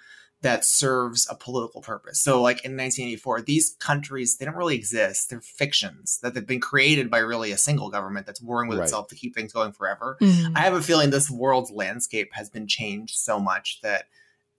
that 0.43 0.65
serves 0.65 1.27
a 1.31 1.35
political 1.37 1.81
purpose. 1.81 2.21
So, 2.21 2.43
like 2.43 2.59
in 2.65 2.73
1984, 2.73 3.43
these 3.43 3.77
countries 3.79 4.37
they 4.37 4.45
don't 4.45 4.57
really 4.57 4.75
exist. 4.75 5.31
They're 5.31 5.41
fictions 5.41 6.19
that 6.23 6.35
have 6.35 6.47
been 6.47 6.61
created 6.61 7.11
by 7.11 7.19
really 7.19 7.53
a 7.53 7.59
single 7.59 7.91
government 7.91 8.27
that's 8.27 8.43
warring 8.43 8.69
with 8.69 8.79
Right. 8.79 8.85
itself 8.85 9.09
to 9.09 9.15
keep 9.15 9.35
things 9.35 9.53
going 9.53 9.73
forever. 9.73 10.17
Mhm. 10.21 10.53
I 10.57 10.61
have 10.61 10.75
a 10.75 10.83
feeling 10.83 11.11
this 11.11 11.31
world's 11.31 11.71
landscape 11.71 12.31
has 12.35 12.51
been 12.51 12.67
changed 12.67 13.17
so 13.17 13.39
much 13.39 13.81
that 13.83 14.07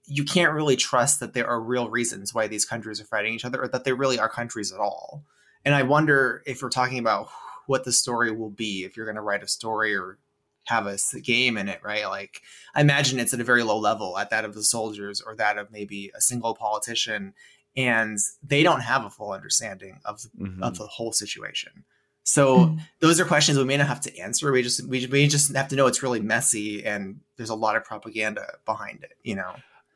you 0.05 0.23
can't 0.25 0.53
really 0.53 0.75
trust 0.75 1.19
that 1.19 1.33
there 1.33 1.47
are 1.47 1.61
real 1.61 1.89
reasons 1.89 2.33
why 2.33 2.47
these 2.47 2.65
countries 2.65 2.99
are 2.99 3.05
fighting 3.05 3.33
each 3.33 3.45
other 3.45 3.61
or 3.61 3.67
that 3.69 3.83
they 3.83 3.93
really 3.93 4.19
are 4.19 4.29
countries 4.29 4.71
at 4.71 4.79
all. 4.79 5.23
And 5.65 5.73
I 5.75 5.83
wonder 5.83 6.43
if 6.45 6.61
we're 6.61 6.69
talking 6.69 6.99
about 6.99 7.29
what 7.67 7.85
the 7.85 7.93
story 7.93 8.29
will 8.31 8.49
be, 8.49 8.83
if 8.83 8.97
you're 8.97 9.05
going 9.05 9.15
to 9.15 9.21
write 9.21 9.43
a 9.43 9.47
story 9.47 9.95
or 9.95 10.17
have 10.65 10.87
a 10.87 10.97
game 11.21 11.57
in 11.57 11.67
it, 11.69 11.81
right? 11.83 12.05
Like, 12.07 12.41
I 12.73 12.81
imagine 12.81 13.19
it's 13.19 13.33
at 13.33 13.39
a 13.39 13.43
very 13.43 13.63
low 13.63 13.77
level, 13.77 14.17
at 14.17 14.29
that 14.29 14.45
of 14.45 14.53
the 14.53 14.63
soldiers 14.63 15.21
or 15.21 15.35
that 15.35 15.57
of 15.57 15.71
maybe 15.71 16.11
a 16.15 16.21
single 16.21 16.55
politician, 16.55 17.33
and 17.75 18.17
they 18.41 18.63
don't 18.63 18.81
have 18.81 19.03
a 19.03 19.09
full 19.09 19.31
understanding 19.31 19.99
of 20.05 20.21
the, 20.21 20.29
Mhm. 20.45 20.61
of 20.61 20.77
the 20.77 20.87
whole 20.87 21.11
situation. 21.11 21.83
So 22.25 22.57
Mhm. 22.67 22.79
those 23.01 23.19
are 23.19 23.25
questions 23.25 23.57
we 23.57 23.65
may 23.65 23.75
not 23.75 23.87
have 23.87 23.99
to 24.01 24.17
answer. 24.17 24.51
We 24.51 24.63
just 24.63 24.87
we, 24.87 25.05
we 25.07 25.27
just 25.27 25.53
have 25.55 25.67
to 25.69 25.75
know 25.75 25.87
it's 25.87 26.01
really 26.01 26.21
messy 26.21 26.85
and 26.85 27.19
there's 27.35 27.49
a 27.49 27.55
lot 27.55 27.75
of 27.75 27.83
propaganda 27.83 28.45
behind 28.65 29.03
it. 29.03 29.17
You 29.23 29.35
know, 29.35 29.55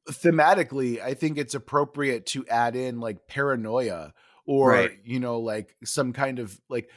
Thematically, 0.10 1.02
I 1.02 1.14
think 1.14 1.38
it's 1.38 1.54
appropriate 1.54 2.26
to 2.28 2.46
add 2.48 2.76
in 2.76 3.00
like 3.00 3.28
paranoia 3.28 4.14
or 4.46 4.72
Right. 4.72 5.00
you 5.06 5.20
know 5.20 5.40
like 5.40 5.76
some 5.84 6.12
kind 6.14 6.40
of 6.40 6.60
like 6.70 6.90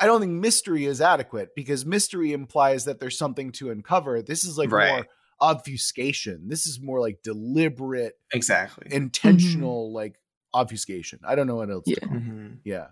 I 0.00 0.06
don't 0.06 0.20
think 0.20 0.32
mystery 0.32 0.84
is 0.86 1.00
adequate 1.00 1.50
because 1.56 1.84
mystery 1.86 2.32
implies 2.32 2.84
that 2.86 3.00
there's 3.00 3.18
something 3.18 3.52
to 3.52 3.70
uncover. 3.70 4.22
This 4.22 4.44
is 4.44 4.56
like 4.58 4.70
Right. 4.72 4.90
more 4.90 5.06
obfuscation. 5.40 6.48
This 6.48 6.66
is 6.66 6.80
more 6.80 7.00
like 7.00 7.22
deliberate, 7.22 8.14
exactly. 8.32 8.88
intentional 8.90 9.92
like 9.92 10.16
obfuscation. 10.54 11.20
I 11.26 11.34
don't 11.34 11.46
know 11.46 11.56
what 11.56 11.70
else 11.70 11.84
to 11.84 11.90
Yeah. 11.92 12.06
call 12.08 12.16
it. 12.16 12.22
Mhm. 12.22 12.58
Yeah. 12.64 12.86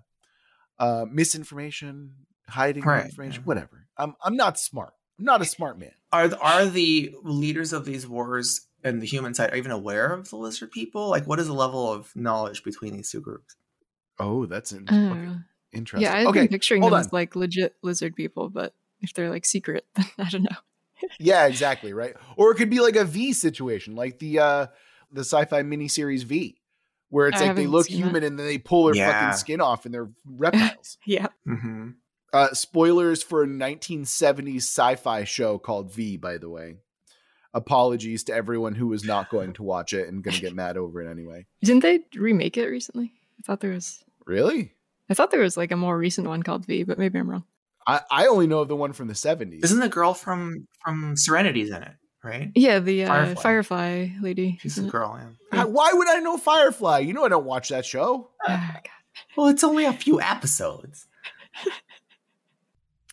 Uh 0.79 1.07
misinformation, 1.11 2.15
hiding 2.49 2.85
Right, 2.85 3.07
information, 3.07 3.43
yeah. 3.43 3.47
whatever. 3.47 3.89
I'm 3.97 4.15
I'm 4.25 4.37
not 4.37 4.59
smart. 4.59 4.93
I'm 5.19 5.25
not 5.25 5.41
a 5.41 5.47
smart 5.47 5.79
man. 5.79 5.93
Are 6.13 6.29
th- 6.29 6.41
are 6.43 6.67
the 6.67 7.15
leaders 7.23 7.73
of 7.73 7.85
these 7.87 8.07
wars 8.07 8.67
and 8.85 9.01
the 9.01 9.07
human 9.07 9.33
side 9.35 9.53
are 9.53 9.57
even 9.57 9.71
aware 9.73 10.13
of 10.13 10.29
the 10.29 10.37
lizard 10.37 10.71
people? 10.71 11.09
Like, 11.09 11.27
what 11.27 11.39
is 11.41 11.47
the 11.47 11.55
level 11.55 11.91
of 11.93 12.15
knowledge 12.15 12.63
between 12.63 12.95
these 12.95 13.11
two 13.11 13.21
groups? 13.23 13.57
Oh, 14.19 14.47
that's 14.47 14.73
in- 14.73 14.89
Uh, 14.89 15.11
okay. 15.15 15.39
Interesting. 15.77 16.03
yeah, 16.11 16.17
I've 16.19 16.27
okay. 16.29 16.41
been 16.41 16.49
picturing 16.49 16.83
them 16.83 16.93
on. 16.95 17.01
as 17.01 17.13
like 17.13 17.37
legit 17.37 17.75
lizard 17.83 18.15
people, 18.17 18.49
but 18.49 18.75
if 19.01 19.13
they're 19.15 19.31
like 19.31 19.45
secret, 19.45 19.85
then 19.95 20.07
I 20.19 20.29
don't 20.31 20.43
know. 20.43 20.57
Yeah, 21.21 21.47
exactly, 21.47 21.93
right? 21.93 22.15
Or 22.37 22.51
it 22.53 22.55
could 22.57 22.71
be 22.71 22.81
like 22.81 22.97
a 22.97 23.05
V 23.05 23.33
situation, 23.35 23.95
like 23.95 24.19
the 24.19 24.39
uh 24.39 24.67
the 25.13 25.21
sci-fi 25.21 25.63
miniseries 25.63 26.25
V, 26.25 26.59
where 27.11 27.29
it's 27.29 27.41
I 27.41 27.49
like 27.49 27.57
they 27.57 27.67
look 27.67 27.87
seen 27.87 28.01
that. 28.01 28.07
human 28.07 28.23
and 28.25 28.39
then 28.39 28.47
they 28.47 28.59
pull 28.59 28.87
their 28.87 28.97
Yeah. 28.97 29.13
fucking 29.13 29.37
skin 29.39 29.61
off 29.61 29.85
and 29.85 29.93
they're 29.95 30.11
reptiles. 30.27 30.97
Yeah. 31.07 31.27
Mm-hmm. 31.47 31.91
uh 32.33 32.55
spoilers 32.55 33.23
for 33.23 33.43
a 33.43 33.47
1970s 33.47 34.57
sci-fi 34.63 35.25
show 35.25 35.59
called 35.59 35.93
V, 35.93 36.17
by 36.17 36.39
the 36.39 36.49
way. 36.49 36.77
Apologies 37.55 38.25
to 38.25 38.35
everyone 38.35 38.75
who 38.75 38.87
was 38.89 39.05
not 39.05 39.31
going 39.31 39.55
to 39.55 39.63
watch 39.63 39.93
it 39.95 40.09
and 40.09 40.23
gonna 40.23 40.39
get 40.39 40.55
mad 40.55 40.77
over 40.77 41.01
it 41.01 41.11
anyway. 41.11 41.47
Didn't 41.63 41.83
they 41.83 42.01
remake 42.15 42.57
it 42.59 42.67
recently? 42.67 43.13
I 43.39 43.43
thought 43.43 43.61
there 43.61 43.73
was 43.73 44.03
Really? 44.27 44.75
I 45.09 45.15
thought 45.15 45.31
there 45.31 45.41
was 45.41 45.57
like 45.57 45.71
a 45.73 45.77
more 45.77 45.97
recent 45.97 46.27
one 46.27 46.43
called 46.43 46.67
V, 46.67 46.83
but 46.85 46.99
maybe 46.99 47.19
I'm 47.19 47.31
wrong. 47.31 47.45
I, 47.87 48.01
I 48.11 48.27
only 48.27 48.47
know 48.49 48.59
of 48.61 48.69
the 48.69 48.75
one 48.77 48.93
from 48.93 49.07
the 49.07 49.15
70s. 49.15 49.63
Isn't 49.65 49.79
the 49.81 49.89
girl 49.89 50.13
from 50.15 50.67
from 50.85 51.17
Serenity's 51.17 51.71
in 51.71 51.83
it? 51.83 51.93
Right? 52.25 52.51
Yeah, 52.57 52.81
the 52.81 53.05
uh, 53.05 53.09
Firefly. 53.09 53.43
Firefly. 53.43 54.09
lady. 54.21 54.59
She's 54.61 54.73
isn't 54.73 54.87
the 54.87 54.91
girl. 54.91 55.17
Yeah. 55.53 55.61
How- 55.61 55.69
why 55.69 55.93
would 55.93 56.09
I 56.09 56.19
know 56.19 56.37
Firefly? 56.37 56.99
You 57.01 57.13
know 57.13 57.25
I 57.25 57.29
don't 57.29 57.45
watch 57.45 57.69
that 57.69 57.87
show. 57.87 58.31
God. 58.47 58.81
Well, 59.37 59.47
it's 59.49 59.63
only 59.63 59.85
a 59.85 59.93
few 59.93 60.21
episodes. 60.21 61.07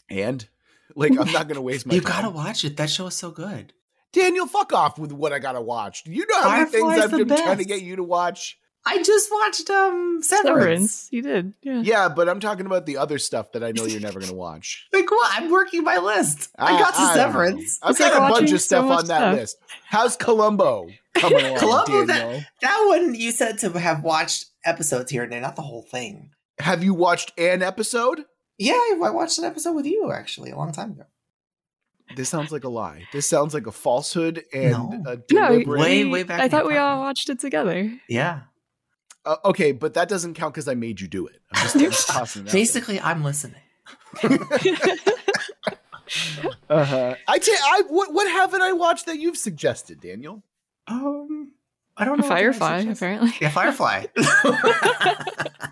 And 0.10 0.48
like 0.96 1.12
I'm 1.18 1.32
not 1.32 1.48
gonna 1.48 1.62
waste 1.62 1.86
my 1.86 1.94
You 1.96 2.02
time. 2.02 2.12
gotta 2.12 2.30
watch 2.30 2.64
it. 2.66 2.78
That 2.78 2.90
show 2.90 3.08
is 3.08 3.16
so 3.16 3.32
good. 3.32 3.74
Daniel, 4.12 4.46
fuck 4.46 4.74
off 4.74 5.00
with 5.00 5.12
what 5.12 5.34
I 5.34 5.40
gotta 5.40 5.62
watch. 5.62 6.04
You 6.06 6.26
know 6.30 6.42
how 6.42 6.58
many 6.58 6.70
things 6.70 7.00
I've 7.00 7.12
the 7.12 7.26
been 7.26 7.38
trying 7.38 7.58
to 7.58 7.66
get 7.66 7.82
you 7.82 7.96
to 7.96 8.04
watch? 8.04 8.60
I 8.86 9.02
just 9.02 9.32
watched 9.32 9.70
um 9.70 10.20
Severance. 10.22 10.48
Severance. 10.58 11.08
You 11.12 11.22
did. 11.22 11.54
Yeah. 11.62 11.82
Yeah, 11.82 12.10
but 12.10 12.28
I'm 12.28 12.40
talking 12.42 12.66
about 12.66 12.86
the 12.86 12.98
other 12.98 13.18
stuff 13.18 13.54
that 13.54 13.64
I 13.64 13.72
know 13.72 13.86
you're 13.86 14.02
never 14.10 14.20
gonna 14.20 14.34
watch. 14.34 14.88
Like 14.92 15.10
what? 15.10 15.30
I'm 15.34 15.50
working 15.52 15.84
my 15.84 15.98
list. 15.98 16.50
I, 16.60 16.78
got 16.78 16.94
to 16.96 17.00
don't. 17.00 17.14
Severance. 17.16 17.80
I've 17.82 17.98
got 17.98 18.14
like 18.20 18.30
a 18.30 18.34
bunch 18.34 18.52
of 18.52 18.62
stuff 18.62 18.86
much 18.86 19.00
on 19.00 19.08
that 19.08 19.18
stuff. 19.20 19.36
list. 19.36 19.58
How's 19.86 20.18
Columbo 20.18 20.88
coming 21.14 21.46
along, 21.46 21.60
Columbo, 21.60 22.06
that- 22.08 22.46
That 22.62 22.84
one 22.88 23.16
you 23.16 23.32
said 23.32 23.58
to 23.60 23.70
have 23.80 24.04
watched 24.04 24.48
episodes 24.66 25.12
here 25.12 25.24
and 25.24 25.32
there, 25.32 25.40
not 25.42 25.56
the 25.56 25.62
whole 25.62 25.84
thing. 25.84 26.32
Have 26.60 26.84
you 26.84 26.94
watched 26.94 27.32
an 27.40 27.64
episode? 27.64 28.26
Yeah, 28.58 28.74
I 28.74 28.96
watched 29.00 29.40
an 29.40 29.46
episode 29.46 29.74
with 29.74 29.86
you 29.86 30.12
actually 30.12 30.52
a 30.52 30.58
long 30.58 30.72
time 30.74 30.92
ago. 30.92 31.04
This 32.16 32.30
sounds 32.30 32.52
like 32.52 32.64
a 32.66 32.70
lie. 32.70 33.08
This 33.14 33.26
sounds 33.26 33.54
like 33.54 33.66
a 33.66 33.72
falsehood 33.72 34.44
and 34.54 34.72
No. 34.72 35.04
a 35.08 35.18
No. 35.32 35.64
Way, 35.66 36.06
way 36.06 36.24
back 36.24 36.42
I 36.42 36.50
thought 36.50 36.68
we 36.68 36.78
all 36.78 37.00
watched 37.00 37.30
it 37.30 37.40
together. 37.40 37.92
Yeah. 38.08 38.42
Uh, 39.26 39.38
okay, 39.46 39.72
but 39.72 39.94
that 39.94 40.10
doesn't 40.10 40.34
count 40.34 40.54
because 40.54 40.68
I 40.68 40.74
made 40.74 41.00
you 41.00 41.08
do 41.08 41.28
it. 41.28 41.40
I'm 41.54 41.64
just, 41.64 41.76
I'm 41.76 41.82
just 41.82 42.08
tossing 42.10 42.44
that. 42.46 42.52
Basically, 42.52 43.00
I'm 43.00 43.24
listening. 43.24 43.62
uh-huh. 46.70 47.16
I 47.28 47.38
tell 47.40 47.56
I 47.64 47.82
what 47.88 48.14
what 48.14 48.28
haven't 48.30 48.62
I 48.62 48.74
watched 48.74 49.06
that 49.08 49.20
you've 49.20 49.38
suggested, 49.38 50.02
Daniel? 50.02 50.44
Um, 50.88 51.54
I 51.98 52.06
don't 52.06 52.20
know. 52.20 52.28
what 52.28 52.36
did 52.36 52.48
I 52.48 52.52
Firefly, 52.52 52.78
apparently. 52.92 53.32
Yeah, 53.42 53.50
Firefly. 53.50 54.06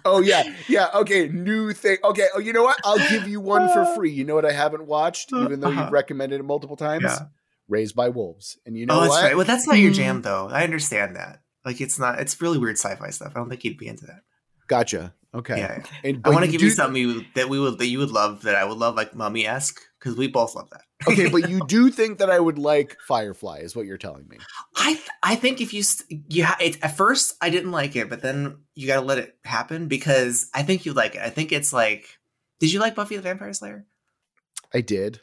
Oh 0.03 0.19
yeah, 0.19 0.41
yeah. 0.67 0.87
Okay, 0.95 1.27
new 1.27 1.73
thing. 1.73 1.97
Okay, 2.03 2.25
oh 2.33 2.39
you 2.39 2.53
know 2.53 2.63
what? 2.63 2.79
I'll 2.83 2.97
give 3.09 3.27
you 3.27 3.39
one 3.39 3.67
for 3.69 3.85
free. 3.95 4.09
You 4.09 4.25
know 4.25 4.33
what 4.33 4.45
I 4.45 4.51
haven't 4.51 4.87
watched, 4.87 5.31
even 5.31 5.59
though 5.59 5.67
Uh-huh. 5.69 5.83
you've 5.83 5.91
recommended 5.91 6.39
it 6.39 6.43
multiple 6.43 6.75
times. 6.75 7.03
Yeah. 7.03 7.19
Raised 7.67 7.95
by 7.95 8.09
Wolves, 8.09 8.57
and 8.65 8.75
you 8.75 8.87
know 8.87 8.97
oh, 8.97 9.01
that's 9.01 9.09
what? 9.11 9.23
right. 9.23 9.35
Well, 9.37 9.45
that's 9.45 9.67
not 9.67 9.77
your 9.77 9.91
Mm. 9.91 9.95
jam, 9.95 10.21
though. 10.23 10.47
I 10.51 10.63
understand 10.63 11.15
that. 11.17 11.40
Like, 11.65 11.81
it's 11.81 11.99
not. 11.99 12.19
It's 12.19 12.39
really 12.41 12.57
weird 12.57 12.77
sci-fi 12.77 13.09
stuff. 13.09 13.33
I 13.35 13.39
don't 13.39 13.49
think 13.49 13.63
you'd 13.63 13.77
be 13.77 13.87
into 13.87 14.05
that. 14.07 14.21
Gotcha. 14.67 15.13
Okay. 15.33 15.57
Yeah. 15.59 15.77
yeah. 15.79 16.09
And, 16.09 16.21
I 16.25 16.29
want 16.29 16.43
to 16.45 16.51
give 16.51 16.59
do, 16.59 16.65
you 16.65 16.71
something 16.71 17.25
that 17.35 17.47
we 17.49 17.59
would 17.59 17.77
that 17.77 17.87
you 17.87 17.99
would 17.99 18.11
love 18.11 18.41
that 18.43 18.55
I 18.55 18.65
would 18.65 18.77
love, 18.77 18.95
like 18.95 19.15
mummy 19.15 19.45
esque, 19.47 19.79
because 19.99 20.17
we 20.17 20.27
both 20.27 20.55
love 20.55 20.69
that. 20.71 20.81
okay, 21.07 21.29
but 21.29 21.49
you 21.49 21.61
do 21.67 21.89
think 21.89 22.17
that 22.19 22.29
I 22.29 22.39
would 22.39 22.57
like 22.59 22.97
Firefly, 23.07 23.59
is 23.59 23.75
what 23.75 23.85
you're 23.85 23.97
telling 23.97 24.27
me. 24.27 24.37
I 24.75 24.93
th- 24.93 25.07
I 25.23 25.35
think 25.35 25.61
if 25.61 25.73
you 25.73 25.83
st- 25.83 26.23
you 26.29 26.43
ha- 26.45 26.57
it, 26.59 26.77
at 26.83 26.97
first 26.97 27.35
I 27.41 27.49
didn't 27.49 27.71
like 27.71 27.95
it, 27.95 28.09
but 28.09 28.21
then 28.21 28.57
you 28.75 28.87
got 28.87 28.99
to 28.99 29.05
let 29.05 29.17
it 29.19 29.37
happen 29.45 29.87
because 29.87 30.49
I 30.53 30.63
think 30.63 30.85
you 30.85 30.91
like 30.93 31.15
it. 31.15 31.21
I 31.21 31.29
think 31.29 31.51
it's 31.53 31.71
like, 31.71 32.17
did 32.59 32.71
you 32.73 32.79
like 32.79 32.95
Buffy 32.95 33.15
the 33.15 33.21
Vampire 33.21 33.53
Slayer? 33.53 33.85
I 34.73 34.81
did, 34.81 35.19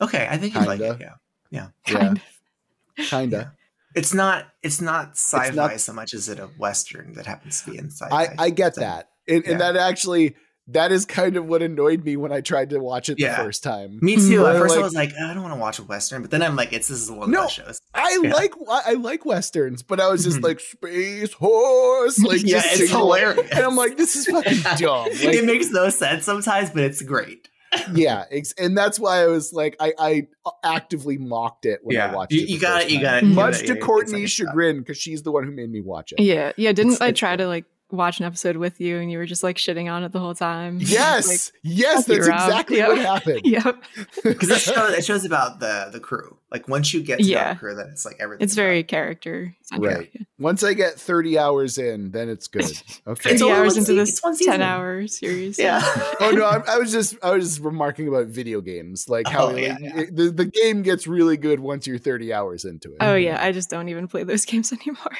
Okay, 0.00 0.26
I 0.30 0.36
think 0.36 0.54
you 0.54 0.60
like 0.60 0.80
Kinda. 0.80 0.94
it. 0.94 1.00
Yeah, 1.00 1.14
yeah, 1.50 1.68
Kind 1.86 2.18
of. 2.18 3.06
kinda. 3.08 3.52
It's 3.94 4.14
not. 4.14 4.46
It's 4.62 4.80
not 4.80 5.12
sci-fi 5.16 5.54
not- 5.54 5.80
so 5.80 5.92
much 5.92 6.14
as 6.14 6.28
it 6.28 6.38
a 6.38 6.46
western 6.58 7.14
that 7.14 7.26
happens 7.26 7.62
to 7.62 7.70
be 7.70 7.78
in 7.78 7.90
sci-fi. 7.90 8.14
I, 8.24 8.28
I 8.38 8.50
get 8.50 8.74
thing. 8.76 8.82
that. 8.84 9.08
And, 9.28 9.44
Yeah. 9.44 9.50
and 9.52 9.60
that 9.60 9.76
actually 9.76 10.36
that 10.72 10.92
is 10.92 11.04
kind 11.04 11.36
of 11.36 11.46
what 11.46 11.62
annoyed 11.62 12.04
me 12.04 12.16
when 12.16 12.30
I 12.30 12.40
tried 12.42 12.70
to 12.70 12.78
watch 12.78 13.08
it 13.08 13.18
Yeah. 13.18 13.36
the 13.36 13.42
first 13.42 13.64
time. 13.64 13.98
Me 14.00 14.14
too. 14.14 14.46
At 14.46 14.54
Or, 14.54 14.60
first, 14.60 14.76
I 14.76 14.82
was 14.82 14.94
like, 14.94 15.12
I 15.20 15.34
don't 15.34 15.42
want 15.42 15.52
to 15.54 15.58
watch 15.58 15.80
a 15.80 15.82
western, 15.82 16.22
but 16.22 16.30
then 16.30 16.42
I'm 16.42 16.54
like, 16.54 16.72
it's 16.72 16.86
this 16.86 17.00
is 17.02 17.10
one 17.10 17.24
of 17.24 17.28
No. 17.30 17.42
those 17.42 17.50
shows. 17.50 17.80
I 17.92 18.20
Yeah. 18.22 18.32
like 18.32 18.54
I 18.68 18.92
like 18.92 19.24
westerns, 19.24 19.82
but 19.82 19.98
I 19.98 20.08
was 20.08 20.22
just 20.22 20.38
Mhm. 20.38 20.44
like 20.44 20.60
space 20.60 21.32
horse, 21.32 22.18
like 22.22 22.42
yeah, 22.44 22.56
just 22.60 22.66
it's 22.68 22.76
singing 22.76 22.94
along. 22.94 23.18
hilarious. 23.18 23.50
And 23.50 23.64
I'm 23.64 23.74
like, 23.74 23.96
this 23.96 24.14
is 24.14 24.26
fucking 24.26 24.58
dumb. 24.78 25.06
Like, 25.06 25.34
it 25.34 25.44
makes 25.44 25.70
no 25.70 25.88
sense 25.90 26.24
sometimes, 26.24 26.70
but 26.70 26.84
it's 26.84 27.02
great. 27.02 27.48
Yeah, 27.94 28.24
ex- 28.30 28.52
and 28.58 28.76
that's 28.76 28.98
why 28.98 29.22
I 29.22 29.26
was 29.26 29.52
like, 29.52 29.76
I, 29.80 29.92
I 29.98 30.26
uh, 30.44 30.50
actively 30.64 31.18
mocked 31.18 31.66
it 31.66 31.80
when 31.82 31.96
I 32.00 32.12
watched 32.14 32.32
you, 32.32 32.42
it. 32.42 32.48
you 32.48 32.58
got 32.58 32.82
it. 32.82 32.90
You 32.90 33.00
got 33.00 33.22
it. 33.22 33.26
Much 33.26 33.58
give 33.58 33.66
to 33.66 33.72
it 33.74 33.80
Courtney's 33.80 34.30
it's 34.30 34.38
like 34.40 34.46
a- 34.48 34.50
chagrin, 34.50 34.78
because 34.78 34.98
she's 34.98 35.22
the 35.22 35.30
one 35.30 35.44
who 35.44 35.50
made 35.52 35.70
me 35.70 35.80
watch 35.80 36.12
it. 36.12 36.20
Yeah, 36.20 36.52
yeah. 36.56 36.72
Didn't 36.72 36.92
It's- 36.94 37.00
I 37.00 37.08
it's 37.08 37.18
try 37.20 37.36
to 37.36 37.46
like 37.46 37.64
watch 37.92 38.20
an 38.20 38.26
episode 38.26 38.56
with 38.56 38.80
you 38.80 38.98
and 38.98 39.10
you 39.10 39.18
were 39.18 39.26
just 39.26 39.42
like 39.42 39.56
shitting 39.56 39.90
on 39.90 40.02
it 40.04 40.12
the 40.12 40.18
whole 40.20 40.34
time? 40.34 40.78
Yes, 40.80 41.28
Like, 41.52 41.60
yes, 41.62 42.06
fuck 42.06 42.16
that's 42.16 42.26
exactly 42.28 42.76
Yep. 42.78 42.88
what 42.88 42.98
happened. 42.98 43.40
yep. 43.44 43.82
because 44.24 44.50
it 44.50 44.58
shows 44.60 44.92
it 44.98 45.04
shows 45.04 45.24
about 45.24 45.60
the 45.60 45.88
the 45.92 46.00
crew. 46.00 46.36
Like 46.50 46.66
once 46.68 46.92
you 46.92 47.02
get 47.02 47.18
to 47.20 47.24
Yeah. 47.24 47.44
that 47.54 47.60
crew, 47.60 47.74
then 47.74 47.88
it's 47.92 48.04
like 48.04 48.16
everything. 48.18 48.44
It's 48.44 48.54
very 48.54 48.82
character 48.82 49.54
centric. 49.62 49.96
Right. 49.96 50.26
Once 50.38 50.64
I 50.64 50.72
get 50.74 50.94
30 50.98 51.38
hours 51.38 51.78
in, 51.78 52.10
then 52.10 52.28
it's 52.28 52.48
good. 52.48 52.64
Okay. 53.06 53.30
It's 53.30 53.40
30 53.40 53.42
only 53.44 53.54
hours 53.54 53.76
into 53.76 53.92
this 53.94 54.08
it's 54.10 54.22
one 54.22 54.32
10 54.32 54.38
season. 54.38 54.62
hour 54.62 55.06
series. 55.06 55.58
Yeah. 55.58 55.80
oh 56.20 56.32
no, 56.34 56.44
I, 56.46 56.62
I 56.68 56.78
was 56.78 56.90
just 56.90 57.14
I 57.22 57.30
was 57.32 57.44
just 57.48 57.60
remarking 57.60 58.08
about 58.08 58.26
video 58.26 58.60
games, 58.60 59.08
like 59.08 59.28
how 59.28 59.44
Oh, 59.44 59.52
like, 59.52 59.62
yeah, 59.62 59.76
yeah. 59.80 59.98
it- 60.00 60.16
the 60.16 60.30
the 60.30 60.44
game 60.46 60.82
gets 60.82 61.06
really 61.06 61.36
good 61.36 61.60
once 61.60 61.86
you're 61.86 61.98
30 61.98 62.32
hours 62.32 62.64
into 62.64 62.90
it. 62.90 62.96
Oh 63.00 63.14
yeah, 63.14 63.38
I 63.42 63.52
just 63.52 63.70
don't 63.70 63.88
even 63.88 64.08
play 64.08 64.24
those 64.24 64.44
games 64.44 64.72
anymore. 64.72 65.16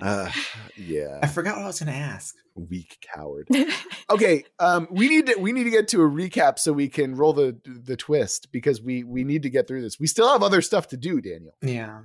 Uh, 0.00 0.30
yeah. 0.76 1.18
I 1.22 1.26
forgot 1.26 1.56
what 1.56 1.64
I 1.64 1.66
was 1.66 1.80
going 1.80 1.92
to 1.92 1.98
ask. 1.98 2.36
weak 2.54 2.98
coward. 3.14 3.48
Okay, 4.10 4.42
um, 4.58 4.88
we 4.90 5.08
need 5.08 5.26
to 5.26 5.36
we 5.38 5.52
need 5.52 5.62
to 5.62 5.70
get 5.70 5.86
to 5.88 6.02
a 6.02 6.08
recap 6.10 6.58
so 6.58 6.72
we 6.72 6.88
can 6.88 7.14
roll 7.14 7.32
the 7.32 7.56
the 7.64 7.96
twist 7.96 8.50
because 8.50 8.82
we 8.82 9.04
we 9.04 9.22
need 9.22 9.42
to 9.44 9.50
get 9.50 9.68
through 9.68 9.82
this. 9.82 10.00
We 10.00 10.08
still 10.08 10.28
have 10.28 10.42
other 10.42 10.62
stuff 10.62 10.88
to 10.88 10.96
do, 10.96 11.20
Daniel. 11.20 11.54
Yeah. 11.62 12.00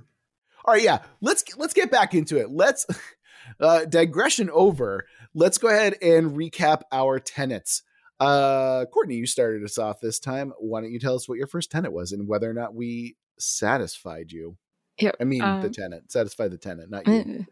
All 0.64 0.74
right, 0.74 0.82
yeah. 0.84 0.98
Let's 1.20 1.42
let's 1.56 1.74
get 1.74 1.90
back 1.90 2.14
into 2.14 2.38
it. 2.38 2.48
Let's 2.50 2.86
uh 3.60 3.86
digression 3.86 4.50
over. 4.50 5.04
Let's 5.34 5.58
go 5.58 5.66
ahead 5.66 5.96
and 6.00 6.36
recap 6.36 6.82
our 6.92 7.18
tenets. 7.18 7.82
Uh 8.20 8.84
Courtney, 8.92 9.16
you 9.16 9.26
started 9.26 9.64
us 9.64 9.76
off 9.76 10.00
this 10.00 10.20
time. 10.20 10.52
Why 10.60 10.82
don't 10.82 10.92
you 10.92 11.00
tell 11.00 11.16
us 11.16 11.28
what 11.28 11.38
your 11.38 11.48
first 11.48 11.72
tenet 11.72 11.92
was 11.92 12.12
and 12.12 12.28
whether 12.28 12.48
or 12.48 12.54
not 12.54 12.72
we 12.72 13.16
satisfied 13.36 14.30
you? 14.30 14.56
Yep, 14.98 15.16
I 15.20 15.24
mean 15.24 15.42
the 15.42 15.66
um, 15.66 15.72
tenant. 15.72 16.10
Satisfy 16.12 16.48
the 16.48 16.58
tenant, 16.58 16.90
not 16.90 17.06
you. 17.06 17.46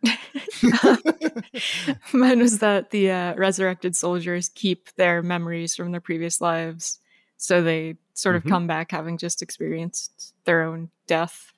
Mine 2.12 2.38
was 2.40 2.58
that 2.60 2.90
the 2.90 3.10
uh, 3.10 3.34
resurrected 3.34 3.94
soldiers 3.96 4.50
keep 4.54 4.88
their 4.96 5.22
memories 5.22 5.76
from 5.76 5.92
their 5.92 6.00
previous 6.00 6.40
lives, 6.40 7.00
so 7.36 7.62
they 7.62 7.96
sort 8.14 8.36
of 8.36 8.44
Mhm. 8.44 8.48
come 8.48 8.66
back 8.66 8.90
having 8.92 9.18
just 9.18 9.42
experienced 9.42 10.34
their 10.44 10.62
own 10.62 10.90
death. 11.06 11.52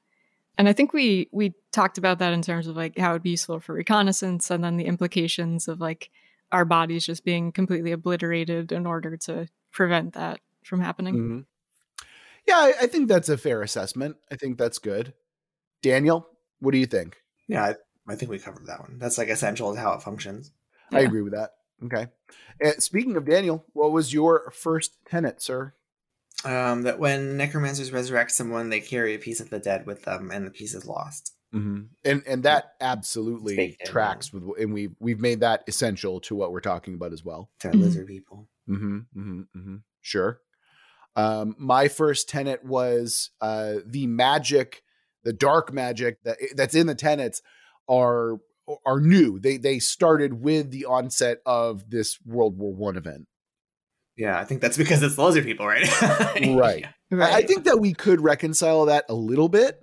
And 0.59 0.69
I 0.69 0.73
think 0.73 0.93
we 0.93 1.29
we 1.33 1.55
talked 1.71 1.99
about 1.99 2.19
that 2.19 2.33
in 2.33 2.43
terms 2.43 2.67
of 2.67 2.77
like 2.77 2.99
how 2.99 3.11
it'd 3.11 3.23
be 3.23 3.31
useful 3.31 3.61
for 3.61 3.75
reconnaissance, 3.75 4.51
and 4.51 4.65
then 4.65 4.77
the 4.77 4.87
implications 4.87 5.69
of 5.69 5.81
like 5.81 6.11
our 6.53 6.65
bodies 6.65 7.05
just 7.07 7.25
being 7.25 7.53
completely 7.53 7.93
obliterated 7.93 8.73
in 8.73 8.87
order 8.87 9.17
to 9.19 9.49
prevent 9.71 10.15
that 10.15 10.41
from 10.65 10.81
happening. 10.81 11.15
Mhm. 11.15 11.45
Yeah, 12.47 12.59
I, 12.59 12.75
I 12.83 12.87
think 12.87 13.09
that's 13.09 13.29
a 13.29 13.37
fair 13.37 13.63
assessment. 13.63 14.17
I 14.33 14.37
think 14.37 14.57
that's 14.59 14.79
good. 14.79 15.13
Daniel, 15.91 16.29
what 16.61 16.73
do 16.73 16.79
you 16.79 16.87
think? 16.87 17.17
Yeah. 17.49 17.65
I, 17.65 17.75
I 18.09 18.15
think 18.17 18.31
we 18.31 18.39
covered 18.39 18.67
that 18.67 18.81
one. 18.81 18.99
That's 18.99 19.19
like 19.19 19.29
essential 19.29 19.75
to 19.75 19.81
how 19.81 19.93
it 19.93 20.03
functions. 20.03 20.53
I 20.93 21.01
agree 21.01 21.23
with 21.23 21.33
that. 21.33 21.51
Okay. 21.85 22.07
Uh, 22.65 22.71
speaking 22.79 23.17
of 23.17 23.25
Daniel, 23.27 23.65
what 23.73 23.93
was 23.93 24.13
your 24.13 24.51
first 24.53 24.97
tenet, 25.09 25.43
sir? 25.43 25.75
Um, 26.45 26.83
that 26.83 26.99
when 26.99 27.37
necromancers 27.37 27.93
resurrect 27.93 28.31
someone, 28.31 28.69
they 28.69 28.81
carry 28.81 29.15
a 29.15 29.19
piece 29.19 29.41
of 29.41 29.51
the 29.51 29.59
dead 29.59 29.87
with 29.87 30.03
them, 30.05 30.31
and 30.33 30.47
the 30.47 30.51
piece 30.51 30.75
is 30.75 30.87
lost. 30.87 31.35
Mm-hmm. 31.55 31.83
And 32.05 32.23
and 32.27 32.43
that 32.43 32.75
absolutely 32.81 33.55
It's 33.55 33.57
baked 33.57 33.81
in, 33.83 33.87
tracks 33.89 34.33
with, 34.33 34.45
and 34.61 34.73
we 34.73 34.91
we've 35.01 35.21
made 35.21 35.41
that 35.41 35.65
essential 35.67 36.21
to 36.21 36.35
what 36.35 36.53
we're 36.53 36.61
talking 36.61 36.95
about 36.95 37.13
as 37.13 37.25
well. 37.25 37.51
To 37.61 37.69
Mhm. 37.69 37.81
lizard 37.81 38.07
people. 38.07 38.49
Mm-hmm, 38.69 38.97
mm-hmm, 39.17 39.41
mm-hmm. 39.59 39.77
Sure. 40.03 40.41
Um, 41.15 41.57
my 41.59 41.89
first 41.89 42.29
tenet 42.29 42.65
was 42.65 43.31
uh, 43.41 43.77
the 43.87 44.07
magic, 44.07 44.83
the 45.27 45.33
dark 45.35 45.73
magic 45.73 46.23
that 46.23 46.39
that's 46.57 46.75
in 46.75 46.87
the 46.87 46.95
tenets 46.95 47.43
are 47.89 48.37
are 48.87 49.01
new. 49.01 49.39
They 49.39 49.59
they 49.59 49.79
started 49.81 50.35
with 50.41 50.71
the 50.71 50.87
onset 50.87 51.39
of 51.45 51.91
this 51.91 52.19
World 52.25 52.57
War 52.57 52.73
One 52.75 52.97
event. 52.97 53.27
Yeah, 54.17 54.39
I 54.41 54.45
think 54.45 54.63
that's 54.63 54.79
because 54.79 55.03
it's 55.03 55.17
the 55.17 55.23
lizard 55.25 55.45
people, 55.45 55.67
right? 55.67 55.87
Right. 56.57 56.87
Yeah. 57.11 57.19
I, 57.27 57.37
I 57.39 57.43
think 57.43 57.65
that 57.65 57.79
we 57.81 57.93
could 57.93 58.21
reconcile 58.23 58.87
that 58.87 59.05
a 59.11 59.15
little 59.15 59.49
bit, 59.51 59.79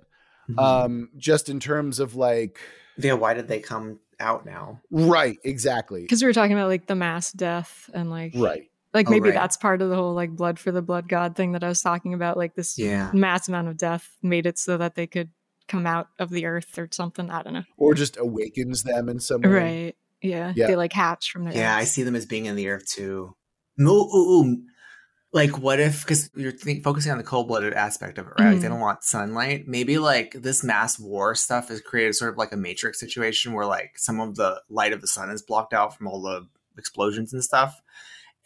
Mhm. 0.50 0.58
um, 0.58 1.08
just 1.16 1.48
in 1.48 1.60
terms 1.60 2.00
of 2.00 2.16
like, 2.16 2.58
yeah. 2.98 3.12
Why 3.14 3.32
did 3.34 3.46
they 3.48 3.60
come 3.60 4.00
out 4.20 4.44
now? 4.44 4.80
right, 4.90 5.38
exactly, 5.44 6.02
Because 6.02 6.20
we 6.22 6.26
were 6.28 6.32
talking 6.34 6.52
about 6.52 6.68
like 6.68 6.86
the 6.86 6.94
mass 6.94 7.32
death 7.32 7.88
and 7.94 8.10
like 8.10 8.32
right. 8.36 8.68
Like 8.94 9.08
Oh, 9.08 9.10
maybe 9.10 9.28
right. 9.30 9.34
that's 9.34 9.56
part 9.56 9.82
of 9.82 9.90
the 9.90 9.96
whole 9.96 10.14
like 10.14 10.30
blood 10.30 10.58
for 10.58 10.70
the 10.72 10.80
blood 10.82 11.08
god 11.08 11.34
thing 11.36 11.52
that 11.52 11.62
I 11.64 11.68
was 11.68 11.82
talking 11.82 12.14
about. 12.14 12.36
Like 12.36 12.54
this 12.54 12.78
Yeah. 12.78 13.10
mass 13.12 13.48
amount 13.48 13.68
of 13.68 13.76
death 13.76 14.16
made 14.22 14.46
it 14.46 14.58
so 14.58 14.76
that 14.78 14.94
they 14.94 15.06
could 15.06 15.30
come 15.68 15.86
out 15.86 16.08
of 16.18 16.30
the 16.30 16.46
earth 16.46 16.78
or 16.78 16.88
something. 16.92 17.30
I 17.30 17.42
don't 17.42 17.54
know. 17.54 17.64
Or 17.76 17.94
just 17.94 18.16
awakens 18.16 18.82
them 18.84 19.08
in 19.08 19.18
some 19.20 19.42
way. 19.42 19.48
Right. 19.50 19.96
Yeah. 20.22 20.52
Yeah. 20.56 20.68
They 20.68 20.76
like 20.76 20.92
hatch 20.92 21.30
from 21.32 21.44
their 21.44 21.54
Yeah, 21.54 21.76
I 21.76 21.84
see 21.84 22.02
them 22.04 22.14
as 22.16 22.24
being 22.26 22.46
in 22.46 22.54
the 22.56 22.68
earth 22.68 22.86
too. 22.86 23.34
No, 23.76 23.92
ooh, 23.92 24.42
ooh. 24.44 24.62
like 25.32 25.58
what 25.58 25.80
if? 25.80 26.02
Because 26.04 26.30
you're 26.36 26.52
think, 26.52 26.84
focusing 26.84 27.10
on 27.10 27.18
the 27.18 27.24
cold-blooded 27.24 27.72
aspect 27.74 28.18
of 28.18 28.26
it, 28.28 28.32
right? 28.38 28.52
Like, 28.52 28.60
they 28.60 28.66
Mhm. 28.68 28.70
don't 28.70 28.80
want 28.80 29.02
sunlight. 29.02 29.66
Maybe 29.66 29.98
like 29.98 30.32
this 30.40 30.62
mass 30.62 30.96
war 30.96 31.34
stuff 31.34 31.68
has 31.70 31.80
created 31.80 32.14
sort 32.14 32.30
of 32.30 32.38
like 32.38 32.52
a 32.52 32.56
matrix 32.56 33.00
situation 33.00 33.52
where 33.52 33.66
like 33.66 33.98
some 33.98 34.20
of 34.20 34.36
the 34.36 34.62
light 34.70 34.92
of 34.92 35.00
the 35.00 35.08
sun 35.08 35.30
is 35.30 35.42
blocked 35.42 35.74
out 35.74 35.96
from 35.96 36.06
all 36.06 36.22
the 36.22 36.46
explosions 36.78 37.32
and 37.32 37.42
stuff, 37.42 37.80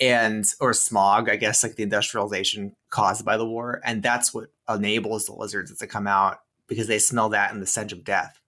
and 0.00 0.44
or 0.60 0.72
smog. 0.72 1.28
I 1.28 1.36
guess 1.36 1.62
like 1.62 1.76
the 1.76 1.82
industrialization 1.82 2.74
caused 2.90 3.24
by 3.24 3.36
the 3.36 3.46
war, 3.46 3.80
and 3.84 4.02
that's 4.02 4.32
what 4.34 4.46
enables 4.68 5.26
the 5.26 5.32
lizards 5.34 5.76
to 5.76 5.86
come 5.86 6.06
out 6.06 6.40
because 6.66 6.86
they 6.86 6.98
smell 6.98 7.28
that 7.30 7.52
and 7.52 7.62
the 7.62 7.66
scent 7.66 7.92
of 7.92 8.04
death. 8.04 8.38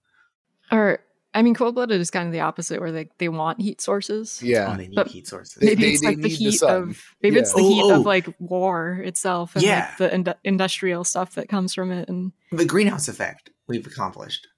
Or 0.71 1.01
I 1.33 1.43
mean, 1.43 1.55
cold 1.55 1.77
blooded 1.77 2.01
is 2.01 2.11
kind 2.11 2.27
of 2.27 2.33
the 2.33 2.41
opposite, 2.41 2.81
where 2.81 2.91
they 2.93 3.09
they 3.19 3.29
want 3.29 3.61
heat 3.61 3.81
sources. 3.81 4.43
Yeah. 4.43 4.73
Oh, 4.73 4.77
they 4.77 4.89
need 4.89 4.97
But 4.97 5.09
heat 5.09 5.27
sources. 5.29 5.55
They- 5.55 5.67
Maybe 5.69 5.83
they- 5.83 5.89
it's 5.93 6.01
they 6.01 6.07
like 6.09 6.17
the 6.17 6.23
need 6.25 6.33
the 6.33 6.37
heat 6.37 6.59
sun. 6.59 6.83
of 6.83 7.03
maybe 7.23 7.39
it's 7.39 7.53
the 7.55 7.63
Yeah. 7.63 7.69
heat 7.69 7.83
Oh, 7.85 7.95
of 7.95 7.99
oh. 8.01 8.03
like 8.03 8.35
war 8.41 9.01
itself 9.05 9.55
and 9.55 9.65
Yeah. 9.65 9.87
like 9.91 9.99
the 9.99 10.15
ind- 10.15 10.35
industrial 10.45 11.05
stuff 11.05 11.35
that 11.37 11.49
comes 11.49 11.73
from 11.75 11.93
it. 11.93 12.09
And 12.09 12.33
the 12.51 12.65
greenhouse 12.65 13.07
effect 13.09 13.51
we've 13.69 13.87
accomplished. 13.87 14.49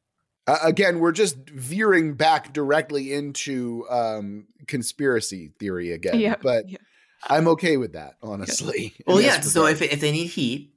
Uh, 0.46 0.58
again, 0.64 0.98
we're 0.98 1.12
just 1.12 1.36
veering 1.50 2.14
back 2.14 2.52
directly 2.52 3.12
into 3.12 3.86
um, 3.88 4.46
conspiracy 4.66 5.52
theory 5.58 5.92
again. 5.92 6.18
Yeah, 6.18 6.34
but 6.42 6.68
yeah. 6.68 6.78
I'm 7.28 7.46
okay 7.48 7.76
with 7.76 7.92
that, 7.92 8.14
honestly. 8.22 8.94
in 8.98 9.04
Well, 9.06 9.16
this 9.18 9.26
yeah. 9.26 9.40
So 9.40 9.66
if 9.66 9.80
if 9.82 10.00
they 10.00 10.10
need 10.10 10.26
heat, 10.26 10.74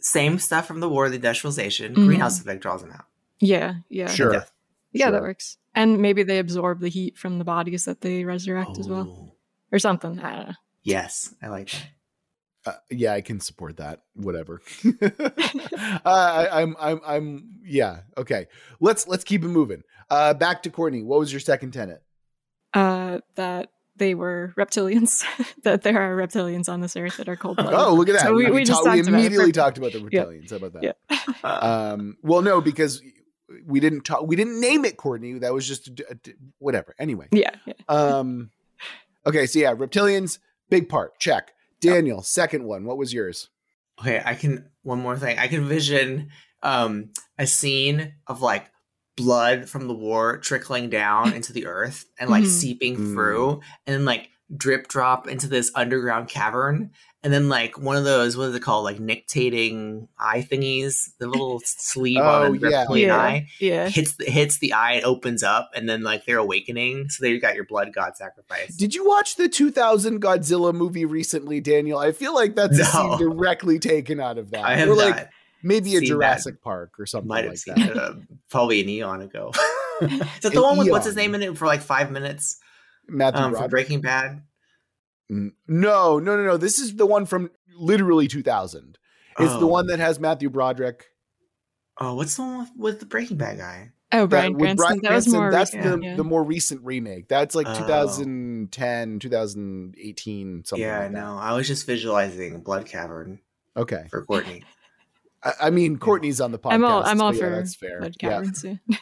same 0.00 0.38
stuff 0.38 0.66
from 0.66 0.80
the 0.80 0.88
war, 0.88 1.08
the 1.08 1.16
industrialization, 1.16 1.94
Mhm. 1.94 2.06
greenhouse 2.06 2.40
effect 2.40 2.60
draws 2.62 2.82
them 2.82 2.90
out. 2.92 3.04
yeah, 3.40 3.74
yeah, 3.88 4.08
Sure. 4.08 4.32
Death. 4.32 4.50
yeah, 4.92 5.10
that 5.10 5.22
works. 5.22 5.56
And 5.74 5.98
maybe 6.00 6.22
they 6.22 6.38
absorb 6.38 6.80
the 6.80 6.88
heat 6.88 7.16
from 7.18 7.38
the 7.38 7.44
bodies 7.44 7.84
that 7.84 8.00
they 8.00 8.24
resurrect 8.24 8.78
as 8.78 8.88
well, 8.88 9.06
Oh, 9.08 9.36
or 9.72 9.78
something. 9.78 10.18
I 10.20 10.36
don't 10.36 10.48
know. 10.48 10.54
Yes, 10.82 11.34
I 11.42 11.48
like 11.48 11.70
that. 11.70 11.82
Uh, 12.66 12.72
yeah, 12.90 13.12
I 13.12 13.20
can 13.20 13.40
support 13.40 13.76
that. 13.76 14.00
Whatever. 14.14 14.62
uh, 15.02 16.00
I, 16.04 16.62
I'm, 16.62 16.76
I'm, 16.80 17.00
I'm. 17.06 17.48
Yeah. 17.64 18.00
Okay. 18.16 18.46
Let's 18.80 19.06
let's 19.06 19.24
keep 19.24 19.44
it 19.44 19.48
moving. 19.48 19.82
Uh, 20.10 20.34
back 20.34 20.62
to 20.64 20.70
Courtney. 20.70 21.02
What 21.02 21.18
was 21.18 21.32
your 21.32 21.40
second 21.40 21.72
tenet? 21.72 22.02
Uh, 22.72 23.20
that 23.36 23.70
they 23.96 24.14
were 24.14 24.52
reptilians. 24.58 25.24
that 25.62 25.82
there 25.82 26.00
are 26.00 26.16
reptilians 26.16 26.68
on 26.68 26.80
this 26.80 26.96
earth 26.96 27.18
that 27.18 27.28
are 27.28 27.36
cold 27.36 27.56
blooded. 27.56 27.74
Oh, 27.74 27.94
look 27.94 28.08
at 28.08 28.14
that. 28.14 28.22
So 28.22 28.34
we- 28.34 28.50
we 28.50 28.64
just 28.64 28.82
ta- 28.84 28.92
we 28.92 29.00
immediately 29.00 29.52
talked 29.52 29.78
about 29.78 29.92
the 29.92 30.08
Yeah. 30.10 30.24
reptilians. 30.24 30.50
How 30.50 30.56
about 30.56 30.72
that? 30.74 30.82
Yeah. 30.82 31.48
Um, 31.48 32.16
well, 32.22 32.42
no, 32.42 32.60
because 32.60 33.02
we 33.66 33.78
didn't 33.78 34.02
talk. 34.02 34.26
We 34.26 34.36
didn't 34.36 34.58
name 34.60 34.84
it 34.84 34.96
Courtney. 34.96 35.34
That 35.38 35.52
was 35.52 35.68
just 35.68 35.88
a 35.88 36.04
a 36.12 36.16
whatever. 36.58 36.94
Anyway. 36.98 37.28
yeah, 37.30 37.50
yeah. 37.66 37.74
Um. 37.88 38.50
Okay. 39.26 39.46
So 39.46 39.58
yeah, 39.58 39.74
reptilians, 39.74 40.38
big 40.70 40.88
part. 40.88 41.18
Check. 41.18 41.52
Daniel, 41.92 42.22
second 42.22 42.64
one. 42.64 42.84
What 42.84 42.96
was 42.98 43.12
yours? 43.12 43.48
Okay, 44.00 44.20
I 44.24 44.34
can 44.34 44.68
one 44.82 45.00
more 45.00 45.16
thing. 45.16 45.38
I 45.38 45.48
can 45.48 45.66
vision 45.68 46.30
um 46.62 47.10
a 47.38 47.46
scene 47.46 48.14
of 48.26 48.40
like 48.40 48.66
blood 49.16 49.68
from 49.68 49.86
the 49.86 49.94
war 49.94 50.38
trickling 50.38 50.90
down 50.90 51.32
into 51.34 51.52
the 51.52 51.66
earth 51.66 52.06
and 52.18 52.28
like 52.30 52.44
Mhm. 52.44 52.48
seeping 52.48 52.96
Mm. 52.96 53.12
through 53.12 53.60
and 53.86 53.94
then 53.94 54.04
like 54.04 54.30
drip 54.56 54.88
drop 54.88 55.26
into 55.28 55.48
this 55.48 55.70
underground 55.74 56.28
cavern, 56.28 56.90
and 57.22 57.32
then 57.32 57.48
like 57.48 57.78
one 57.78 57.96
of 57.96 58.04
those 58.04 58.36
what 58.36 58.50
is 58.50 58.54
it 58.54 58.60
called, 58.62 58.84
like 58.84 58.98
nictating 58.98 60.08
eye 60.18 60.46
thingies, 60.50 61.10
the 61.18 61.26
little 61.26 61.60
sleeve 61.64 62.20
Oh, 62.20 62.44
on 62.44 62.58
the 62.58 62.70
yeah. 62.70 62.78
reptilian 62.80 63.08
Yeah. 63.08 63.16
eye 63.16 63.48
Yeah. 63.58 63.88
hits 63.88 64.16
the, 64.16 64.24
hits 64.26 64.58
the 64.58 64.72
eye, 64.72 64.92
and 64.94 65.04
opens 65.04 65.42
up, 65.42 65.70
and 65.74 65.88
then 65.88 66.02
like 66.02 66.24
they're 66.26 66.38
awakening. 66.38 67.08
So 67.08 67.24
there 67.24 67.32
you 67.32 67.40
got 67.40 67.54
your 67.54 67.64
blood 67.64 67.92
god 67.94 68.16
sacrifice. 68.16 68.74
Did 68.76 68.94
you 68.94 69.06
watch 69.06 69.36
the 69.36 69.48
2000 69.48 70.20
Godzilla 70.22 70.74
movie 70.74 71.04
recently, 71.04 71.60
Daniel? 71.60 71.98
I 71.98 72.12
feel 72.12 72.34
like 72.34 72.54
that's 72.54 72.78
a 72.78 72.84
scene 72.84 73.18
directly 73.18 73.78
taken 73.78 74.20
out 74.20 74.38
of 74.38 74.50
that. 74.50 74.64
I 74.64 74.76
have 74.76 74.88
or 74.88 74.96
not 74.96 75.10
like 75.10 75.30
maybe 75.62 75.96
a 75.96 76.00
seen 76.00 76.08
Jurassic 76.08 76.62
Park 76.62 76.92
or 76.98 77.06
something 77.06 77.28
might 77.28 77.44
have 77.44 77.52
like 77.52 77.58
seen 77.58 77.74
that. 77.76 77.90
it 77.90 77.96
uh, 77.96 78.14
probably 78.50 78.82
an 78.82 78.88
eon 78.88 79.22
ago. 79.22 79.50
Is 80.02 80.10
that 80.42 80.52
the 80.52 80.60
one 80.62 80.76
with 80.76 80.90
what's 80.90 81.06
his 81.06 81.16
name 81.16 81.34
in 81.34 81.42
it 81.42 81.56
for 81.56 81.66
like 81.66 81.80
five 81.80 82.10
minutes 82.10 82.58
Matthew 83.08 83.40
um, 83.40 83.50
for 83.52 83.58
Broderick. 83.58 83.70
Breaking 83.70 84.00
Bad? 84.00 84.42
No, 85.28 85.50
no, 85.68 86.18
no, 86.18 86.44
no. 86.44 86.56
This 86.56 86.78
is 86.78 86.96
the 86.96 87.06
one 87.06 87.26
from 87.26 87.50
literally 87.76 88.28
2000. 88.28 88.98
It's 89.38 89.52
the 89.54 89.60
Oh. 89.60 89.66
one 89.66 89.86
that 89.88 89.98
has 89.98 90.20
Matthew 90.20 90.48
Broderick. 90.50 91.06
Oh, 92.00 92.14
what's 92.14 92.36
the 92.36 92.42
one 92.42 92.58
with, 92.58 92.70
with 92.76 93.00
the 93.00 93.06
Breaking 93.06 93.36
Bad 93.36 93.58
guy? 93.58 93.90
Oh, 94.12 94.26
that- 94.26 94.28
Bryan 94.30 94.52
with 94.52 94.60
Cranston. 94.60 94.76
Bryan 94.86 95.00
that 95.02 95.14
was 95.14 95.24
Cranston, 95.24 95.40
more 95.40 95.50
That's 95.50 95.74
recent, 95.74 96.00
the, 96.02 96.06
yeah. 96.06 96.16
the 96.16 96.24
more 96.24 96.44
recent 96.44 96.82
remake. 96.84 97.28
That's 97.28 97.54
like 97.54 97.66
Oh. 97.68 97.74
2010, 97.74 99.18
2018, 99.18 100.64
something 100.64 100.82
yeah, 100.84 100.98
like 101.00 101.06
that. 101.08 101.12
no, 101.12 101.18
I 101.20 101.22
know. 101.34 101.38
I 101.38 101.52
was 101.56 101.66
just 101.66 101.86
visualizing 101.86 102.60
Blood 102.60 102.86
Cavern 102.86 103.40
Okay. 103.76 104.06
for 104.10 104.24
Courtney. 104.24 104.62
I, 105.44 105.52
I 105.62 105.70
mean, 105.70 105.98
Courtney's 105.98 106.40
on 106.40 106.52
the 106.52 106.58
podcast. 106.58 106.72
I'm 106.72 106.84
all 106.84 107.02
I'm 107.04 107.20
all 107.20 107.32
so 107.34 107.40
yeah, 107.40 107.44
for 107.48 107.54
that's 107.56 107.74
fair. 107.74 107.98
blood 108.00 108.18
caverns. 108.18 108.64
Yeah. 108.64 108.74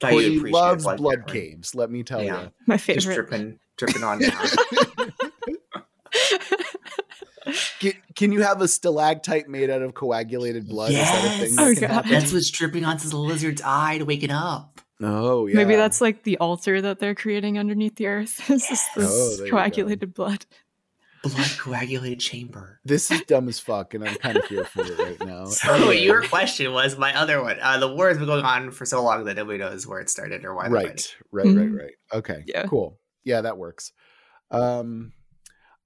Thought 0.00 0.10
Courtney 0.10 0.38
loves 0.38 0.84
Blood 0.84 0.98
blood 0.98 1.26
caves. 1.26 1.74
Let 1.74 1.90
me 1.90 2.02
tell 2.02 2.22
Yeah. 2.22 2.42
you. 2.44 2.50
My 2.66 2.76
favorite. 2.76 3.02
Just 3.02 3.14
dripping, 3.14 3.58
dripping 3.76 4.02
on 4.04 4.20
down. 4.20 4.32
Can, 7.80 7.92
can 8.14 8.30
you 8.30 8.42
have 8.42 8.62
a 8.62 8.68
stalactite 8.68 9.48
made 9.48 9.68
out 9.68 9.82
of 9.82 9.94
coagulated 9.94 10.68
blood? 10.68 10.90
Is 10.92 10.96
that 10.98 11.24
a 11.24 11.28
thing 11.28 11.40
Yes. 11.40 11.56
that 11.56 11.62
Oh, 11.66 11.74
God. 11.74 11.90
happen? 11.90 12.10
That's 12.12 12.32
what's 12.32 12.50
dripping 12.50 12.84
onto 12.84 13.08
the 13.08 13.16
lizard's 13.16 13.60
eye 13.64 13.98
to 13.98 14.04
wake 14.04 14.22
it 14.22 14.30
up. 14.30 14.80
Oh, 15.00 15.48
yeah. 15.48 15.56
Maybe 15.56 15.74
that's 15.74 16.00
like 16.00 16.22
the 16.22 16.38
altar 16.38 16.80
that 16.80 17.00
they're 17.00 17.16
creating 17.16 17.58
underneath 17.58 17.96
the 17.96 18.06
earth. 18.06 18.48
It's 18.48 18.68
just 18.68 18.88
Oh, 18.96 19.00
this 19.00 19.36
there 19.38 19.46
you 19.46 19.52
coagulated 19.52 20.14
blood. 20.14 20.46
Blood 21.22 21.50
coagulated 21.58 22.18
chamber. 22.20 22.80
This 22.84 23.10
is 23.10 23.22
dumb 23.22 23.48
as 23.48 23.60
fuck, 23.60 23.94
and 23.94 24.02
I'm 24.06 24.16
kind 24.16 24.36
of 24.36 24.44
here 24.46 24.64
for 24.64 24.82
it 24.84 24.98
right 24.98 25.20
now. 25.26 25.44
So 25.46 25.72
Anyway, 25.74 26.02
your 26.02 26.22
question 26.22 26.72
was 26.72 26.98
my 26.98 27.16
other 27.16 27.40
one. 27.42 27.58
Uh, 27.62 27.78
the 27.78 27.88
war's 27.94 28.18
been 28.18 28.26
going 28.26 28.44
on 28.44 28.70
for 28.72 28.84
so 28.84 29.02
long 29.04 29.24
that 29.26 29.36
nobody 29.36 29.58
knows 29.58 29.86
where 29.86 30.00
it 30.00 30.10
started 30.10 30.44
or 30.44 30.54
why. 30.54 30.68
they're 30.68 30.80
fighting. 30.80 31.04
right, 31.30 31.46
right, 31.46 31.56
right, 31.56 31.68
Mhm. 31.68 31.78
right. 31.78 31.92
Okay, 32.12 32.44
Yeah. 32.46 32.66
cool. 32.66 32.98
Yeah, 33.24 33.42
that 33.42 33.56
works. 33.56 33.92
Um, 34.50 35.12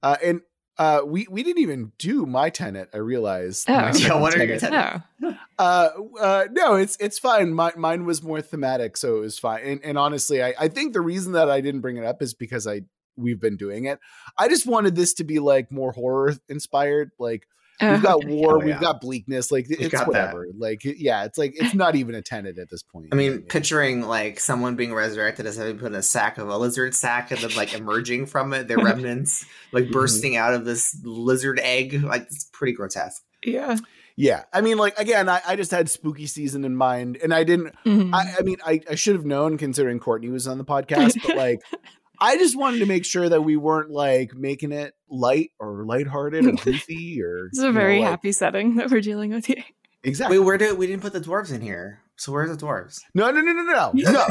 uh, 0.03 0.17
and 0.23 0.41
uh, 0.79 1.01
we 1.07 1.27
we 1.31 1.43
didn't 1.43 1.63
even 1.63 1.93
do 1.99 2.27
my 2.27 2.51
tenant. 2.51 2.91
I 2.93 2.99
realized. 2.99 3.69
Oh. 3.69 3.73
Yeah, 3.73 3.91
second 3.93 4.21
what 4.21 4.35
are 4.35 4.45
your 4.45 4.59
tenet. 4.59 5.03
tenets? 5.03 5.05
Oh, 5.23 5.37
Uh, 5.59 5.89
uh, 6.21 6.45
no, 6.53 6.75
it's 6.75 6.99
it's 7.01 7.19
fine. 7.19 7.55
My, 7.55 7.73
mine 7.77 8.05
was 8.05 8.23
more 8.23 8.43
thematic, 8.43 8.99
so 8.99 9.17
it 9.17 9.21
was 9.21 9.39
fine. 9.39 9.63
And, 9.65 9.81
and 9.85 9.97
honestly, 9.99 10.43
I, 10.43 10.53
I 10.61 10.69
think 10.69 10.93
the 10.93 11.01
reason 11.01 11.33
that 11.33 11.49
I 11.51 11.63
didn't 11.63 11.81
bring 11.81 11.97
it 11.97 12.05
up 12.05 12.21
is 12.21 12.35
because 12.35 12.67
I 12.67 12.83
we've 13.17 13.41
been 13.41 13.57
doing 13.57 13.85
it. 13.87 13.99
I 14.39 14.49
just 14.49 14.67
wanted 14.67 14.95
this 14.97 15.15
to 15.15 15.25
be 15.25 15.39
like 15.39 15.71
more 15.73 15.93
horror 15.93 16.35
inspired. 16.49 17.11
Like 17.19 17.47
Oh, 17.79 17.93
we've 17.93 18.03
got 18.03 18.25
war, 18.25 18.55
Oh, 18.55 18.65
we've 18.65 18.81
got 18.81 19.03
bleakness. 19.03 19.53
Like 19.53 19.67
it's 19.69 19.89
got 19.89 20.11
that. 20.11 20.33
whatever. 20.33 20.47
Like 20.57 20.81
yeah, 20.83 21.25
it's 21.25 21.37
like 21.37 21.53
it's 21.57 21.75
not 21.75 21.95
even 21.95 22.15
a 22.15 22.23
tenant 22.23 22.59
at 22.59 22.71
this 22.71 22.83
point. 22.83 23.09
I 23.13 23.17
you 23.17 23.23
know 23.23 23.31
mean, 23.33 23.41
what 23.43 23.51
picturing 23.51 24.01
like 24.01 24.41
someone 24.41 24.77
being 24.77 24.95
resurrected 24.95 25.45
as 25.45 25.57
having 25.59 25.77
put 25.79 25.89
in 25.89 25.95
a 25.95 26.03
sack 26.03 26.39
of 26.39 26.49
a 26.49 26.57
lizard 26.57 26.95
sack 26.95 27.33
and 27.33 27.41
then 27.41 27.55
like 27.55 27.75
emerging 27.75 28.27
from 28.27 28.55
it, 28.55 28.67
their 28.67 28.79
remnants 28.83 29.45
like 29.73 29.85
Mhm. 29.85 29.93
bursting 29.93 30.37
out 30.37 30.55
of 30.55 30.65
this 30.65 30.97
lizard 31.05 31.61
egg. 31.63 32.03
Like 32.03 32.23
it's 32.23 32.45
pretty 32.45 32.73
grotesque. 32.73 33.23
Yeah. 33.45 33.77
Yeah, 34.19 34.45
I 34.51 34.63
mean, 34.63 34.79
like 34.79 34.99
again, 34.99 35.29
I, 35.29 35.43
I 35.47 35.57
just 35.57 35.71
had 35.71 35.91
spooky 35.91 36.25
season 36.25 36.65
in 36.65 36.75
mind, 36.75 37.19
and 37.23 37.35
I 37.35 37.45
didn't. 37.45 37.75
Mhm. 37.85 38.15
I, 38.15 38.37
I 38.39 38.43
mean, 38.43 38.57
I, 38.65 38.81
I 38.91 38.95
should 38.95 39.15
have 39.15 39.27
known 39.27 39.59
considering 39.59 39.99
Courtney 39.99 40.31
was 40.31 40.49
on 40.49 40.57
the 40.57 40.65
podcast, 40.65 41.19
but 41.27 41.37
like, 41.37 41.61
I 42.21 42.37
just 42.37 42.57
wanted 42.57 42.79
to 42.79 42.87
make 42.87 43.05
sure 43.05 43.29
that 43.29 43.43
we 43.43 43.57
weren't 43.57 43.91
like 43.91 44.35
making 44.35 44.73
it 44.73 44.95
light 45.09 45.51
or 45.59 45.85
lighthearted 45.85 46.47
or 46.47 46.53
goofy 46.65 47.23
or. 47.23 47.47
It's 47.47 47.59
you 47.59 47.65
a 47.65 47.67
know, 47.69 47.73
very 47.73 48.01
like- 48.01 48.09
happy 48.11 48.33
setting 48.33 48.77
that 48.77 48.91
we're 48.91 49.01
dealing 49.01 49.31
with 49.33 49.47
here. 49.47 49.65
Exactly. 50.03 50.39
Wait, 50.39 50.45
where 50.47 50.59
did 50.59 50.79
we 50.79 50.87
didn't 50.87 51.03
put 51.03 51.13
the 51.13 51.21
dwarves 51.21 51.53
in 51.53 51.61
here? 51.61 52.01
So 52.19 52.33
where's 52.33 52.51
the 52.51 52.57
dwarves? 52.57 53.01
No, 53.15 53.31
no, 53.31 53.41
no, 53.41 53.53
no, 53.53 53.63
no, 53.63 53.91
no, 53.95 54.27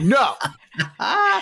no. 0.00 0.34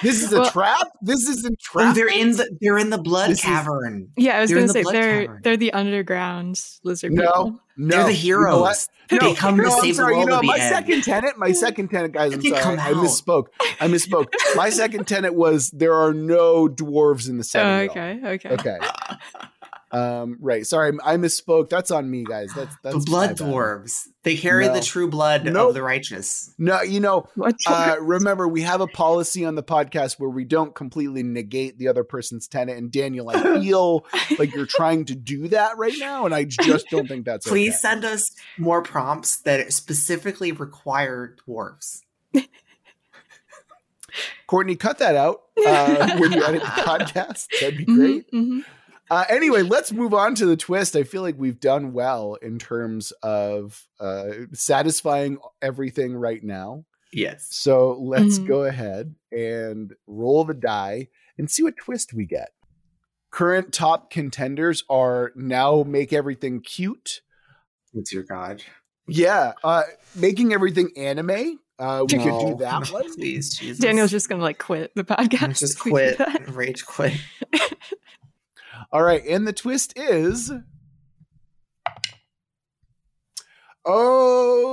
This 0.03 0.23
is 0.23 0.33
a 0.33 0.41
Well- 0.41 0.51
trap. 0.51 0.89
This 1.01 1.27
isn't 1.29 1.57
oh, 1.59 1.63
trap. 1.81 1.95
they're 1.95 2.09
in 2.09 2.33
the 2.33 2.55
they're 2.61 2.77
in 2.79 2.91
the 2.91 2.99
blood 2.99 3.31
This 3.31 3.39
is- 3.39 3.45
cavern. 3.45 4.11
Yeah, 4.17 4.37
I 4.37 4.41
was 4.43 4.51
They're 4.51 4.59
gonna 4.59 4.67
the 4.69 4.73
say 4.75 4.83
blood 4.83 4.95
they're 4.95 5.21
cavern. 5.27 5.41
they're 5.43 5.57
the 5.57 5.73
underground 5.73 6.61
lizard 6.85 7.13
No, 7.13 7.23
people. 7.23 7.61
no. 7.79 7.97
they're 7.97 8.05
the 8.07 8.13
You 8.15 8.37
know 8.39 8.47
heroes. 8.51 8.89
No, 9.11 9.19
they 9.19 9.35
come 9.35 9.57
no, 9.57 9.65
to 9.65 9.71
I'm 9.71 9.81
save 9.81 9.97
sorry. 9.97 10.15
the 10.15 10.19
world 10.19 10.29
you 10.29 10.31
know, 10.31 10.37
at 10.37 10.41
the 10.43 10.47
my 10.47 10.59
end. 10.59 10.75
second 10.75 11.03
tenant, 11.05 11.39
my 11.39 11.53
second 11.67 11.89
tenant, 11.89 12.15
guys. 12.15 12.33
I'm 12.35 12.43
sorry, 12.43 12.79
I 12.79 12.93
misspoke. 12.93 13.47
I 13.81 13.89
misspoke. 13.89 14.27
my 14.57 14.69
second 14.71 15.07
tenant 15.07 15.35
was 15.35 15.71
there 15.71 15.95
are 15.95 16.13
no 16.15 16.69
dwarves 16.69 17.29
in 17.29 17.37
the 17.39 17.43
Oh, 17.43 17.45
setting. 17.45 17.91
okay, 17.91 18.21
okay. 18.25 18.49
Okay. 18.51 18.79
Um, 19.93 20.39
right. 20.41 20.67
Sorry, 20.67 20.91
I 21.05 21.17
misspoke. 21.19 21.69
That's 21.69 21.91
on 21.91 22.11
me, 22.11 22.25
guys. 22.25 22.51
That's 22.57 22.75
that's 22.83 22.97
the 22.97 23.03
blood 23.05 23.37
dwarves. 23.37 24.09
They 24.23 24.37
carry 24.37 24.67
No. 24.67 24.75
the 24.75 24.81
true 24.81 25.09
blood 25.09 25.45
Nope. 25.45 25.69
of 25.69 25.75
the 25.75 25.83
righteous. 25.83 26.55
No, 26.57 26.81
you 26.81 26.99
know, 27.01 27.27
What? 27.35 27.57
uh, 27.67 27.97
remember 28.01 28.49
we 28.49 28.63
have 28.63 28.81
a 28.81 28.87
policy 28.87 29.45
on 29.45 29.55
the 29.55 29.63
podcast 29.63 30.19
where 30.19 30.31
we 30.31 30.45
don't 30.45 30.75
completely 30.75 31.23
negate 31.23 31.77
the 31.79 31.89
other 31.89 32.05
person's 32.05 32.49
tenant. 32.49 32.79
And 32.79 32.91
Daniel, 32.91 33.29
I 33.29 33.43
feel 33.61 34.07
like 34.39 34.55
you're 34.55 34.65
trying 34.67 35.05
to 35.07 35.15
do 35.15 35.49
that 35.49 35.77
right 35.77 35.95
now, 35.99 36.25
and 36.25 36.35
I 36.35 36.45
just 36.45 36.89
don't 36.89 37.07
think 37.07 37.27
that's 37.27 37.47
Please 37.47 37.73
okay. 37.73 37.79
send 37.79 38.05
us 38.07 38.31
more 38.57 38.81
prompts 38.83 39.37
that 39.43 39.73
specifically 39.73 40.53
require 40.53 41.37
dwarves. 41.47 42.01
Courtney, 44.47 44.77
cut 44.77 44.99
that 44.99 45.17
out 45.17 45.43
uh, 45.67 46.19
when 46.19 46.33
you 46.33 46.45
edit 46.45 46.61
the 46.61 46.67
podcast. 46.83 47.47
That'd 47.61 47.79
be 47.79 47.87
Mhm, 47.87 47.95
great. 47.97 48.31
mhm. 48.33 48.65
Uh, 49.11 49.25
anyway, 49.29 49.63
let's 49.63 49.93
move 49.93 50.15
on 50.15 50.35
to 50.37 50.47
the 50.47 50.57
twist. 50.57 50.97
I 50.97 51.03
feel 51.03 51.23
like 51.23 51.35
we've 51.39 51.61
done 51.61 51.93
well 51.93 52.35
in 52.37 52.59
terms 52.59 53.13
of 53.23 53.87
uh, 54.01 54.31
satisfying 54.53 55.39
everything 55.61 56.15
right 56.15 56.43
now. 56.43 56.85
Yes. 57.13 57.47
So 57.51 57.93
let's 58.01 58.39
Mhm. 58.39 58.47
go 58.49 58.63
ahead 58.65 59.15
and 59.31 59.93
roll 60.07 60.45
the 60.45 60.55
die 60.55 61.09
and 61.37 61.51
see 61.51 61.63
what 61.63 61.77
twist 61.77 62.15
we 62.15 62.25
get. 62.25 62.53
Current 63.31 63.73
top 63.73 64.11
contenders 64.11 64.83
are 64.89 65.33
now 65.37 65.83
make 65.83 66.13
everything 66.13 66.61
cute. 66.63 67.21
What's 67.93 68.13
your 68.13 68.23
god? 68.23 68.63
Yeah, 69.09 69.53
uh, 69.63 69.83
making 70.15 70.55
everything 70.55 70.91
anime. 70.97 71.59
Uh, 71.79 72.05
we 72.11 72.19
could 72.19 72.39
do 72.47 72.57
that 72.61 72.87
No, 72.89 72.93
one. 72.95 73.15
Please, 73.15 73.59
Jesus. 73.59 73.79
Daniel's 73.79 74.11
just 74.11 74.29
gonna 74.31 74.43
like 74.43 74.59
quit 74.59 74.95
the 74.95 75.05
podcast. 75.05 75.59
just 75.59 75.79
if 75.79 75.85
we 75.85 75.91
do 75.93 76.15
quit. 76.17 76.49
Rage 76.55 76.87
quit. 76.87 77.13
All 78.91 79.03
right, 79.03 79.23
and 79.27 79.47
the 79.47 79.53
twist 79.53 79.93
is 79.97 80.51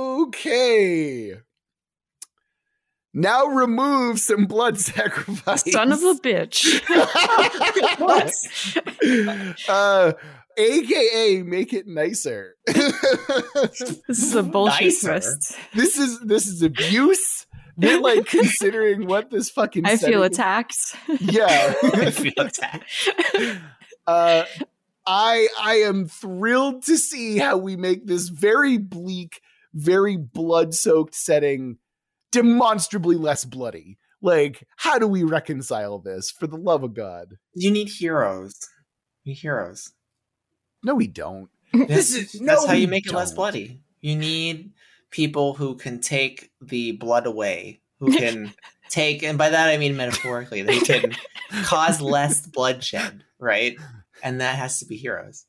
okay. 0.00 1.34
Now 3.12 3.46
remove 3.46 4.20
some 4.20 4.46
blood 4.46 4.78
sacrifice. 4.80 5.70
Son 5.70 5.92
of 5.92 5.98
a 6.00 6.14
bitch. 6.14 6.80
uh, 9.68 10.12
AKA 10.56 11.42
make 11.42 11.72
it 11.72 11.86
nicer. 11.86 12.54
This 14.08 14.22
is 14.24 14.34
a 14.34 14.42
bullshit 14.42 14.82
Nicer. 14.86 15.08
twist. 15.08 15.56
this 15.74 15.96
is 15.98 16.18
this 16.20 16.46
is 16.48 16.62
abuse. 16.62 17.46
They're 17.76 18.00
like 18.00 18.26
considering 18.26 19.06
what 19.06 19.30
this 19.30 19.48
fucking. 19.50 19.86
I 19.86 19.90
feel 19.90 19.98
setting- 19.98 20.22
attacked. 20.24 20.76
Yeah. 21.20 21.74
I 21.82 22.10
feel 22.10 22.32
attacked. 22.38 22.84
Uh, 24.10 24.44
I 25.06 25.48
I 25.60 25.74
am 25.76 26.06
thrilled 26.06 26.82
to 26.84 26.96
see 26.96 27.38
how 27.38 27.56
we 27.56 27.76
make 27.76 28.06
this 28.06 28.28
very 28.28 28.76
bleak, 28.78 29.40
very 29.74 30.16
blood-soaked 30.16 31.14
setting 31.14 31.78
demonstrably 32.32 33.16
less 33.16 33.44
bloody. 33.44 33.98
Like, 34.22 34.66
how 34.76 34.98
do 34.98 35.06
we 35.06 35.22
reconcile 35.24 35.98
this? 35.98 36.30
For 36.30 36.46
the 36.46 36.56
love 36.58 36.82
of 36.84 36.94
God, 36.94 37.36
You 37.54 37.70
need 37.70 37.88
heroes. 37.88 38.54
You 39.24 39.30
need 39.32 39.38
heroes. 39.38 39.92
no, 40.82 40.94
we 40.94 41.06
don't. 41.06 41.48
This 41.72 41.86
This 41.88 42.14
is 42.14 42.34
is- 42.34 42.40
that's 42.44 42.62
no, 42.62 42.66
how 42.68 42.74
you 42.74 42.80
we 42.86 42.86
make 42.90 43.06
it 43.06 43.12
less 43.14 43.32
bloody. 43.32 43.80
You 44.00 44.16
need 44.16 44.72
people 45.10 45.54
who 45.54 45.74
can 45.76 46.00
take 46.00 46.50
the 46.60 46.92
blood 46.92 47.26
away, 47.26 47.80
who 47.98 48.12
can 48.16 48.52
take, 48.90 49.22
and 49.22 49.38
by 49.38 49.48
that 49.50 49.68
I 49.70 49.76
mean 49.78 49.96
metaphorically, 49.96 50.62
they 50.62 50.78
can 50.80 51.14
cause 51.64 52.00
less 52.00 52.46
bloodshed, 52.46 53.24
right? 53.38 53.76
And 54.22 54.40
that 54.40 54.56
has 54.56 54.78
to 54.80 54.86
be 54.86 54.96
heroes. 54.96 55.46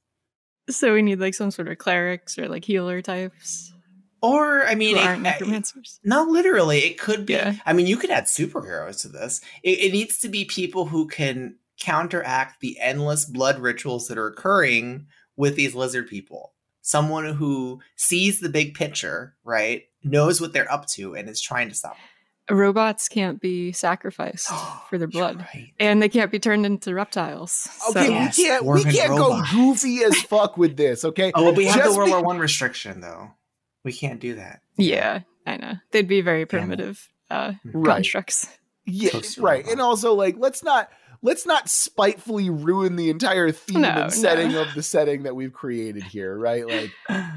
so 0.69 0.93
we 0.93 1.01
need 1.01 1.19
like 1.19 1.33
some 1.33 1.51
sort 1.51 1.67
of 1.67 1.77
clerics 1.77 2.37
or 2.37 2.47
like 2.47 2.63
healer 2.65 3.01
types 3.01 3.73
Or 4.21 4.63
I 4.65 4.75
mean, 4.75 4.97
aren't 4.97 5.23
necromancers. 5.23 5.99
not 6.03 6.27
literally. 6.27 6.79
It 6.79 6.99
could 6.99 7.25
be. 7.25 7.33
Yeah. 7.33 7.55
I 7.65 7.73
mean, 7.73 7.87
you 7.87 7.97
could 7.97 8.11
add 8.11 8.25
superheroes 8.25 9.01
to 9.01 9.07
this. 9.09 9.41
It, 9.63 9.79
it 9.79 9.91
needs 9.91 10.19
to 10.19 10.29
be 10.29 10.45
people 10.45 10.85
who 10.85 11.07
can 11.07 11.55
counteract 11.79 12.59
the 12.61 12.79
endless 12.79 13.25
blood 13.25 13.59
rituals 13.59 14.07
that 14.07 14.17
are 14.17 14.27
occurring 14.27 15.07
with 15.35 15.55
these 15.55 15.73
lizard 15.75 16.07
people? 16.07 16.53
Someone 16.83 17.25
who 17.33 17.79
sees 17.95 18.39
the 18.39 18.49
big 18.49 18.75
picture, 18.75 19.35
right? 19.43 19.83
Knows 20.03 20.39
what 20.39 20.53
they're 20.53 20.71
up 20.71 20.87
to 20.89 21.15
and 21.15 21.27
is 21.29 21.41
trying 21.41 21.69
to 21.69 21.75
stop 21.75 21.93
them. 21.93 22.01
Robots 22.55 23.07
can't 23.07 23.39
be 23.39 23.71
sacrificed 23.71 24.49
for 24.89 24.97
their 24.97 25.07
blood. 25.07 25.37
right. 25.39 25.71
And 25.79 26.01
they 26.01 26.09
can't 26.09 26.31
be 26.31 26.39
turned 26.39 26.65
into 26.65 26.93
reptiles. 26.93 27.67
Okay, 27.89 28.05
so- 28.07 28.11
Yes, 28.11 28.37
we 28.37 28.43
can't 28.43 28.65
we 28.65 28.83
can't 28.83 29.09
robot. 29.11 29.45
go 29.51 29.57
goofy 29.57 30.03
as 30.03 30.15
fuck 30.23 30.57
with 30.57 30.77
this. 30.77 31.05
Okay, 31.05 31.31
Oh, 31.35 31.43
well, 31.45 31.53
we 31.53 31.65
have 31.65 31.77
Just 31.77 31.91
the 31.93 31.97
World 31.97 32.07
be- 32.09 32.13
War 32.13 32.23
One 32.23 32.39
restriction, 32.39 33.01
though. 33.01 33.31
We 33.83 33.93
can't 33.93 34.19
do 34.19 34.35
that. 34.35 34.61
yeah, 34.77 35.21
I 35.47 35.57
know. 35.57 35.73
They'd 35.91 36.07
be 36.07 36.21
very 36.21 36.45
Camel. 36.45 36.67
primitive 36.67 37.07
uh, 37.29 37.53
Right. 37.65 37.95
constructs. 37.95 38.47
Yeah, 38.85 39.09
Toaster 39.11 39.41
right. 39.41 39.59
robot. 39.59 39.71
And 39.71 39.81
also, 39.81 40.13
like, 40.13 40.35
let's 40.37 40.63
not 40.63 40.89
let's 41.23 41.45
not 41.45 41.69
spitefully 41.69 42.49
ruin 42.49 42.95
the 42.95 43.09
entire 43.09 43.51
theme 43.51 43.81
No, 43.81 43.89
and 43.89 44.13
setting 44.13 44.51
no. 44.53 44.61
of 44.63 44.73
the 44.73 44.83
setting 44.83 45.23
that 45.23 45.35
we've 45.35 45.53
created 45.53 46.03
here, 46.03 46.37
right? 46.37 46.67
Like, 46.67 46.91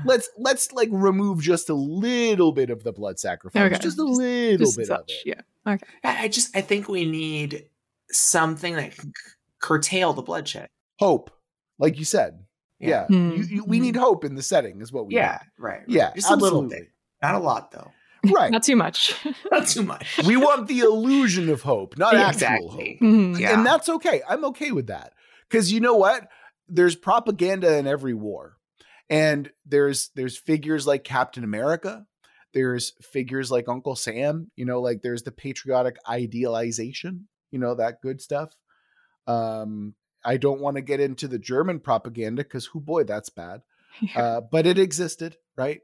let's 0.04 0.28
let's 0.38 0.72
like 0.72 0.88
remove 0.92 1.40
just 1.40 1.68
a 1.70 1.74
little 1.74 2.52
bit 2.52 2.70
of 2.70 2.82
the 2.82 2.92
blood 2.92 3.18
sacrifice, 3.18 3.62
Okay, 3.72 3.78
just 3.82 3.98
a 3.98 4.04
little 4.04 4.58
Just 4.58 4.76
bit 4.78 4.90
of 4.90 5.04
it. 5.08 5.12
yeah. 5.24 5.40
I 5.66 5.78
I 6.04 6.28
just 6.28 6.56
I 6.56 6.60
think 6.60 6.88
we 6.88 7.04
need 7.04 7.66
something 8.10 8.74
that 8.76 8.96
can 8.96 9.12
curtail 9.60 10.12
the 10.12 10.22
bloodshed. 10.22 10.68
Hope, 10.98 11.30
like 11.78 11.98
you 11.98 12.04
said, 12.04 12.44
yeah. 12.78 13.06
Hmm, 13.06 13.30
You, 13.32 13.42
you, 13.44 13.64
we 13.64 13.80
need 13.80 13.96
hope 13.96 14.24
in 14.24 14.34
the 14.34 14.42
setting, 14.42 14.80
is 14.80 14.92
what 14.92 15.06
we 15.06 15.14
Yeah, 15.14 15.38
right, 15.58 15.78
right. 15.78 15.82
Yeah, 15.88 16.12
just 16.14 16.30
a 16.30 16.36
little 16.36 16.58
absolutely. 16.60 16.78
bit, 16.80 16.88
not 17.22 17.34
a 17.34 17.38
lot 17.38 17.70
though, 17.72 17.78
need. 17.80 17.92
Right. 18.32 18.50
Not 18.50 18.62
too 18.62 18.76
much. 18.76 19.14
not 19.50 19.66
too 19.66 19.82
much. 19.82 20.20
we 20.26 20.36
want 20.36 20.68
the 20.68 20.80
illusion 20.80 21.48
of 21.48 21.62
hope, 21.62 21.96
not 21.98 22.14
actual 22.14 22.30
exactly. 22.30 22.98
hope. 23.00 23.10
Mhm. 23.10 23.38
Yeah. 23.38 23.54
And 23.56 23.66
that's 23.66 23.88
okay. 23.88 24.22
I'm 24.28 24.44
okay 24.46 24.70
with 24.72 24.86
that. 24.88 25.12
Cuz 25.50 25.72
you 25.72 25.80
know 25.80 25.94
what? 25.96 26.28
There's 26.68 26.96
propaganda 26.96 27.76
in 27.76 27.86
every 27.86 28.14
war. 28.14 28.56
And 29.10 29.50
there's 29.66 30.10
there's 30.14 30.38
figures 30.38 30.86
like 30.86 31.04
Captain 31.04 31.44
America. 31.44 32.06
There's 32.54 32.92
figures 33.02 33.50
like 33.50 33.68
Uncle 33.68 33.96
Sam, 33.96 34.50
you 34.56 34.64
know, 34.64 34.80
like 34.80 35.02
there's 35.02 35.24
the 35.24 35.32
patriotic 35.32 35.96
idealization, 36.08 37.28
you 37.50 37.58
know, 37.58 37.74
that 37.74 38.00
good 38.00 38.20
stuff. 38.22 38.56
Um 39.26 39.94
I 40.24 40.38
don't 40.38 40.60
want 40.60 40.76
to 40.76 40.82
get 40.82 41.00
into 41.00 41.28
the 41.28 41.38
German 41.38 41.80
propaganda 41.80 42.44
cuz 42.44 42.66
who 42.66 42.80
boy 42.80 43.04
that's 43.04 43.28
bad. 43.30 43.62
Yeah. 44.00 44.20
Uh 44.22 44.40
but 44.40 44.66
it 44.66 44.78
existed, 44.78 45.36
right? 45.56 45.80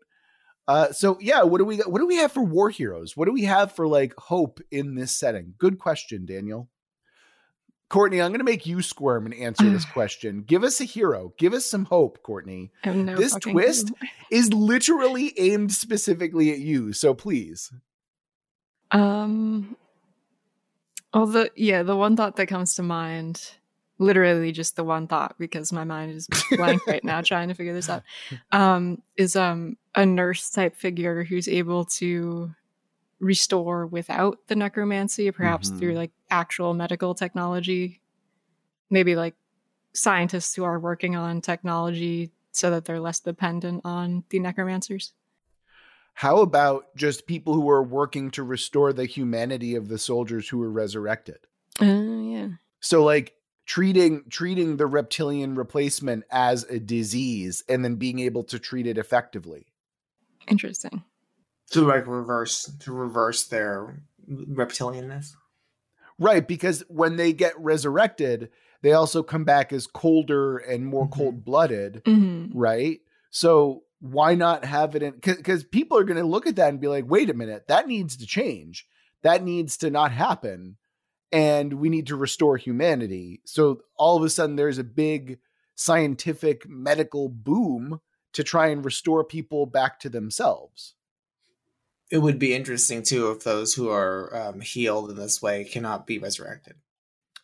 Uh, 0.69 0.93
so 0.93 1.19
yeah, 1.21 1.43
what 1.43 1.59
do 1.59 1.65
we 1.65 1.79
what 1.79 1.99
do 1.99 2.07
we 2.07 2.17
have 2.17 2.33
for 2.33 2.43
war 2.43 2.71
heroes? 2.71 3.17
What 3.17 3.27
do 3.27 3.33
we 3.33 3.45
have 3.45 3.73
for 3.73 3.89
like 3.89 4.15
hope 4.17 4.61
in 4.71 4.95
this 4.95 5.11
setting? 5.17 5.55
Good 5.59 5.79
question, 5.79 6.27
Daniel. 6.27 6.69
Courtney, 7.89 8.23
I'm 8.23 8.31
going 8.31 8.39
to 8.39 8.45
make 8.45 8.67
you 8.67 8.83
squirm 8.83 9.27
and 9.27 9.35
answer 9.35 9.69
this 9.69 9.85
question. 9.93 10.43
Give 10.43 10.63
us 10.63 10.81
a 10.81 10.85
hero. 10.85 11.35
Give 11.39 11.53
us 11.53 11.67
some 11.67 11.87
hope, 11.87 12.23
Courtney. 12.23 12.71
No 12.87 13.17
this 13.17 13.35
twist- 13.35 13.89
clue. 13.89 14.09
Is 14.31 14.53
literally 14.53 15.35
aimed 15.37 15.73
specifically 15.73 16.53
at 16.53 16.61
you, 16.61 16.93
so 16.93 17.15
please. 17.15 17.73
Um. 18.93 19.77
Well, 21.13 21.27
the 21.27 21.51
yeah, 21.57 21.83
the 21.83 21.97
one 21.97 22.17
thought 22.17 22.37
that 22.37 22.47
comes 22.47 22.75
to 22.75 22.85
mind, 22.85 23.51
literally 24.01 24.51
just 24.51 24.75
the 24.75 24.83
one 24.83 25.07
thought, 25.07 25.37
because 25.39 25.73
my 25.73 25.85
mind 25.85 26.11
is 26.11 26.27
blank 26.57 26.85
right 26.87 27.05
now 27.05 27.21
trying 27.21 27.49
to 27.49 27.55
figure 27.55 27.75
this 27.75 27.89
out. 27.89 28.03
Um, 28.51 29.03
is 29.17 29.37
um 29.37 29.77
a 29.95 30.05
nurse 30.05 30.51
type 30.51 30.75
figure 30.75 31.23
who's 31.23 31.47
able 31.47 31.85
to 31.85 32.53
restore 33.21 33.87
without 33.87 34.39
the 34.49 34.57
necromancy, 34.57 35.31
perhaps 35.31 35.71
Mhm. 35.71 35.79
through 35.79 35.95
like 35.95 36.13
actual 36.31 36.75
medical 36.75 37.15
technology. 37.15 38.01
Maybe 38.89 39.15
like 39.15 39.37
scientists 39.93 40.55
who 40.55 40.65
are 40.65 40.81
working 40.81 41.15
on 41.15 41.41
technology 41.43 42.33
so 42.53 42.71
that 42.71 42.87
they're 42.87 43.01
less 43.01 43.21
dependent 43.21 43.83
on 43.85 44.25
the 44.31 44.39
necromancers. 44.39 45.13
How 46.15 46.39
about 46.39 46.95
just 46.97 47.27
people 47.27 47.55
who 47.55 47.69
are 47.71 47.83
working 47.83 48.31
to 48.33 48.43
restore 48.43 48.93
the 48.93 49.07
humanity 49.07 49.75
of 49.75 49.89
the 49.89 49.99
soldiers 49.99 50.49
who 50.49 50.59
were 50.59 50.71
resurrected? 50.71 51.39
Uh, 51.81 51.85
yeah. 51.85 52.49
So 52.81 53.05
like 53.05 53.35
treating 53.71 54.25
treating 54.29 54.79
the 54.79 54.87
reptilian 54.87 55.55
replacement 55.55 56.25
as 56.29 56.65
a 56.65 56.81
disease 56.81 57.63
and 57.69 57.85
then 57.85 57.95
being 57.95 58.19
able 58.19 58.43
to 58.43 58.59
treat 58.59 58.85
it 58.85 58.99
effectively. 58.99 59.65
Interesting. 60.49 61.05
To 61.71 61.83
like 61.83 62.09
reverse 62.09 62.65
to 62.81 62.93
reverse 62.93 63.47
their 63.47 64.03
reptilianness. 64.29 65.37
Right, 66.19 66.47
because 66.47 66.83
when 66.89 67.15
they 67.15 67.33
get 67.33 67.57
resurrected, 67.61 68.51
they 68.83 68.93
also 68.93 69.23
come 69.23 69.45
back 69.45 69.73
as 69.73 69.87
colder 69.87 70.57
and 70.59 70.85
more 70.85 71.07
Mhm. 71.07 71.13
cold-blooded, 71.13 72.03
hmm 72.05 72.47
right? 72.53 72.99
So 73.31 73.85
why 74.01 74.35
not 74.35 74.65
have 74.65 74.97
it 74.97 75.05
in 75.05 75.13
because 75.13 75.63
people 75.63 75.97
are 75.97 76.03
going 76.05 76.19
to 76.21 76.27
look 76.27 76.49
at 76.49 76.57
that 76.57 76.71
and 76.71 76.81
be 76.81 76.89
like, 76.89 77.05
wait 77.07 77.31
a 77.31 77.35
minute, 77.35 77.69
that 77.69 77.87
needs 77.87 78.17
to 78.17 78.27
change. 78.27 78.89
That 79.23 79.45
needs 79.45 79.77
to 79.77 79.91
not 79.91 80.11
happen. 80.11 80.77
And 81.33 81.75
we 81.75 81.89
need 81.89 82.09
to 82.09 82.17
restore 82.17 82.57
humanity. 82.57 83.41
So 83.45 83.83
all 83.97 84.17
of 84.17 84.25
a 84.25 84.31
sudden, 84.31 84.57
there's 84.57 84.79
a 84.79 84.85
big 84.85 85.39
scientific 85.77 86.69
medical 86.69 87.29
boom 87.29 88.01
to 88.33 88.45
try 88.45 88.69
and 88.69 88.85
restore 88.85 89.25
people 89.25 89.67
back 89.67 90.01
to 90.01 90.09
themselves. 90.09 90.95
It 92.11 92.19
would 92.19 92.39
be 92.41 92.55
interesting 92.55 93.03
too 93.05 93.31
if 93.31 93.45
those 93.45 93.75
who 93.75 93.89
are 93.89 94.35
um, 94.35 94.61
healed 94.61 95.11
in 95.11 95.17
this 95.17 95.41
way 95.41 95.65
cannot 95.65 96.07
be 96.07 96.19
resurrected. 96.19 96.75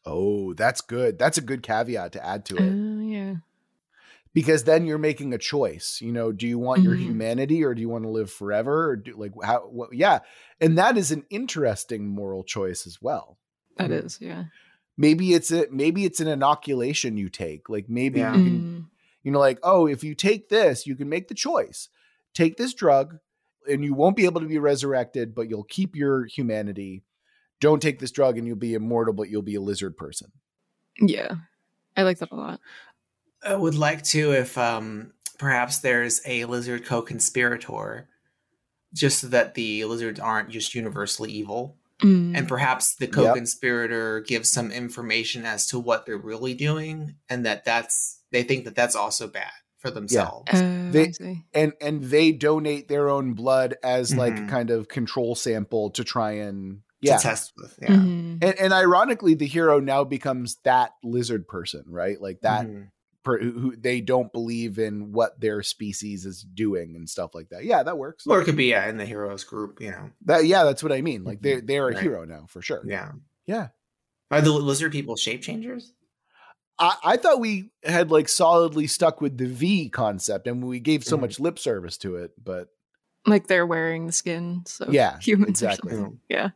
Oh, 0.05 0.55
that's 0.55 0.81
good. 0.81 1.19
That's 1.19 1.39
a 1.39 1.43
good 1.43 1.63
caveat 1.63 2.13
to 2.13 2.25
add 2.25 2.45
to 2.47 2.57
it. 2.57 2.73
Oh, 2.73 3.01
yeah. 3.01 3.37
because 4.35 4.65
then 4.65 4.87
you're 4.87 4.99
making 4.99 5.33
a 5.33 5.39
choice 5.39 6.01
you 6.03 6.13
know 6.13 6.31
do 6.33 6.47
you 6.47 6.59
want 6.59 6.83
your 6.83 6.95
Mhm. 6.95 7.01
humanity 7.01 7.65
or 7.65 7.75
do 7.75 7.81
you 7.81 7.89
want 7.89 8.05
to 8.05 8.11
live 8.11 8.31
forever 8.31 8.91
or 8.91 8.97
do 8.97 9.15
like 9.17 9.33
how 9.43 9.61
what, 9.61 9.93
yeah 9.93 10.21
and 10.61 10.77
that 10.79 10.97
is 10.97 11.11
an 11.11 11.25
interesting 11.31 12.07
moral 12.09 12.45
choice 12.45 12.87
as 12.87 13.01
well 13.01 13.39
That 13.77 13.91
is, 13.91 14.19
yeah. 14.21 14.45
maybe 14.97 15.35
it's 15.35 15.51
a 15.51 15.67
maybe 15.71 16.05
it's 16.05 16.21
an 16.21 16.29
inoculation 16.29 17.17
you 17.17 17.29
take 17.29 17.69
like 17.69 17.89
maybe 17.89 18.21
Yeah. 18.21 18.35
you 18.35 18.45
can 18.45 18.61
Mm. 18.61 18.87
you 19.23 19.33
know 19.33 19.39
like 19.39 19.59
oh 19.63 19.87
if 19.87 20.03
you 20.05 20.15
take 20.15 20.49
this 20.49 20.87
you 20.87 20.97
can 20.97 21.09
make 21.09 21.29
the 21.29 21.35
choice 21.35 21.89
take 22.35 22.57
this 22.57 22.73
drug 22.75 23.19
and 23.69 23.85
you 23.85 23.93
won't 23.95 24.17
be 24.17 24.25
able 24.25 24.41
to 24.41 24.47
be 24.47 24.59
resurrected 24.59 25.35
but 25.35 25.49
you'll 25.51 25.65
keep 25.65 25.95
your 25.97 26.25
humanity 26.27 27.03
don't 27.61 27.83
take 27.83 27.99
this 27.99 28.11
drug 28.11 28.39
and 28.39 28.47
you'll 28.47 28.57
be 28.57 28.75
immortal 28.75 29.13
but 29.13 29.29
you'll 29.29 29.43
be 29.43 29.57
a 29.57 29.61
lizard 29.61 29.97
person 29.97 30.31
Yeah. 31.01 31.35
I 31.97 32.03
like 32.03 32.19
that 32.19 32.31
a 32.31 32.35
lot. 32.37 32.61
I 33.43 33.55
would 33.55 33.75
like 33.75 34.03
to 34.05 34.33
if 34.33 34.57
um, 34.59 35.13
perhaps 35.39 35.79
there's 35.79 36.21
a 36.27 36.45
lizard 36.47 36.85
co-conspirator, 36.85 38.09
just 38.95 39.21
so 39.21 39.27
that 39.29 39.55
the 39.55 39.85
lizards 39.87 40.21
aren't 40.21 40.51
just 40.51 40.75
universally 40.75 41.31
evil, 41.33 41.77
Mm. 42.03 42.37
and 42.37 42.47
perhaps 42.47 42.95
the 42.97 43.07
co-conspirator 43.07 44.21
gives 44.21 44.51
some 44.51 44.71
information 44.71 45.47
as 45.47 45.67
to 45.69 45.79
what 45.79 46.05
they're 46.05 46.19
really 46.19 46.53
doing, 46.55 47.15
and 47.31 47.47
that 47.47 47.65
that's 47.65 48.21
they 48.33 48.43
think 48.43 48.65
that 48.67 48.75
that's 48.75 48.95
also 48.95 49.27
bad 49.29 49.51
for 49.79 49.91
themselves. 49.91 50.51
Oh, 50.53 50.91
They- 50.91 51.13
and 51.55 51.73
and 51.81 52.05
they 52.05 52.33
donate 52.33 52.89
their 52.89 53.09
own 53.09 53.33
blood 53.35 53.77
as 53.83 54.15
like 54.15 54.37
a 54.37 54.43
Mhm. 54.43 54.49
kind 54.49 54.71
of 54.71 54.89
control 54.89 55.35
sample 55.35 55.91
to 55.91 56.05
try 56.05 56.33
and 56.33 56.81
To 57.03 57.09
yeah 57.13 57.19
test 57.19 57.53
with, 57.57 57.79
yeah. 57.81 57.89
Mhm. 57.89 58.39
and, 58.43 58.55
and 58.59 58.73
ironically 58.73 59.35
the 59.35 59.47
hero 59.47 59.81
now 59.81 60.03
becomes 60.05 60.57
that 60.65 60.93
lizard 61.05 61.47
person 61.49 61.85
right 61.89 62.21
like 62.21 62.41
that 62.43 62.67
Mhm. 62.67 62.89
Per, 63.27 63.39
who, 63.41 63.51
who 63.53 63.77
they 63.77 64.01
don't 64.01 64.33
believe 64.33 64.79
in 64.79 65.13
what 65.13 65.39
their 65.41 65.63
species 65.63 66.25
is 66.25 66.43
doing 66.43 66.95
and 66.97 67.09
stuff 67.11 67.35
like 67.35 67.49
that 67.51 67.65
yeah 67.65 67.83
that 67.83 67.99
works 67.99 68.25
Or 68.27 68.41
it 68.41 68.45
could 68.45 68.57
be 68.57 68.67
yeah, 68.67 68.89
in 68.89 68.97
the 68.97 69.05
heroes 69.05 69.45
group, 69.45 69.81
you 69.81 69.91
know. 69.91 70.11
that 70.27 70.47
yeah 70.47 70.63
that's 70.65 70.83
what 70.83 70.93
i 70.93 71.03
mean 71.03 71.25
like 71.25 71.43
they're 71.43 71.61
they're 71.61 71.89
a 71.89 71.95
Right. 71.95 72.03
hero 72.03 72.25
now 72.25 72.47
for 72.49 72.63
sure 72.63 72.83
Yeah. 72.87 73.11
yeah 73.47 73.69
Are 74.31 74.41
the 74.41 74.51
lizard 74.53 74.93
people 74.93 75.17
shape 75.17 75.43
changers? 75.43 75.93
I, 76.79 76.97
I 77.05 77.17
thought 77.17 77.41
we 77.41 77.71
had 77.85 78.11
like 78.11 78.29
solidly 78.29 78.87
stuck 78.87 79.21
with 79.21 79.37
the 79.39 79.47
v 79.47 79.89
concept 79.89 80.47
and 80.47 80.63
we 80.65 80.79
gave 80.81 81.05
so 81.05 81.17
Mhm. 81.17 81.21
much 81.23 81.41
lip 81.41 81.59
service 81.59 81.99
to 81.99 82.17
it 82.17 82.33
but 82.43 82.69
Like 83.27 83.49
they're 83.49 83.67
wearing 83.67 84.07
the 84.07 84.13
skin, 84.13 84.63
so 84.67 84.87
Yeah, 84.89 85.19
humans 85.19 85.61
exactly. 85.63 85.93
or 85.93 85.97
something. 85.97 86.21
Yeah. 86.29 86.51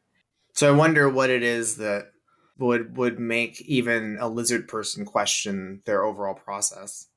So 0.55 0.73
I 0.73 0.77
wonder 0.77 1.09
what 1.09 1.31
it 1.31 1.43
is 1.43 1.77
that 1.79 2.10
would 2.61 2.97
would 2.97 3.19
make 3.19 3.61
even 3.63 4.19
a 4.21 4.29
lizard 4.29 4.69
person 4.69 5.05
question 5.05 5.83
their 5.87 6.05
overall 6.05 6.35
process. 6.35 7.09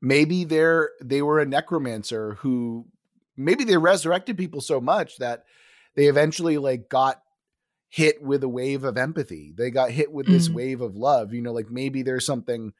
maybe 0.00 0.44
they're 0.44 0.90
they 1.02 1.22
were 1.22 1.40
a 1.40 1.46
necromancer 1.46 2.34
who 2.36 2.86
maybe 3.36 3.64
they 3.64 3.76
resurrected 3.76 4.36
people 4.36 4.60
so 4.60 4.80
much 4.80 5.18
that 5.18 5.44
they 5.94 6.06
eventually 6.06 6.58
like 6.58 6.88
got 6.88 7.22
hit 7.88 8.22
with 8.22 8.42
a 8.42 8.48
wave 8.48 8.84
of 8.84 8.96
empathy 8.96 9.52
they 9.56 9.70
got 9.70 9.90
hit 9.90 10.12
with 10.12 10.26
this 10.26 10.48
Mm. 10.48 10.54
wave 10.54 10.80
of 10.80 10.96
love 10.96 11.34
you 11.34 11.42
know 11.42 11.52
like 11.52 11.70
maybe 11.70 12.02
there's 12.02 12.24
something 12.26 12.72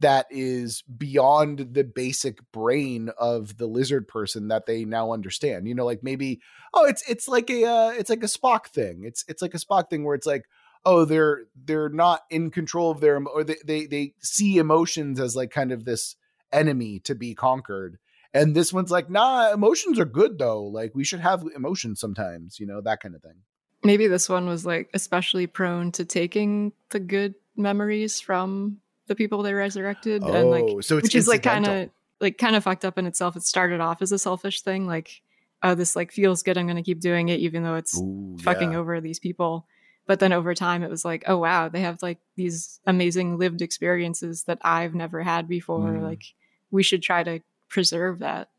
that 0.00 0.26
is 0.30 0.82
beyond 0.82 1.68
the 1.72 1.84
basic 1.84 2.38
brain 2.50 3.10
of 3.18 3.58
the 3.58 3.66
lizard 3.66 4.08
person 4.08 4.48
that 4.48 4.66
they 4.66 4.84
now 4.84 5.12
understand 5.12 5.68
you 5.68 5.74
know 5.74 5.84
like 5.84 6.02
maybe 6.02 6.40
oh 6.74 6.84
it's 6.84 7.08
it's 7.08 7.28
like 7.28 7.48
a 7.50 7.64
uh, 7.64 7.90
it's 7.90 8.10
like 8.10 8.22
a 8.22 8.26
spock 8.26 8.66
thing. 8.66 9.02
It's 9.04 9.24
it's 9.28 9.40
like 9.40 9.54
a 9.54 9.58
spock 9.58 9.88
thing 9.88 10.04
where 10.04 10.14
it's 10.14 10.26
like 10.26 10.44
oh 10.84 11.04
they're 11.04 11.44
they're 11.64 11.88
not 11.88 12.22
in 12.30 12.50
control 12.50 12.90
of 12.90 13.00
their 13.00 13.22
or 13.26 13.44
they, 13.44 13.56
they 13.64 13.86
they 13.86 14.14
see 14.20 14.58
emotions 14.58 15.20
as 15.20 15.34
like 15.36 15.50
kind 15.50 15.72
of 15.72 15.84
this 15.84 16.16
enemy 16.52 16.98
to 17.00 17.14
be 17.14 17.34
conquered. 17.34 17.98
And 18.32 18.54
this 18.54 18.72
one's 18.72 18.90
like 18.90 19.08
nah 19.08 19.52
emotions 19.52 19.98
are 19.98 20.04
good 20.04 20.38
though. 20.38 20.64
Like 20.64 20.94
we 20.94 21.04
should 21.04 21.20
have 21.20 21.44
emotions 21.56 22.00
sometimes 22.00 22.58
you 22.60 22.66
know 22.66 22.80
that 22.82 23.00
kind 23.00 23.14
of 23.14 23.22
thing. 23.22 23.42
Maybe 23.82 24.06
this 24.06 24.28
one 24.28 24.46
was 24.46 24.66
like 24.66 24.90
especially 24.94 25.46
prone 25.46 25.92
to 25.92 26.04
taking 26.04 26.72
the 26.90 27.00
good 27.00 27.34
memories 27.56 28.18
from 28.20 28.78
the 29.06 29.14
people 29.14 29.42
they 29.42 29.54
resurrected, 29.54 30.22
and 30.22 30.34
oh 30.36 30.48
like 30.48 30.82
so 30.82 30.98
it's 30.98 31.04
which 31.04 31.14
is 31.14 31.28
like 31.28 31.42
kind 31.42 31.66
of 31.66 31.90
like 32.20 32.38
kind 32.38 32.56
of 32.56 32.64
fucked 32.64 32.84
up 32.84 32.98
in 32.98 33.06
itself. 33.06 33.36
It 33.36 33.42
started 33.42 33.80
off 33.80 34.02
as 34.02 34.12
a 34.12 34.18
selfish 34.18 34.62
thing, 34.62 34.86
like 34.86 35.22
oh 35.62 35.74
this 35.74 35.96
like 35.96 36.12
feels 36.12 36.42
good, 36.42 36.58
I'm 36.58 36.66
gonna 36.66 36.82
keep 36.82 37.00
doing 37.00 37.28
it, 37.28 37.40
even 37.40 37.62
though 37.62 37.76
it's 37.76 37.98
Ooh, 37.98 38.36
fucking 38.40 38.72
yeah. 38.72 38.78
over 38.78 39.00
these 39.00 39.18
people. 39.18 39.66
But 40.06 40.20
then 40.20 40.32
over 40.34 40.54
time, 40.54 40.82
it 40.82 40.90
was 40.90 41.04
like, 41.04 41.24
oh 41.26 41.38
wow, 41.38 41.68
they 41.70 41.80
have 41.80 42.02
like 42.02 42.18
these 42.36 42.78
amazing 42.86 43.38
lived 43.38 43.62
experiences 43.62 44.44
that 44.44 44.58
I've 44.62 44.94
never 44.94 45.22
had 45.22 45.48
before. 45.48 45.92
Mm. 45.92 46.02
Like 46.02 46.22
we 46.70 46.82
should 46.82 47.02
try 47.02 47.22
to 47.22 47.40
preserve 47.68 48.18
that. 48.18 48.50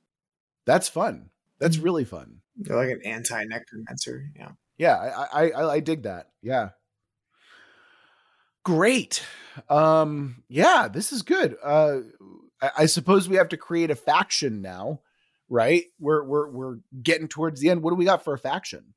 that's 0.66 0.90
fun 0.90 1.30
that's 1.60 1.78
really 1.78 2.04
fun 2.04 2.42
They're 2.58 2.76
like 2.76 2.90
an 2.90 3.02
anti 3.06 3.44
necromancer. 3.46 4.30
Yeah. 4.36 4.52
yeah 4.78 4.96
I, 4.96 5.44
I 5.46 5.50
i 5.50 5.74
i 5.76 5.80
dig 5.80 6.04
that 6.04 6.30
yeah 6.42 6.70
great. 8.66 9.24
Um 9.70 10.44
yeah 10.50 10.90
this 10.92 11.14
is 11.14 11.22
good. 11.22 11.56
Uh 11.64 12.00
I, 12.62 12.72
I 12.80 12.86
suppose 12.88 13.30
we 13.30 13.38
have 13.38 13.50
to 13.50 13.58
create 13.58 13.90
a 13.92 13.96
faction 13.96 14.62
now 14.62 15.00
right? 15.50 15.84
We're 16.00 16.24
we're 16.24 16.50
we're 16.50 16.78
getting 17.04 17.28
towards 17.28 17.62
the 17.62 17.70
end. 17.70 17.84
What 17.84 17.92
do 17.92 17.96
we 17.96 18.06
got 18.06 18.24
for 18.24 18.34
a 18.34 18.38
faction? 18.38 18.94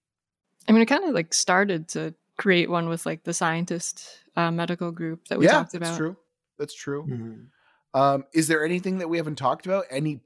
I 0.67 0.73
mean, 0.73 0.83
it 0.83 0.87
kind 0.87 1.05
of 1.05 1.15
like 1.15 1.35
started 1.35 1.89
to 1.89 2.15
create 2.39 2.71
one 2.71 2.89
with 2.89 3.05
like 3.05 3.25
the 3.25 3.35
scientist 3.35 4.07
uh, 4.37 4.51
medical 4.51 4.91
group 4.91 5.29
that 5.29 5.39
we 5.39 5.45
yeah 5.45 5.53
talked 5.53 5.75
about. 5.75 5.87
that's 5.89 5.97
true. 5.99 6.17
That's 6.59 6.75
true. 6.75 7.07
Mhm. 7.07 7.47
um 7.95 8.25
is 8.33 8.49
there 8.49 8.65
anything 8.65 8.99
that 8.99 9.09
we 9.09 9.17
haven't 9.19 9.37
talked 9.37 9.67
about? 9.67 9.85
Any 9.91 10.21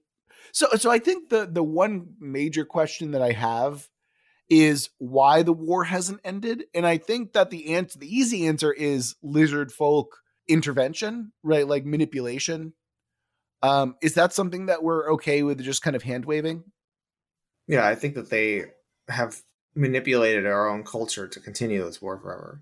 so 0.52 0.66
so 0.76 0.90
i 0.90 0.98
think 0.98 1.30
the 1.30 1.46
the 1.46 1.62
one 1.62 2.14
major 2.20 2.64
question 2.64 3.12
that 3.12 3.22
i 3.22 3.32
have 3.32 3.88
is 4.50 4.90
why 4.98 5.42
the 5.42 5.52
war 5.52 5.84
hasn't 5.84 6.20
ended 6.24 6.64
and 6.74 6.86
i 6.86 6.98
think 6.98 7.32
that 7.32 7.50
the 7.50 7.74
answer 7.74 7.98
the 7.98 8.14
easy 8.14 8.46
answer 8.46 8.72
is 8.72 9.14
lizard 9.22 9.72
folk 9.72 10.18
intervention 10.48 11.32
right 11.42 11.66
like 11.68 11.84
manipulation 11.84 12.72
um 13.62 13.94
is 14.02 14.14
that 14.14 14.32
something 14.32 14.66
that 14.66 14.82
we're 14.82 15.12
okay 15.12 15.42
with 15.42 15.62
just 15.62 15.82
kind 15.82 15.96
of 15.96 16.02
hand 16.02 16.24
waving 16.24 16.64
Yeah, 17.68 17.86
I 17.86 17.94
think 17.94 18.14
that 18.16 18.28
they 18.30 18.64
have 19.08 19.40
manipulated 19.74 20.46
our 20.46 20.68
own 20.68 20.84
culture 20.84 21.28
to 21.28 21.40
continue 21.40 21.84
this 21.84 22.02
war 22.02 22.18
forever. 22.18 22.60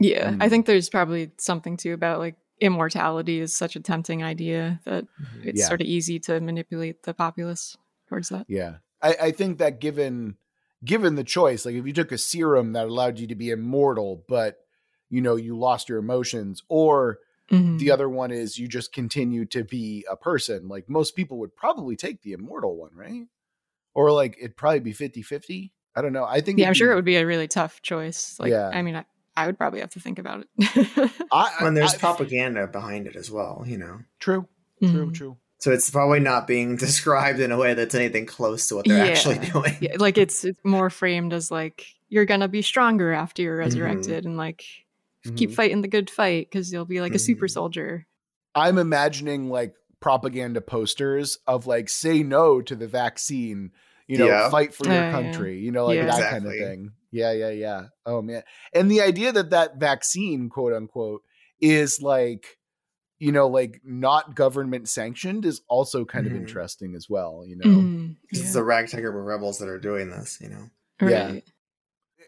Yeah, 0.00 0.36
I 0.40 0.46
Mm. 0.46 0.50
think 0.50 0.66
there's 0.66 0.88
probably 0.88 1.32
something 1.38 1.76
too 1.76 1.92
about 1.92 2.18
like 2.20 2.36
immortality 2.60 3.40
is 3.40 3.54
such 3.54 3.76
a 3.76 3.80
tempting 3.80 4.22
idea 4.22 4.80
that 4.84 5.04
it's 5.42 5.60
Yeah. 5.60 5.66
sort 5.68 5.80
of 5.82 5.86
easy 5.86 6.18
to 6.20 6.40
manipulate 6.40 7.02
the 7.02 7.12
populace 7.12 7.76
towards 8.08 8.28
that. 8.30 8.46
yeah 8.48 8.76
i 9.02 9.16
i 9.28 9.30
think 9.32 9.58
that 9.58 9.80
given 9.80 10.36
given 10.86 11.14
the 11.16 11.24
choice 11.24 11.66
like 11.66 11.74
if 11.74 11.86
you 11.86 11.92
took 11.92 12.12
a 12.12 12.16
serum 12.18 12.72
that 12.72 12.86
allowed 12.86 13.18
you 13.18 13.26
to 13.26 13.34
be 13.34 13.50
immortal 13.50 14.24
but 14.28 14.58
you 15.10 15.20
know 15.20 15.36
you 15.36 15.58
lost 15.58 15.88
your 15.90 15.98
emotions 15.98 16.62
or 16.68 17.18
Mhm. 17.50 17.78
the 17.78 17.92
other 17.92 18.08
one 18.08 18.32
is 18.32 18.58
you 18.58 18.66
just 18.66 18.92
continue 18.92 19.44
to 19.44 19.62
be 19.62 20.04
a 20.10 20.16
person 20.16 20.66
like 20.68 20.88
most 20.88 21.14
people 21.14 21.38
would 21.38 21.54
probably 21.54 21.94
take 21.94 22.22
the 22.22 22.32
immortal 22.32 22.76
one 22.76 22.90
right 22.94 23.26
or 23.94 24.10
like 24.10 24.36
it'd 24.38 24.56
probably 24.56 24.80
be 24.80 24.92
50-50 24.92 25.70
i 25.94 26.02
don't 26.02 26.12
know 26.12 26.24
i 26.24 26.40
think 26.40 26.58
yeah, 26.58 26.66
I'm 26.68 26.74
sure 26.74 26.88
be- 26.88 26.92
it 26.92 26.94
would 26.96 27.04
be 27.04 27.16
a 27.16 27.26
really 27.26 27.46
tough 27.48 27.82
choice. 27.82 28.36
Like, 28.40 28.50
Yeah. 28.50 28.68
I 28.72 28.82
mean, 28.82 28.96
I, 28.96 29.04
I 29.36 29.46
would 29.46 29.58
probably 29.58 29.78
have 29.80 29.90
to 29.90 30.00
think 30.00 30.18
about 30.18 30.44
it. 30.58 31.10
I, 31.30 31.52
I, 31.60 31.66
And 31.66 31.76
there's 31.76 31.94
I- 31.94 31.98
propaganda 31.98 32.66
behind 32.66 33.06
it 33.06 33.14
as 33.16 33.30
well, 33.30 33.62
you 33.66 33.78
know. 33.78 34.00
true 34.18 34.48
true 34.82 35.06
Mhm. 35.10 35.14
true 35.14 35.36
So 35.58 35.72
it's 35.72 35.88
probably 35.90 36.20
not 36.20 36.46
being 36.46 36.76
described 36.86 37.40
in 37.40 37.50
a 37.52 37.56
way 37.56 37.74
that's 37.74 37.94
anything 37.94 38.26
close 38.26 38.68
to 38.68 38.76
what 38.76 38.86
they're 38.86 39.04
Yeah. 39.04 39.12
actually 39.12 39.38
doing. 39.38 39.76
Yeah, 39.80 39.96
like 39.98 40.18
it's 40.18 40.44
it's 40.44 40.60
more 40.64 40.90
framed 40.90 41.32
as 41.32 41.50
like 41.50 41.86
you're 42.08 42.24
gonna 42.26 42.48
be 42.48 42.62
stronger 42.62 43.12
after 43.12 43.42
you're 43.42 43.56
Mhm. 43.56 43.64
resurrected, 43.64 44.24
and 44.24 44.36
like 44.36 44.64
keep 45.34 45.50
Mhm. 45.50 45.54
fighting 45.54 45.80
the 45.82 45.88
good 45.88 46.08
fight 46.08 46.48
because 46.50 46.72
you'll 46.72 46.84
be 46.84 47.00
like 47.00 47.14
a 47.14 47.18
super 47.18 47.46
Mhm. 47.46 47.50
soldier. 47.50 48.06
i'm 48.54 48.78
imagining 48.78 49.50
like 49.50 49.74
propaganda 50.00 50.60
posters 50.62 51.38
of 51.46 51.66
like 51.66 51.88
say 51.90 52.22
no 52.22 52.62
to 52.62 52.74
the 52.76 52.86
vaccine 52.88 53.70
you 54.06 54.16
know 54.16 54.26
Yeah. 54.28 54.48
fight 54.50 54.72
for 54.72 54.84
your 54.86 54.94
Yeah, 54.94 55.04
yeah. 55.06 55.10
country 55.10 55.58
you 55.58 55.70
know 55.72 55.84
like 55.86 55.96
Yeah. 55.96 56.06
that 56.06 56.30
kind 56.30 56.46
of 56.46 56.52
thing 56.52 56.92
yeah 57.10 57.32
yeah 57.32 57.50
yeah 57.50 57.82
oh 58.06 58.22
man 58.22 58.44
and 58.72 58.90
the 58.90 59.00
idea 59.02 59.30
that 59.32 59.50
that 59.50 59.76
vaccine 59.78 60.48
quote 60.48 60.72
unquote 60.72 61.22
is 61.60 62.00
like 62.00 62.56
you 63.18 63.32
know 63.32 63.46
like 63.48 63.80
not 63.84 64.34
government 64.34 64.88
sanctioned 64.88 65.44
is 65.44 65.62
also 65.68 66.04
kind 66.04 66.26
Mhm. 66.26 66.30
of 66.32 66.36
interesting 66.36 66.94
as 66.94 67.08
well 67.08 67.44
you 67.46 67.56
know. 67.56 67.90
It's 68.30 68.42
Yeah. 68.48 68.52
the 68.54 68.64
ragtag 68.64 69.02
group 69.02 69.14
of 69.14 69.24
rebels 69.24 69.58
that 69.58 69.68
are 69.68 69.78
doing 69.78 70.10
this, 70.10 70.40
you 70.40 70.48
know. 70.48 70.70
yeah. 71.00 71.40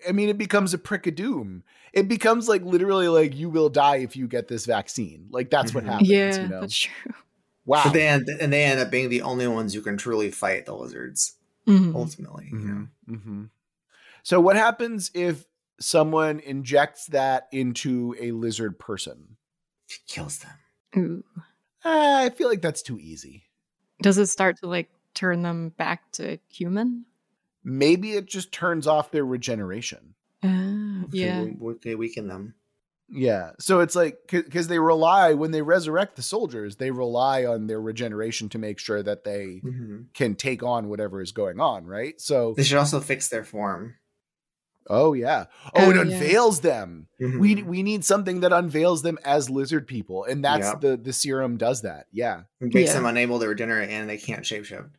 I 0.08 0.12
mean 0.12 0.28
it 0.28 0.38
becomes 0.38 0.72
a 0.74 0.78
prick 0.78 1.06
of 1.08 1.14
doom 1.16 1.64
it 1.92 2.06
becomes 2.08 2.48
like 2.48 2.62
literally 2.62 3.08
like 3.08 3.34
you 3.34 3.50
will 3.50 3.68
die 3.68 3.96
if 3.96 4.16
you 4.16 4.28
get 4.28 4.46
this 4.48 4.64
vaccine 4.66 5.26
like 5.30 5.50
that's 5.50 5.74
what 5.74 5.84
Mhm. 5.84 5.88
happens 5.88 6.10
Yeah, 6.10 6.42
you 6.42 6.48
know 6.48 6.60
that's 6.60 6.76
true. 6.76 7.12
wow 7.66 7.84
But 7.84 7.94
they 7.94 8.06
end, 8.06 8.28
and 8.40 8.52
they 8.52 8.64
end 8.64 8.78
up 8.80 8.90
being 8.90 9.08
the 9.08 9.22
only 9.22 9.48
ones 9.48 9.74
who 9.74 9.80
can 9.82 9.96
truly 9.96 10.30
fight 10.30 10.66
the 10.66 10.74
lizards, 10.76 11.34
Mhm. 11.66 11.94
ultimately. 11.94 12.48
You 12.52 12.88
know? 13.08 13.48
So 14.22 14.40
what 14.40 14.56
happens 14.56 15.10
if 15.14 15.46
someone 15.80 16.40
injects 16.40 17.06
that 17.06 17.48
into 17.52 18.14
a 18.20 18.32
lizard 18.32 18.78
person? 18.78 19.36
It 19.88 20.00
kills 20.06 20.38
them. 20.38 20.58
Ooh. 20.96 21.24
Ah, 21.84 22.22
I 22.24 22.30
feel 22.30 22.48
like 22.48 22.62
that's 22.62 22.82
too 22.82 22.98
easy. 22.98 23.44
Does 24.02 24.18
it 24.18 24.26
start 24.26 24.58
to 24.58 24.66
like 24.66 24.90
turn 25.14 25.42
them 25.42 25.70
back 25.70 26.10
to 26.12 26.38
human? 26.48 27.04
Maybe 27.64 28.12
it 28.12 28.26
just 28.26 28.52
turns 28.52 28.86
off 28.86 29.10
their 29.10 29.24
regeneration. 29.26 30.14
Ah, 30.42 31.04
They 31.10 31.18
yeah. 31.18 31.44
we- 31.58 31.74
They 31.82 31.94
weaken 31.94 32.28
them. 32.28 32.54
Yeah. 33.10 33.52
So 33.58 33.80
it's 33.80 33.96
like 33.96 34.18
because 34.28 34.68
they 34.68 34.78
rely 34.78 35.32
when 35.34 35.50
they 35.50 35.62
resurrect 35.62 36.16
the 36.16 36.22
soldiers, 36.22 36.76
they 36.76 36.90
rely 36.90 37.44
on 37.44 37.66
their 37.66 37.80
regeneration 37.80 38.48
to 38.50 38.58
make 38.58 38.78
sure 38.78 39.02
that 39.02 39.24
they 39.24 39.60
hmm 39.62 40.02
can 40.14 40.34
take 40.34 40.62
on 40.62 40.88
whatever 40.88 41.20
is 41.20 41.32
going 41.32 41.60
on, 41.60 41.86
right? 41.86 42.20
So 42.20 42.54
They 42.54 42.64
should 42.64 42.78
also 42.78 43.00
fix 43.00 43.28
their 43.28 43.44
form. 43.44 43.94
Oh 44.88 45.12
yeah. 45.12 45.44
Oh, 45.74 45.90
it 45.90 45.96
Oh, 45.96 46.02
yeah. 46.02 46.14
unveils 46.16 46.60
them. 46.60 47.08
Mhm. 47.20 47.38
We 47.38 47.62
we 47.62 47.82
need 47.82 48.04
something 48.04 48.40
that 48.40 48.52
unveils 48.52 49.02
them 49.02 49.18
as 49.24 49.48
lizard 49.50 49.86
people. 49.86 50.24
And 50.24 50.44
that's 50.44 50.66
Yep. 50.66 50.80
the 50.80 50.96
the 50.96 51.12
serum 51.12 51.56
does 51.56 51.82
that. 51.82 52.06
Yeah. 52.12 52.42
It 52.60 52.72
makes 52.74 52.88
Yeah. 52.88 52.94
them 52.94 53.06
unable 53.06 53.38
to 53.40 53.48
regenerate 53.48 53.90
and 53.90 54.08
they 54.08 54.18
can't 54.18 54.44
shapeshift. 54.44 54.90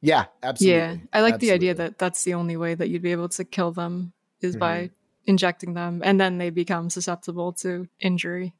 Yeah, 0.00 0.24
absolutely. 0.42 0.78
Yeah. 0.78 0.96
I 1.12 1.20
like 1.20 1.38
the 1.38 1.52
idea 1.52 1.74
that 1.74 1.98
that's 1.98 2.24
the 2.24 2.34
only 2.34 2.56
way 2.56 2.74
that 2.74 2.88
you'd 2.88 3.02
be 3.02 3.12
able 3.12 3.28
to 3.30 3.44
kill 3.44 3.70
them 3.72 4.12
is 4.40 4.56
Mhm. 4.56 4.60
by 4.60 4.90
injecting 5.26 5.74
them 5.74 6.02
and 6.04 6.20
then 6.20 6.38
they 6.38 6.50
become 6.50 6.90
susceptible 6.90 7.52
to 7.52 7.86
injury. 8.00 8.54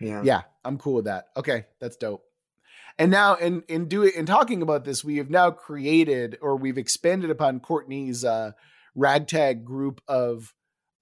Yeah. 0.00 0.20
yeah 0.22 0.42
i'm 0.62 0.76
cool 0.76 0.92
with 0.96 1.06
that 1.06 1.28
okay 1.38 1.64
that's 1.80 1.96
dope 1.96 2.22
and 2.98 3.10
now 3.10 3.34
in 3.36 3.62
in 3.66 3.88
doing 3.88 4.12
in 4.14 4.26
talking 4.26 4.60
about 4.60 4.84
this 4.84 5.02
we 5.02 5.16
have 5.16 5.30
now 5.30 5.50
created 5.50 6.36
or 6.42 6.56
we've 6.56 6.76
expanded 6.76 7.30
upon 7.30 7.60
courtney's 7.60 8.22
uh 8.22 8.52
ragtag 8.96 9.64
group 9.64 10.00
of 10.08 10.52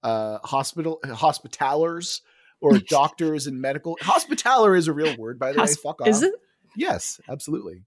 uh 0.03 0.37
hospital 0.43 0.99
hospitalers 1.05 2.21
or 2.61 2.77
doctors 2.89 3.47
and 3.47 3.59
medical 3.59 3.97
hospitaler 4.01 4.75
is 4.75 4.87
a 4.87 4.93
real 4.93 5.15
word 5.17 5.39
by 5.39 5.51
the 5.51 5.59
way 5.61 5.67
fuck 5.81 6.01
off 6.01 6.07
Is 6.07 6.21
it? 6.21 6.33
yes 6.75 7.19
absolutely 7.27 7.83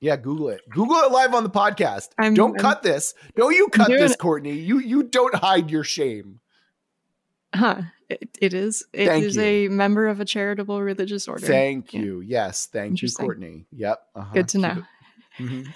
yeah 0.00 0.16
google 0.16 0.50
it 0.50 0.60
google 0.70 0.96
it 0.96 1.10
live 1.10 1.34
on 1.34 1.42
the 1.42 1.50
podcast 1.50 2.08
I'm- 2.18 2.34
don't 2.34 2.50
I'm- 2.52 2.60
cut 2.60 2.82
this 2.82 3.14
don't 3.36 3.54
you 3.54 3.68
cut 3.68 3.88
this 3.88 4.14
courtney 4.16 4.52
you 4.54 4.78
you 4.78 5.02
don't 5.02 5.34
hide 5.34 5.70
your 5.70 5.84
shame 5.84 6.40
Huh. 7.52 7.82
It, 8.08 8.28
it 8.40 8.54
is. 8.54 8.84
It 8.92 9.06
Thank 9.06 9.24
is 9.24 9.34
you. 9.36 9.42
a 9.42 9.68
member 9.68 10.06
of 10.06 10.20
a 10.20 10.24
charitable 10.24 10.80
religious 10.82 11.26
order. 11.26 11.44
thank 11.46 11.92
Yeah. 11.92 12.00
you 12.00 12.20
yes 12.20 12.66
thank 12.66 13.02
you 13.02 13.08
courtney 13.10 13.66
yep 13.72 14.00
uh-huh. 14.14 14.32
Good 14.34 14.48
to 14.50 14.58
know. 14.58 14.82
Mhm. 15.38 15.66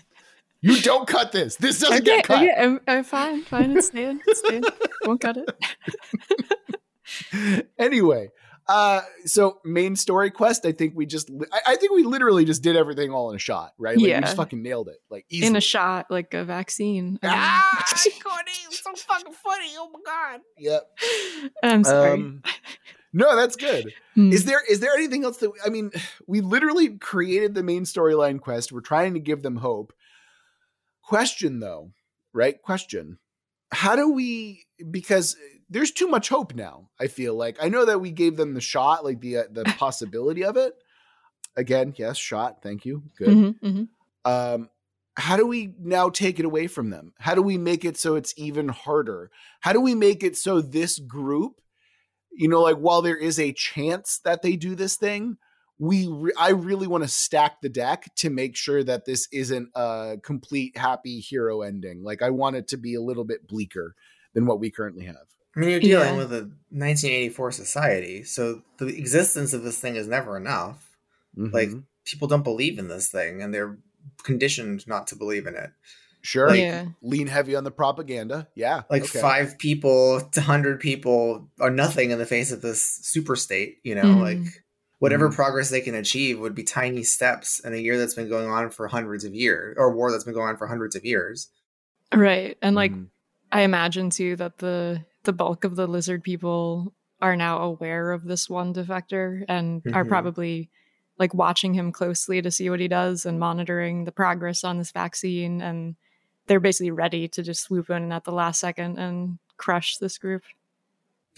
You 0.66 0.80
don't 0.80 1.06
cut 1.06 1.30
this. 1.32 1.56
This 1.56 1.80
doesn't 1.80 1.96
Okay, 1.98 2.04
get 2.04 2.24
cut. 2.24 2.38
okay, 2.42 2.54
I'm, 2.58 2.80
I'm 2.88 3.04
fine, 3.04 3.42
fine. 3.42 3.76
It's 3.76 3.88
staying, 3.88 4.20
it's 4.26 4.38
staying. 4.38 4.62
Won't 5.04 5.20
cut 5.20 5.36
it. 5.36 5.50
anyway, 7.78 8.30
uh, 8.66 9.02
so 9.26 9.60
main 9.64 9.94
story 9.94 10.30
quest. 10.30 10.64
I 10.64 10.72
think 10.72 10.94
we 10.96 11.04
just. 11.06 11.28
li- 11.28 11.46
I, 11.52 11.72
I 11.72 11.76
think 11.76 11.92
we 11.92 12.02
literally 12.02 12.44
just 12.46 12.62
did 12.62 12.76
everything 12.76 13.10
all 13.10 13.28
in 13.30 13.36
a 13.36 13.38
shot, 13.38 13.74
right? 13.78 13.94
Like, 13.96 14.04
We 14.04 14.10
just 14.20 14.36
fucking 14.36 14.62
nailed 14.62 14.88
it, 14.88 14.96
like 15.10 15.26
easily. 15.28 15.48
In 15.48 15.56
a 15.56 15.60
shot, 15.60 16.06
like 16.10 16.32
a 16.34 16.44
vaccine. 16.44 17.18
Ah, 17.22 17.84
Courtney, 18.24 18.52
so 18.70 18.92
fucking 18.94 19.34
funny. 19.34 19.68
Oh 19.76 19.90
my 19.92 20.00
god. 20.04 20.40
Yep. 20.56 20.82
I'm 21.62 21.84
sorry. 21.84 22.12
Um, 22.12 22.42
no, 23.12 23.36
that's 23.36 23.56
good. 23.56 23.92
Hmm. 24.14 24.32
Is 24.32 24.46
there 24.46 24.62
is 24.68 24.80
there 24.80 24.94
anything 24.94 25.24
else 25.24 25.36
that 25.38 25.52
I 25.64 25.68
mean? 25.68 25.90
We 26.26 26.40
literally 26.40 26.96
created 26.96 27.54
the 27.54 27.62
main 27.62 27.84
storyline 27.84 28.40
quest. 28.40 28.72
We're 28.72 28.80
trying 28.80 29.12
to 29.14 29.20
give 29.20 29.42
them 29.42 29.56
hope. 29.56 29.92
Question 31.06 31.60
though, 31.60 31.92
right? 32.32 32.60
Question: 32.62 33.18
how 33.72 33.96
do 33.96 34.12
we 34.12 34.64
because 34.90 35.36
there's 35.68 35.90
too 35.90 36.08
much 36.08 36.28
hope 36.28 36.54
now. 36.54 36.88
I 37.00 37.06
feel 37.06 37.34
like 37.34 37.56
I 37.60 37.68
know 37.68 37.84
that 37.84 38.00
we 38.00 38.10
gave 38.10 38.36
them 38.36 38.54
the 38.54 38.60
shot, 38.60 39.04
like 39.04 39.20
the 39.20 39.38
uh, 39.38 39.42
the 39.50 39.64
possibility 39.78 40.44
of 40.44 40.56
it. 40.56 40.74
Again, 41.56 41.94
yes, 41.96 42.16
shot. 42.16 42.62
Thank 42.62 42.84
you. 42.84 43.02
Good. 43.16 43.28
Mm-hmm, 43.28 43.66
mm-hmm. 43.66 44.30
Um, 44.30 44.70
how 45.16 45.36
do 45.36 45.46
we 45.46 45.72
now 45.78 46.08
take 46.08 46.38
it 46.40 46.44
away 46.44 46.66
from 46.66 46.90
them? 46.90 47.12
How 47.18 47.34
do 47.34 47.42
we 47.42 47.58
make 47.58 47.84
it 47.84 47.96
so 47.96 48.16
it's 48.16 48.34
even 48.36 48.68
harder? 48.68 49.30
How 49.60 49.72
do 49.72 49.80
we 49.80 49.94
make 49.94 50.24
it 50.24 50.36
so 50.36 50.60
this 50.60 50.98
group, 50.98 51.60
you 52.32 52.48
know, 52.48 52.62
like 52.62 52.76
while 52.76 53.02
there 53.02 53.16
is 53.16 53.38
a 53.38 53.52
chance 53.52 54.20
that 54.24 54.42
they 54.42 54.56
do 54.56 54.74
this 54.74 54.96
thing, 54.96 55.36
we 55.78 56.06
re- 56.08 56.32
I 56.38 56.50
really 56.50 56.86
want 56.86 57.04
to 57.04 57.08
stack 57.08 57.60
the 57.60 57.68
deck 57.68 58.10
to 58.16 58.30
make 58.30 58.56
sure 58.56 58.84
that 58.84 59.04
this 59.04 59.28
isn't 59.32 59.68
a 59.74 60.16
complete 60.22 60.76
happy 60.76 61.20
hero 61.20 61.62
ending. 61.62 62.02
Like 62.04 62.22
I 62.22 62.30
want 62.30 62.56
it 62.56 62.68
to 62.68 62.76
be 62.76 62.94
a 62.94 63.00
little 63.02 63.24
bit 63.24 63.46
bleaker 63.48 63.94
than 64.34 64.46
what 64.46 64.60
we 64.60 64.70
currently 64.70 65.04
have. 65.06 65.16
I 65.56 65.60
mean, 65.60 65.70
you're 65.70 65.80
dealing 65.80 66.14
Yeah. 66.14 66.16
with 66.18 66.32
a 66.32 66.50
1984 66.70 67.52
society, 67.52 68.24
so 68.24 68.62
the 68.78 68.86
existence 68.86 69.52
of 69.52 69.62
this 69.62 69.78
thing 69.80 69.96
is 69.96 70.06
never 70.08 70.36
enough. 70.36 70.90
Like 71.36 71.68
Mhm. 71.70 71.84
people 72.04 72.28
don't 72.28 72.42
believe 72.44 72.78
in 72.78 72.88
this 72.88 73.08
thing, 73.10 73.42
and 73.42 73.52
they're 73.52 73.78
conditioned 74.22 74.86
not 74.86 75.06
to 75.08 75.16
believe 75.16 75.46
in 75.46 75.54
it. 75.56 75.70
sure, 76.26 76.48
like- 76.48 76.58
yeah. 76.60 76.86
lean 77.02 77.26
heavy 77.26 77.54
on 77.54 77.64
the 77.64 77.70
propaganda. 77.70 78.48
Yeah, 78.54 78.84
Like 78.88 79.02
okay. 79.04 79.20
five 79.20 79.58
people 79.58 80.22
to 80.32 80.40
hundred 80.40 80.80
people 80.80 81.50
are 81.60 81.68
nothing 81.70 82.12
in 82.12 82.18
the 82.18 82.24
face 82.24 82.50
of 82.50 82.62
this 82.62 82.82
super 82.82 83.36
state. 83.36 83.76
You 83.82 83.94
know, 83.96 84.04
Mhm. 84.04 84.20
like 84.22 84.63
whatever 84.98 85.28
Mhm. 85.28 85.34
progress 85.34 85.70
they 85.70 85.80
can 85.80 85.94
achieve 85.94 86.38
would 86.40 86.54
be 86.54 86.62
tiny 86.62 87.02
steps 87.02 87.60
in 87.60 87.72
a 87.74 87.76
year 87.76 87.98
that's 87.98 88.14
been 88.14 88.28
going 88.28 88.48
on 88.48 88.70
for 88.70 88.86
hundreds 88.88 89.24
of 89.24 89.34
years, 89.34 89.76
or 89.78 89.86
a 89.86 89.94
war 89.94 90.10
that's 90.10 90.24
been 90.24 90.34
going 90.34 90.48
on 90.48 90.56
for 90.56 90.66
hundreds 90.66 90.96
of 90.96 91.04
years. 91.04 91.50
Right. 92.14 92.56
And 92.62 92.74
like 92.76 92.92
Mhm. 92.92 93.08
I 93.52 93.62
imagine 93.62 94.10
too 94.10 94.36
that 94.36 94.58
the 94.58 95.04
the 95.24 95.32
bulk 95.32 95.64
of 95.64 95.74
the 95.76 95.86
lizard 95.86 96.22
people 96.22 96.92
are 97.22 97.34
now 97.36 97.58
aware 97.62 98.12
of 98.12 98.24
this 98.24 98.50
one 98.50 98.74
defector 98.74 99.42
and 99.48 99.80
are 99.94 100.04
Mhm. 100.04 100.08
probably 100.08 100.70
like 101.18 101.32
watching 101.32 101.72
him 101.72 101.92
closely 101.92 102.42
to 102.42 102.50
see 102.50 102.68
what 102.68 102.80
he 102.80 102.88
does 102.88 103.24
and 103.24 103.38
monitoring 103.40 104.04
the 104.04 104.12
progress 104.12 104.64
on 104.64 104.76
this 104.78 104.90
vaccine 104.92 105.62
and 105.62 105.96
they're 106.46 106.60
basically 106.60 106.90
ready 106.90 107.26
to 107.28 107.42
just 107.42 107.62
swoop 107.62 107.88
in 107.88 108.12
at 108.12 108.24
the 108.24 108.32
last 108.32 108.60
second 108.60 108.98
and 108.98 109.38
crush 109.56 109.96
this 109.96 110.18
group. 110.18 110.42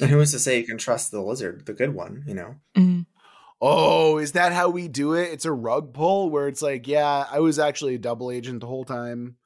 And 0.00 0.10
who 0.10 0.18
is 0.20 0.32
to 0.32 0.38
say 0.40 0.58
you 0.58 0.66
can 0.66 0.78
trust 0.78 1.10
the 1.12 1.22
lizard, 1.22 1.66
the 1.66 1.72
good 1.74 1.94
one? 1.94 2.24
You 2.26 2.34
know, 2.34 2.56
Mhm. 2.74 3.06
Oh, 3.60 4.18
is 4.18 4.32
that 4.32 4.52
how 4.52 4.68
we 4.68 4.86
do 4.88 5.14
it? 5.14 5.32
It's 5.32 5.44
a 5.46 5.52
rug 5.52 5.94
pull 5.94 6.28
where 6.30 6.46
it's 6.48 6.60
like, 6.62 6.86
yeah, 6.86 7.26
I 7.30 7.40
was 7.40 7.58
actually 7.58 7.94
a 7.94 7.98
double 7.98 8.30
agent 8.30 8.60
the 8.60 8.66
whole 8.66 8.84
time. 8.84 9.36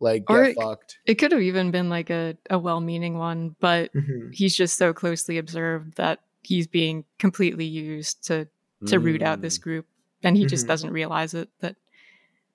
Like, 0.00 0.24
Or 0.28 0.42
get 0.42 0.50
it- 0.50 0.56
fucked. 0.60 0.98
It 1.06 1.14
could 1.14 1.30
have 1.30 1.42
even 1.42 1.70
been 1.70 1.88
like 1.88 2.10
a, 2.10 2.36
a 2.50 2.58
well 2.58 2.80
meaning 2.80 3.18
one, 3.18 3.54
but 3.60 3.92
Mhm. 3.94 4.34
he's 4.34 4.56
just 4.56 4.76
so 4.76 4.92
closely 4.92 5.38
observed 5.38 5.94
that 5.96 6.20
he's 6.42 6.66
being 6.66 7.04
completely 7.18 7.64
used 7.66 8.24
to 8.26 8.48
to 8.86 8.98
root 8.98 9.22
out 9.22 9.40
this 9.42 9.58
Mm. 9.58 9.62
group 9.62 9.86
and 10.24 10.36
he 10.36 10.44
just 10.44 10.64
Mhm. 10.64 10.68
doesn't 10.68 10.90
realize 10.92 11.34
it 11.34 11.48
that 11.60 11.76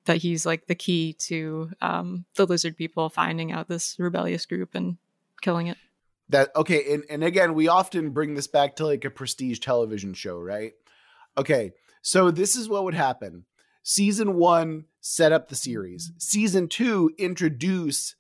that 0.04 0.18
he's 0.18 0.46
like 0.46 0.68
the 0.68 0.76
key 0.76 1.14
to 1.14 1.70
um, 1.80 2.26
the 2.36 2.46
lizard 2.46 2.76
people 2.76 3.08
finding 3.08 3.54
out 3.54 3.70
this 3.70 3.96
rebellious 3.98 4.46
group 4.46 4.76
and 4.76 4.98
killing 5.42 5.68
it 5.68 5.78
that 6.28 6.54
okay 6.54 6.94
and, 6.94 7.06
and 7.10 7.24
again 7.24 7.54
we 7.54 7.70
often 7.70 8.10
bring 8.10 8.34
this 8.34 8.48
back 8.48 8.76
to 8.76 8.86
like 8.86 9.06
a 9.06 9.10
prestige 9.10 9.60
television 9.60 10.14
show 10.14 10.38
right 10.38 10.74
okay 11.38 11.72
so 12.02 12.32
this 12.32 12.56
is 12.56 12.68
what 12.70 12.84
would 12.84 12.94
happen 12.94 13.46
season 13.84 14.36
one 14.36 14.86
set 15.02 15.32
up 15.32 15.48
the 15.50 15.56
series 15.56 16.12
season 16.18 16.68
two 16.68 17.12
introduce 17.18 18.16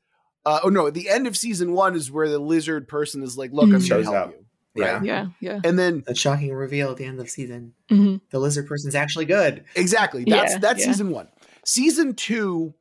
uh, 0.46 0.60
oh 0.64 0.70
no 0.70 0.88
at 0.88 0.94
the 0.94 1.10
end 1.10 1.28
of 1.28 1.36
season 1.36 1.74
one 1.74 1.96
is 1.96 2.10
where 2.12 2.30
the 2.30 2.40
lizard 2.40 2.88
person 2.88 3.22
is 3.24 3.38
like 3.38 3.52
look 3.52 3.66
i'm 3.66 3.80
Mhm. 3.82 3.90
gonna 3.90 4.04
help 4.04 4.16
up. 4.16 4.32
you 4.32 4.46
Yeah. 4.84 4.94
right 4.94 5.04
yeah 5.04 5.26
yeah 5.42 5.60
and 5.64 5.78
then 5.78 6.04
A 6.08 6.16
shocking 6.16 6.54
reveal 6.54 6.92
at 6.92 6.98
the 6.98 7.06
end 7.06 7.20
of 7.20 7.30
season. 7.30 7.74
Mhm. 7.90 8.22
The 8.30 8.40
lizard 8.40 8.68
person's 8.68 8.96
actually 8.96 9.26
good. 9.26 9.64
Exactly. 9.76 10.24
That's 10.26 10.54
Yeah, 10.54 10.60
that's 10.60 10.80
yeah. 10.82 10.86
season 10.92 11.10
one. 11.12 11.28
Season 11.66 12.14
two, 12.14 12.76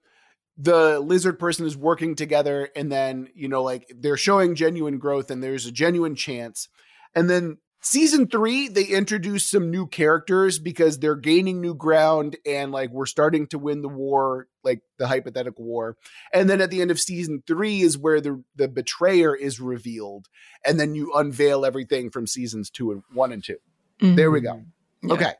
the 0.59 1.01
lizard 1.01 1.39
person 1.39 1.66
is 1.66 1.76
working 1.76 2.14
together, 2.14 2.68
and 2.76 2.91
then 2.93 3.28
you 3.34 3.49
know, 3.49 3.62
like 3.62 3.91
they're 3.99 4.16
showing 4.16 4.55
genuine 4.55 4.99
growth, 4.99 5.30
and 5.30 5.43
there's 5.43 5.66
a 5.66 5.72
genuine 5.72 6.14
chance. 6.14 6.68
And 7.14 7.28
then 7.30 7.59
season 7.87 8.26
three, 8.28 8.68
they 8.68 8.84
introduce 8.84 9.47
some 9.47 9.70
new 9.70 9.87
characters 9.87 10.59
because 10.59 10.99
they're 10.99 11.14
gaining 11.16 11.61
new 11.61 11.74
ground, 11.74 12.37
and 12.45 12.72
like 12.72 12.91
we're 12.91 13.07
starting 13.07 13.47
to 13.49 13.59
win 13.59 13.82
the 13.82 13.89
war, 13.89 14.49
like 14.64 14.80
the 14.99 15.07
hypothetical 15.07 15.64
war. 15.64 15.97
And 16.32 16.51
then 16.51 16.61
at 16.61 16.70
the 16.70 16.80
end 16.82 16.91
of 16.91 17.01
season 17.01 17.43
three 17.47 17.80
is 17.80 17.97
where 17.97 18.20
the 18.20 18.43
the 18.57 18.68
betrayer 18.68 19.34
is 19.34 19.61
revealed, 19.61 20.28
and 20.64 20.78
then 20.80 20.95
you 20.95 21.12
unveil 21.14 21.64
everything 21.64 22.11
from 22.11 22.26
seasons 22.26 22.70
two 22.70 22.93
and 22.93 23.03
one 23.12 23.32
and 23.32 23.43
two. 23.45 23.59
There 24.01 24.30
we 24.30 24.41
go. 24.41 24.62
Yeah. 25.03 25.12
Okay. 25.14 25.32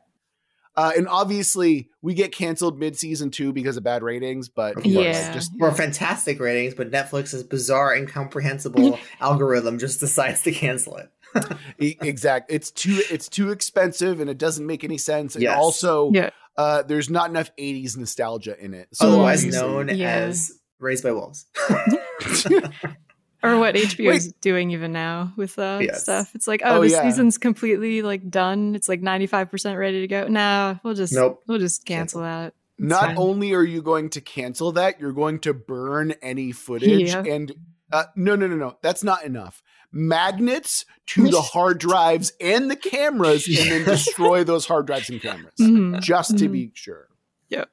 Uh, 0.75 0.91
and 0.95 1.07
obviously, 1.07 1.89
we 2.03 2.13
get 2.13 2.31
canceled 2.31 2.77
mid 2.77 2.95
season 2.95 3.31
two 3.31 3.51
because 3.51 3.77
of 3.77 3.83
bad 3.83 4.03
ratings, 4.03 4.47
but 4.47 4.77
Of 4.77 4.85
you 4.85 4.93
know, 4.93 5.03
course. 5.03 5.15
like, 5.15 5.25
Yeah. 5.25 5.33
just 5.33 5.51
For 5.57 5.71
fantastic 5.71 6.39
ratings, 6.39 6.75
but 6.75 6.91
Netflix's 6.91 7.43
bizarre, 7.43 7.95
incomprehensible 7.95 8.99
algorithm 9.19 9.79
just 9.79 9.99
decides 9.99 10.43
to 10.43 10.51
cancel 10.51 10.97
it. 10.97 11.09
e- 11.79 11.95
exact. 12.01 12.51
It's 12.51 12.71
too 12.71 13.01
it's 13.11 13.27
too 13.29 13.51
expensive 13.51 14.19
and 14.19 14.29
it 14.29 14.37
doesn't 14.37 14.65
make 14.65 14.83
any 14.83 14.97
sense. 14.97 15.35
And 15.35 15.43
Yes. 15.43 15.57
also, 15.57 16.11
Yeah. 16.13 16.29
uh, 16.57 16.83
there's 16.83 17.09
not 17.09 17.29
enough 17.29 17.51
'80s 17.57 17.97
nostalgia 17.97 18.55
in 18.63 18.73
it. 18.73 18.87
So 18.93 19.07
Otherwise 19.07 19.39
obviously- 19.45 19.67
known 19.67 19.89
Yeah. 19.89 20.11
as 20.13 20.51
Raised 20.79 21.03
by 21.03 21.11
Wolves. 21.11 21.45
or 23.43 23.57
what 23.59 23.75
HBO 23.75 24.13
is 24.13 24.33
doing 24.41 24.71
even 24.71 24.91
now 24.91 25.33
with 25.37 25.57
uh, 25.59 25.79
Yes. 25.81 26.03
stuff. 26.03 26.31
It's 26.35 26.47
like, 26.47 26.61
oh, 26.65 26.77
Oh, 26.77 26.81
the 26.81 26.89
yeah. 26.89 27.03
season's 27.03 27.37
completely 27.37 28.01
like 28.01 28.29
done. 28.29 28.75
It's 28.75 28.89
like 28.89 29.01
ninety 29.01 29.27
five 29.27 29.49
percent 29.51 29.77
ready 29.77 30.01
to 30.01 30.07
go. 30.07 30.27
Nah, 30.27 30.75
we'll 30.83 30.93
just 30.95 31.13
Nope. 31.13 31.43
we'll 31.47 31.59
just 31.59 31.85
cancel 31.85 32.21
that. 32.21 32.53
It's 32.79 32.87
not 32.89 33.01
fine. 33.05 33.17
only 33.17 33.53
are 33.53 33.63
you 33.63 33.81
going 33.81 34.09
to 34.11 34.21
cancel 34.21 34.71
that, 34.73 34.99
you're 34.99 35.11
going 35.13 35.39
to 35.39 35.53
burn 35.53 36.13
any 36.21 36.51
footage. 36.51 37.09
Yeah. 37.09 37.23
And 37.23 37.51
uh, 37.91 38.05
no, 38.15 38.35
no, 38.35 38.47
no, 38.47 38.55
no. 38.55 38.77
That's 38.81 39.03
not 39.03 39.23
enough. 39.23 39.61
Magnets 39.91 40.85
to 41.07 41.29
the 41.29 41.41
hard 41.53 41.79
drives 41.79 42.33
and 42.41 42.69
the 42.69 42.75
cameras, 42.75 43.47
and 43.47 43.71
then 43.71 43.85
destroy 43.85 44.43
those 44.43 44.65
hard 44.65 44.87
drives 44.87 45.09
and 45.09 45.21
cameras. 45.21 45.53
Mhm. 45.59 46.01
just 46.01 46.37
to 46.39 46.49
Mhm. 46.49 46.51
be 46.51 46.71
sure. 46.73 47.07
Yep. 47.49 47.69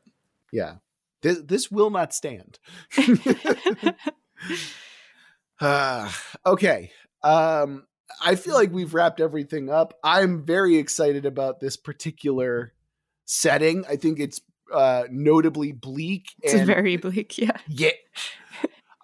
Yeah. 0.52 0.74
This 1.22 1.38
this 1.44 1.70
will 1.70 1.90
not 1.90 2.12
stand. 2.14 2.58
Uh, 5.60 6.12
okay. 6.46 6.90
Um 7.22 7.86
I 8.22 8.36
feel 8.36 8.54
like 8.54 8.70
we've 8.72 8.94
wrapped 8.94 9.20
everything 9.20 9.68
up. 9.70 9.98
I'm 10.04 10.44
very 10.44 10.76
excited 10.76 11.26
about 11.26 11.58
this 11.60 11.76
particular 11.76 12.72
setting. 13.24 13.84
I 13.88 13.96
think 13.96 14.20
it's 14.20 14.40
uh 14.72 15.04
notably 15.10 15.72
bleak 15.72 16.26
It's 16.42 16.54
and 16.54 16.66
very 16.66 16.96
bleak. 16.96 17.36
Yeah. 17.38 17.56
yeah. 17.66 17.90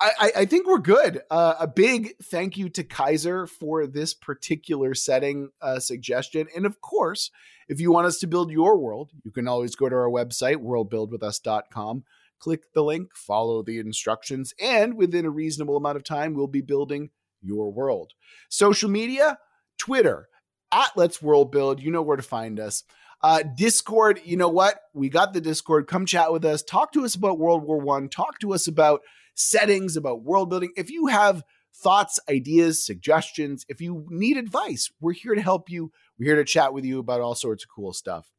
I, 0.00 0.32
I, 0.34 0.44
think 0.46 0.66
we're 0.66 0.78
good. 0.78 1.20
Uh, 1.30 1.54
a 1.60 1.66
big 1.66 2.14
thank 2.22 2.56
you 2.56 2.70
to 2.70 2.82
Kaiser 2.82 3.46
for 3.46 3.86
this 3.86 4.14
particular 4.14 4.94
setting 4.94 5.50
uh, 5.60 5.78
suggestion. 5.78 6.46
And 6.56 6.64
of 6.64 6.80
course, 6.80 7.30
if 7.68 7.80
you 7.80 7.92
want 7.92 8.06
us 8.06 8.18
to 8.20 8.26
build 8.26 8.50
your 8.50 8.78
world, 8.78 9.10
you 9.24 9.30
can 9.30 9.46
always 9.46 9.74
go 9.74 9.88
to 9.88 9.94
our 9.94 10.08
website, 10.08 10.56
worldbuildwithus.com, 10.56 12.04
click 12.38 12.72
the 12.72 12.82
link, 12.82 13.14
follow 13.14 13.62
the 13.62 13.78
instructions, 13.78 14.54
and 14.58 14.94
within 14.94 15.26
a 15.26 15.30
reasonable 15.30 15.76
amount 15.76 15.96
of 15.96 16.04
time, 16.04 16.32
we'll 16.32 16.46
be 16.46 16.62
building 16.62 17.10
your 17.42 17.70
world. 17.70 18.12
Social 18.48 18.88
media, 18.88 19.38
Twitter, 19.76 20.28
at 20.72 20.92
Let's 20.96 21.20
World 21.20 21.52
Build. 21.52 21.80
You 21.80 21.90
know 21.90 22.02
where 22.02 22.16
to 22.16 22.22
find 22.22 22.58
us. 22.58 22.84
Uh, 23.22 23.42
Discord, 23.42 24.20
you 24.24 24.36
know 24.36 24.48
what? 24.48 24.80
We 24.94 25.10
got 25.10 25.34
the 25.34 25.42
Discord. 25.42 25.86
Come 25.86 26.06
chat 26.06 26.32
with 26.32 26.44
us. 26.44 26.62
Talk 26.62 26.92
to 26.92 27.04
us 27.04 27.14
about 27.14 27.38
World 27.38 27.64
War 27.64 27.78
One. 27.78 28.08
Talk 28.08 28.38
to 28.38 28.54
us 28.54 28.66
about 28.66 29.02
settings, 29.34 29.96
about 29.96 30.22
world 30.22 30.50
building. 30.50 30.72
If 30.76 30.90
you 30.90 31.06
have 31.06 31.42
thoughts, 31.74 32.18
ideas, 32.28 32.84
suggestions, 32.84 33.64
if 33.68 33.80
you 33.80 34.06
need 34.08 34.36
advice, 34.36 34.90
we're 35.00 35.12
here 35.12 35.34
to 35.34 35.42
help 35.42 35.70
you. 35.70 35.92
We're 36.18 36.26
here 36.26 36.36
to 36.36 36.44
chat 36.44 36.72
with 36.72 36.84
you 36.84 36.98
about 36.98 37.20
all 37.20 37.34
sorts 37.34 37.64
of 37.64 37.70
cool 37.70 37.92
stuff. 37.92 38.30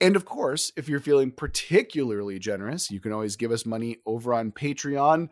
And 0.00 0.16
of 0.16 0.24
course, 0.24 0.72
if 0.76 0.88
you're 0.88 1.00
feeling 1.00 1.30
particularly 1.30 2.38
generous, 2.38 2.90
you 2.90 3.00
can 3.00 3.12
always 3.12 3.36
give 3.36 3.50
us 3.50 3.64
money 3.64 3.98
over 4.04 4.34
on 4.34 4.52
Patreon. 4.52 5.28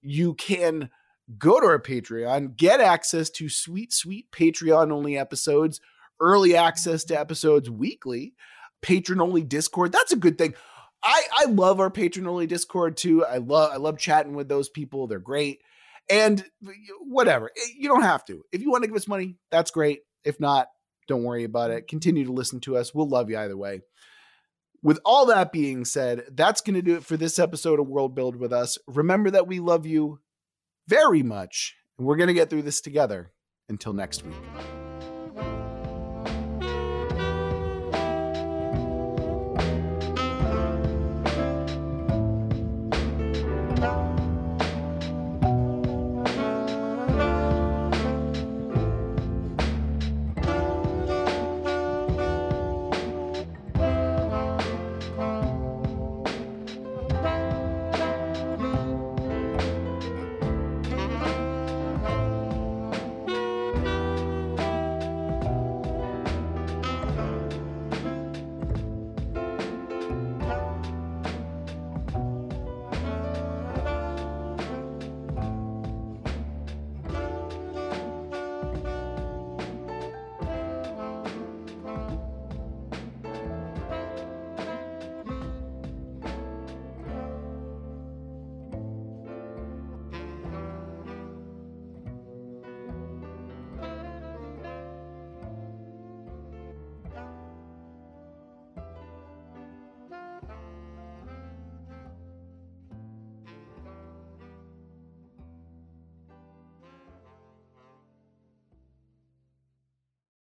You 0.00 0.34
can 0.34 0.90
go 1.38 1.58
to 1.58 1.66
our 1.66 1.80
Patreon, 1.80 2.56
get 2.56 2.80
access 2.80 3.30
to 3.30 3.48
sweet, 3.48 3.92
sweet 3.92 4.30
Patreon 4.30 4.92
only 4.92 5.18
episodes, 5.18 5.80
early 6.20 6.56
access 6.56 7.04
to 7.04 7.18
episodes 7.18 7.68
weekly, 7.68 8.34
patron 8.80 9.20
only 9.20 9.42
Discord. 9.42 9.92
That's 9.92 10.12
a 10.12 10.16
good 10.16 10.38
thing. 10.38 10.54
I, 11.02 11.22
I 11.38 11.44
love 11.46 11.78
our 11.80 11.90
patron 11.90 12.26
only 12.26 12.46
Discord 12.46 12.96
too. 12.96 13.24
I 13.24 13.38
love 13.38 13.70
I 13.72 13.76
love 13.76 13.98
chatting 13.98 14.34
with 14.34 14.48
those 14.48 14.68
people. 14.68 15.06
They're 15.06 15.18
great. 15.18 15.60
And 16.10 16.44
whatever. 17.00 17.50
eh, 17.56 17.68
You 17.78 17.88
don't 17.88 18.02
have 18.02 18.24
to. 18.26 18.42
If 18.52 18.60
you 18.62 18.70
want 18.70 18.82
to 18.84 18.88
give 18.88 18.96
us 18.96 19.08
money, 19.08 19.36
that's 19.50 19.70
great. 19.70 20.00
If 20.24 20.40
not, 20.40 20.68
don't 21.08 21.22
worry 21.24 21.44
about 21.44 21.70
it. 21.70 21.86
Continue 21.88 22.24
to 22.26 22.32
listen 22.32 22.60
to 22.60 22.76
us. 22.76 22.94
We'll 22.94 23.08
love 23.08 23.30
you 23.30 23.38
either 23.38 23.56
way. 23.56 23.80
With 24.82 25.00
all 25.04 25.26
that 25.26 25.52
being 25.52 25.84
said, 25.84 26.24
that's 26.32 26.60
going 26.60 26.74
to 26.74 26.82
do 26.82 26.96
it 26.96 27.04
for 27.04 27.16
this 27.16 27.38
episode 27.38 27.80
of 27.80 27.88
World 27.88 28.14
Build 28.14 28.36
with 28.36 28.52
us. 28.52 28.78
Remember 28.86 29.30
that 29.30 29.46
we 29.48 29.58
love 29.60 29.86
you. 29.86 30.20
very 30.88 31.22
much. 31.22 31.74
And 31.98 32.06
we're 32.06 32.16
going 32.16 32.28
to 32.28 32.34
get 32.34 32.50
through 32.50 32.62
this 32.62 32.80
together. 32.80 33.32
Until 33.68 33.92
next 33.92 34.24
week. 34.24 34.75